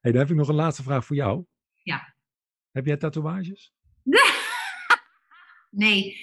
Hey, 0.00 0.12
dan 0.12 0.20
heb 0.20 0.30
ik 0.30 0.36
nog 0.36 0.48
een 0.48 0.54
laatste 0.54 0.82
vraag 0.82 1.04
voor 1.04 1.16
jou. 1.16 1.44
Ja. 1.82 2.14
Heb 2.70 2.86
jij 2.86 2.96
tatoeages? 2.96 3.72
nee. 5.70 6.16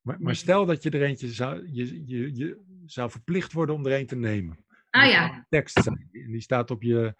Maar, 0.00 0.20
maar, 0.20 0.34
stel 0.34 0.66
dat 0.66 0.82
je 0.82 0.90
er 0.90 1.02
eentje 1.02 1.28
zou, 1.28 1.68
je, 1.72 2.06
je, 2.06 2.34
je 2.34 2.60
zou 2.84 3.10
verplicht 3.10 3.52
worden 3.52 3.74
om 3.74 3.86
er 3.86 3.98
een 3.98 4.06
te 4.06 4.16
nemen. 4.16 4.64
Ah 4.90 5.10
ja. 5.10 5.46
Tekst 5.48 5.82
zijn. 5.82 6.08
En 6.12 6.32
die 6.32 6.40
staat 6.40 6.70
op 6.70 6.82
je, 6.82 7.14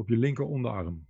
op 0.00 0.08
je 0.08 0.16
linker 0.16 0.44
onderarm. 0.44 1.06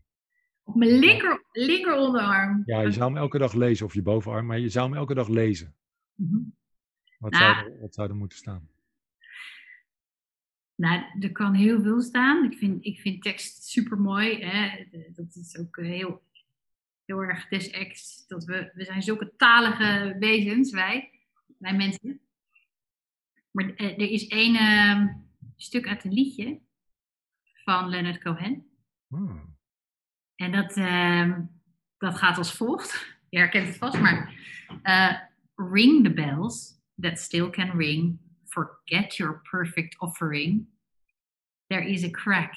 Op 0.63 0.75
mijn 0.75 0.91
linker, 0.91 1.45
linker 1.53 1.97
onderarm? 1.97 2.63
Ja, 2.65 2.81
je 2.81 2.93
zou 2.93 3.13
hem 3.13 3.17
elke 3.17 3.39
dag 3.39 3.53
lezen, 3.53 3.87
of 3.87 3.95
je 3.95 4.03
bovenarm, 4.03 4.47
maar 4.47 4.59
je 4.59 4.69
zou 4.69 4.89
hem 4.89 4.97
elke 4.97 5.15
dag 5.15 5.29
lezen. 5.29 5.75
Mm 6.15 6.29
-hmm. 6.31 6.55
wat, 7.19 7.31
nou, 7.31 7.55
zou 7.55 7.67
er, 7.67 7.81
wat 7.81 7.95
zou 7.95 8.09
er 8.09 8.17
moeten 8.17 8.39
staan? 8.39 8.69
Nou, 10.75 11.03
er 11.21 11.33
kan 11.33 11.55
heel 11.55 11.83
veel 11.83 12.01
staan. 12.01 12.45
Ik 12.45 12.59
vind, 12.59 12.85
ik 12.85 13.01
vind 13.01 13.23
tekst 13.23 13.65
super 13.65 13.99
mooi. 13.99 14.39
Dat 15.15 15.35
is 15.35 15.59
ook 15.59 15.77
heel, 15.77 16.23
heel 17.05 17.23
erg 17.23 17.49
des 17.49 17.71
ex. 17.71 18.25
Dat 18.27 18.45
we, 18.45 18.71
we 18.75 18.85
zijn 18.85 19.03
zulke 19.03 19.33
talige 19.37 20.17
wezens, 20.19 20.73
wij, 20.73 21.11
wij 21.59 21.77
mensen. 21.77 22.21
Maar 23.51 23.75
er 23.75 24.11
is 24.11 24.27
één 24.27 24.55
uh, 24.55 25.15
stuk 25.57 25.89
uit 25.89 26.05
een 26.05 26.13
liedje 26.13 26.61
van 27.65 27.89
Leonard 27.89 28.19
Cohen. 28.19 28.70
Hmm. 29.11 29.57
En 30.37 30.53
dat, 30.53 30.77
uh, 30.77 31.39
dat 31.99 32.19
gaat 32.19 32.39
als 32.39 32.53
volgt. 32.53 33.19
Je 33.29 33.39
herkent 33.39 33.67
het 33.67 33.77
vast, 33.77 34.01
maar 34.01 34.35
uh, 34.83 35.19
ring 35.73 36.05
the 36.05 36.13
bells 36.13 36.81
that 37.01 37.19
still 37.19 37.51
can 37.51 37.71
ring. 37.71 38.19
Forget 38.45 39.17
your 39.17 39.41
perfect 39.51 39.99
offering. 39.99 40.69
There 41.67 41.89
is 41.89 42.05
a 42.05 42.11
crack. 42.11 42.55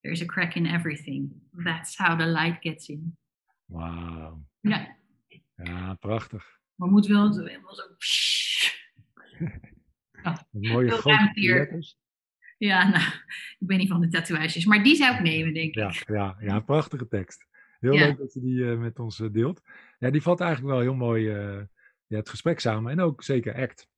There 0.00 0.14
is 0.14 0.22
a 0.22 0.26
crack 0.26 0.54
in 0.54 0.66
everything. 0.66 1.42
That's 1.64 1.96
how 1.96 2.18
the 2.18 2.26
light 2.26 2.56
gets 2.60 2.88
in. 2.88 3.16
Wauw. 3.64 4.46
Ja. 4.60 4.96
Ja, 5.56 5.94
prachtig. 5.94 6.58
Maar 6.74 6.88
moet 6.88 7.06
wel, 7.06 7.36
wel 7.36 7.74
zo. 7.74 7.82
Mooie 10.50 10.90
grote 10.90 11.40
letters. 11.40 11.98
Ja, 12.58 12.88
nou, 12.90 13.02
ik 13.58 13.66
ben 13.66 13.78
niet 13.78 13.88
van 13.88 14.00
de 14.00 14.08
tatoeages, 14.08 14.64
maar 14.66 14.82
die 14.82 14.96
zou 14.96 15.14
ik 15.14 15.20
nemen, 15.20 15.54
denk 15.54 15.74
ik. 15.74 15.74
Ja, 15.74 15.92
ja, 16.06 16.36
ja 16.40 16.60
prachtige 16.60 17.08
tekst. 17.08 17.46
Heel 17.80 17.92
ja. 17.92 18.06
leuk 18.06 18.18
dat 18.18 18.32
je 18.32 18.40
die 18.40 18.56
uh, 18.56 18.78
met 18.78 18.98
ons 18.98 19.18
uh, 19.20 19.32
deelt. 19.32 19.62
Ja, 19.98 20.10
die 20.10 20.22
valt 20.22 20.40
eigenlijk 20.40 20.72
wel 20.72 20.80
heel 20.82 20.94
mooi 20.94 21.36
uh, 21.36 21.62
ja, 22.06 22.16
het 22.16 22.28
gesprek 22.28 22.60
samen 22.60 22.92
en 22.92 23.00
ook 23.00 23.22
zeker 23.22 23.54
act. 23.54 23.88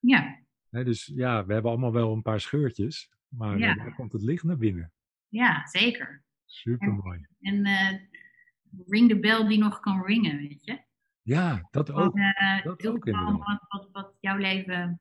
Ja. 0.00 0.38
He, 0.70 0.84
dus 0.84 1.10
ja, 1.14 1.46
we 1.46 1.52
hebben 1.52 1.70
allemaal 1.70 1.92
wel 1.92 2.12
een 2.12 2.22
paar 2.22 2.40
scheurtjes. 2.40 3.10
maar 3.28 3.58
Ja. 3.58 3.74
daar 3.74 3.94
komt 3.94 4.12
het 4.12 4.22
licht 4.22 4.44
naar 4.44 4.56
binnen. 4.56 4.92
Ja, 5.28 5.66
zeker. 5.66 6.22
Super 6.46 6.92
mooi. 6.94 7.26
En 7.40 7.64
eh, 7.64 7.98
ring 8.86 9.08
de 9.08 9.18
bel 9.18 9.48
die 9.48 9.58
nog 9.58 9.80
kan 9.80 10.04
ringen, 10.04 10.36
weet 10.36 10.64
je. 10.64 10.78
Ja, 11.22 11.68
dat 11.70 11.90
ook. 11.90 12.16
eh, 12.16 12.62
dat 12.62 12.86
ook 12.86 13.06
inderdaad. 13.06 13.38
wat, 13.38 13.64
wat, 13.68 13.88
wat 13.92 14.16
jouw 14.20 14.36
leven 14.36 15.00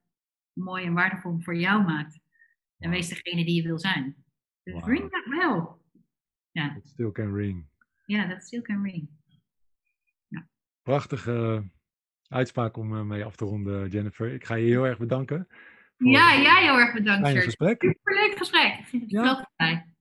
mooi 0.53 0.85
en 0.85 0.93
waardevol 0.93 1.39
voor 1.39 1.55
jou 1.55 1.83
maakt. 1.83 2.19
En 2.81 2.89
wees 2.89 3.07
degene 3.09 3.45
die 3.45 3.55
je 3.55 3.67
wil 3.67 3.79
zijn. 3.79 4.15
Dus 4.63 4.83
ring 4.85 5.11
dat 5.11 5.25
wel. 5.25 5.81
Ja, 6.51 6.75
It 6.77 6.87
still 6.87 7.11
can 7.11 7.33
ring. 7.35 7.65
ja 8.05 8.27
dat 8.27 8.43
still 8.43 8.61
can 8.61 8.83
ring. 8.83 9.09
Prachtige 10.81 11.63
uitspraak 12.27 12.77
om 12.77 12.95
eh, 12.95 13.01
mee 13.03 13.25
af 13.25 13.35
te 13.35 13.45
ronden, 13.45 13.89
Jennifer. 13.89 14.33
Ik 14.33 14.45
ga 14.45 14.55
je 14.55 14.65
heel 14.65 14.87
erg 14.87 14.97
bedanken. 14.97 15.47
Ja, 15.97 16.41
jij 16.41 16.63
heel 16.63 16.79
erg 16.79 16.93
bedankt, 16.93 17.27
Serge. 17.27 17.41
gesprek. 17.43 17.81
Superleuk 17.83 18.37
gesprek. 18.37 19.03
Ja. 19.07 19.49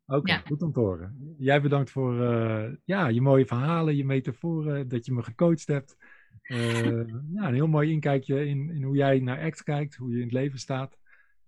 Oké, 0.06 0.32
Ja. 0.32 0.38
goed 0.38 0.62
om 0.62 0.72
te 0.72 0.80
horen. 0.80 1.34
Jij 1.38 1.60
bedankt 1.62 1.90
voor 1.90 2.22
eh, 2.22 2.72
ja, 2.84 3.08
je 3.08 3.20
mooie 3.20 3.46
verhalen, 3.46 3.96
je 3.96 4.04
metaforen, 4.04 4.88
dat 4.88 5.06
je 5.06 5.12
me 5.12 5.22
gecoacht 5.22 5.66
hebt. 5.66 5.96
Eh, 6.42 6.82
ja, 7.36 7.48
een 7.48 7.54
heel 7.54 7.68
mooi 7.68 7.90
inkijkje 7.90 8.46
in, 8.46 8.70
in 8.70 8.82
hoe 8.82 8.96
jij 8.96 9.18
naar 9.20 9.40
ACT 9.40 9.62
kijkt, 9.62 9.94
hoe 9.94 10.10
je 10.10 10.16
in 10.16 10.22
het 10.22 10.32
leven 10.32 10.58
staat 10.58 10.98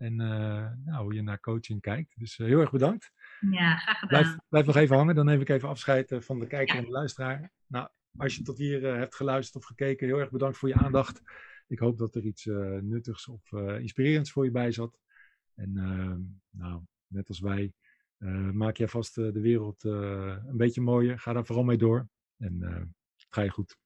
en 0.03 0.21
eh, 0.21 0.71
nou, 0.85 1.03
hoe 1.03 1.15
je 1.15 1.23
naar 1.23 1.41
coaching 1.41 1.81
kijkt. 1.81 2.19
Dus 2.19 2.39
eh, 2.39 2.47
heel 2.47 2.61
erg 2.61 2.71
bedankt. 2.71 3.13
Ja, 3.51 3.77
graag 3.77 3.99
gedaan. 3.99 4.23
Blijf, 4.23 4.37
blijf 4.49 4.67
nog 4.67 4.77
even 4.77 4.97
hangen, 4.97 5.15
dan 5.15 5.25
neem 5.25 5.41
ik 5.41 5.49
even 5.49 5.69
afscheid 5.69 6.11
eh, 6.11 6.21
van 6.21 6.39
de 6.39 6.47
kijker 6.47 6.77
en 6.77 6.85
de 6.85 6.91
luisteraar. 6.91 7.53
Nou, 7.67 7.89
als 8.17 8.37
je 8.37 8.43
tot 8.43 8.59
hier 8.59 8.97
hebt 8.97 9.15
geluisterd 9.15 9.63
of 9.63 9.69
gekeken, 9.69 10.07
heel 10.07 10.19
erg 10.19 10.31
bedankt 10.31 10.59
voor 10.59 10.69
je 10.69 10.75
aandacht. 10.75 11.23
Ik 11.67 11.79
hoop 11.79 11.99
dat 11.99 12.15
er 12.15 12.25
iets 12.25 12.45
nuttigs 12.81 13.29
of 13.29 13.53
inspirerends 13.53 14.33
voor 14.33 14.45
je 14.45 14.51
bij 14.51 14.73
zat. 14.73 14.99
En 15.55 15.77
eh, 15.77 16.15
nou, 16.51 16.83
net 17.07 17.29
als 17.29 17.41
wij, 17.41 17.73
maak 18.53 18.77
jij 18.77 18.89
vast 18.89 19.15
de 19.15 19.41
wereld 19.41 19.85
een 19.85 20.57
beetje 20.57 20.81
mooier. 20.81 21.19
Ga 21.19 21.33
daar 21.33 21.47
vooral 21.47 21.65
mee 21.65 21.77
door. 21.77 22.09
En 22.39 22.95
ga 23.29 23.43
je 23.43 23.51
goed. 23.51 23.77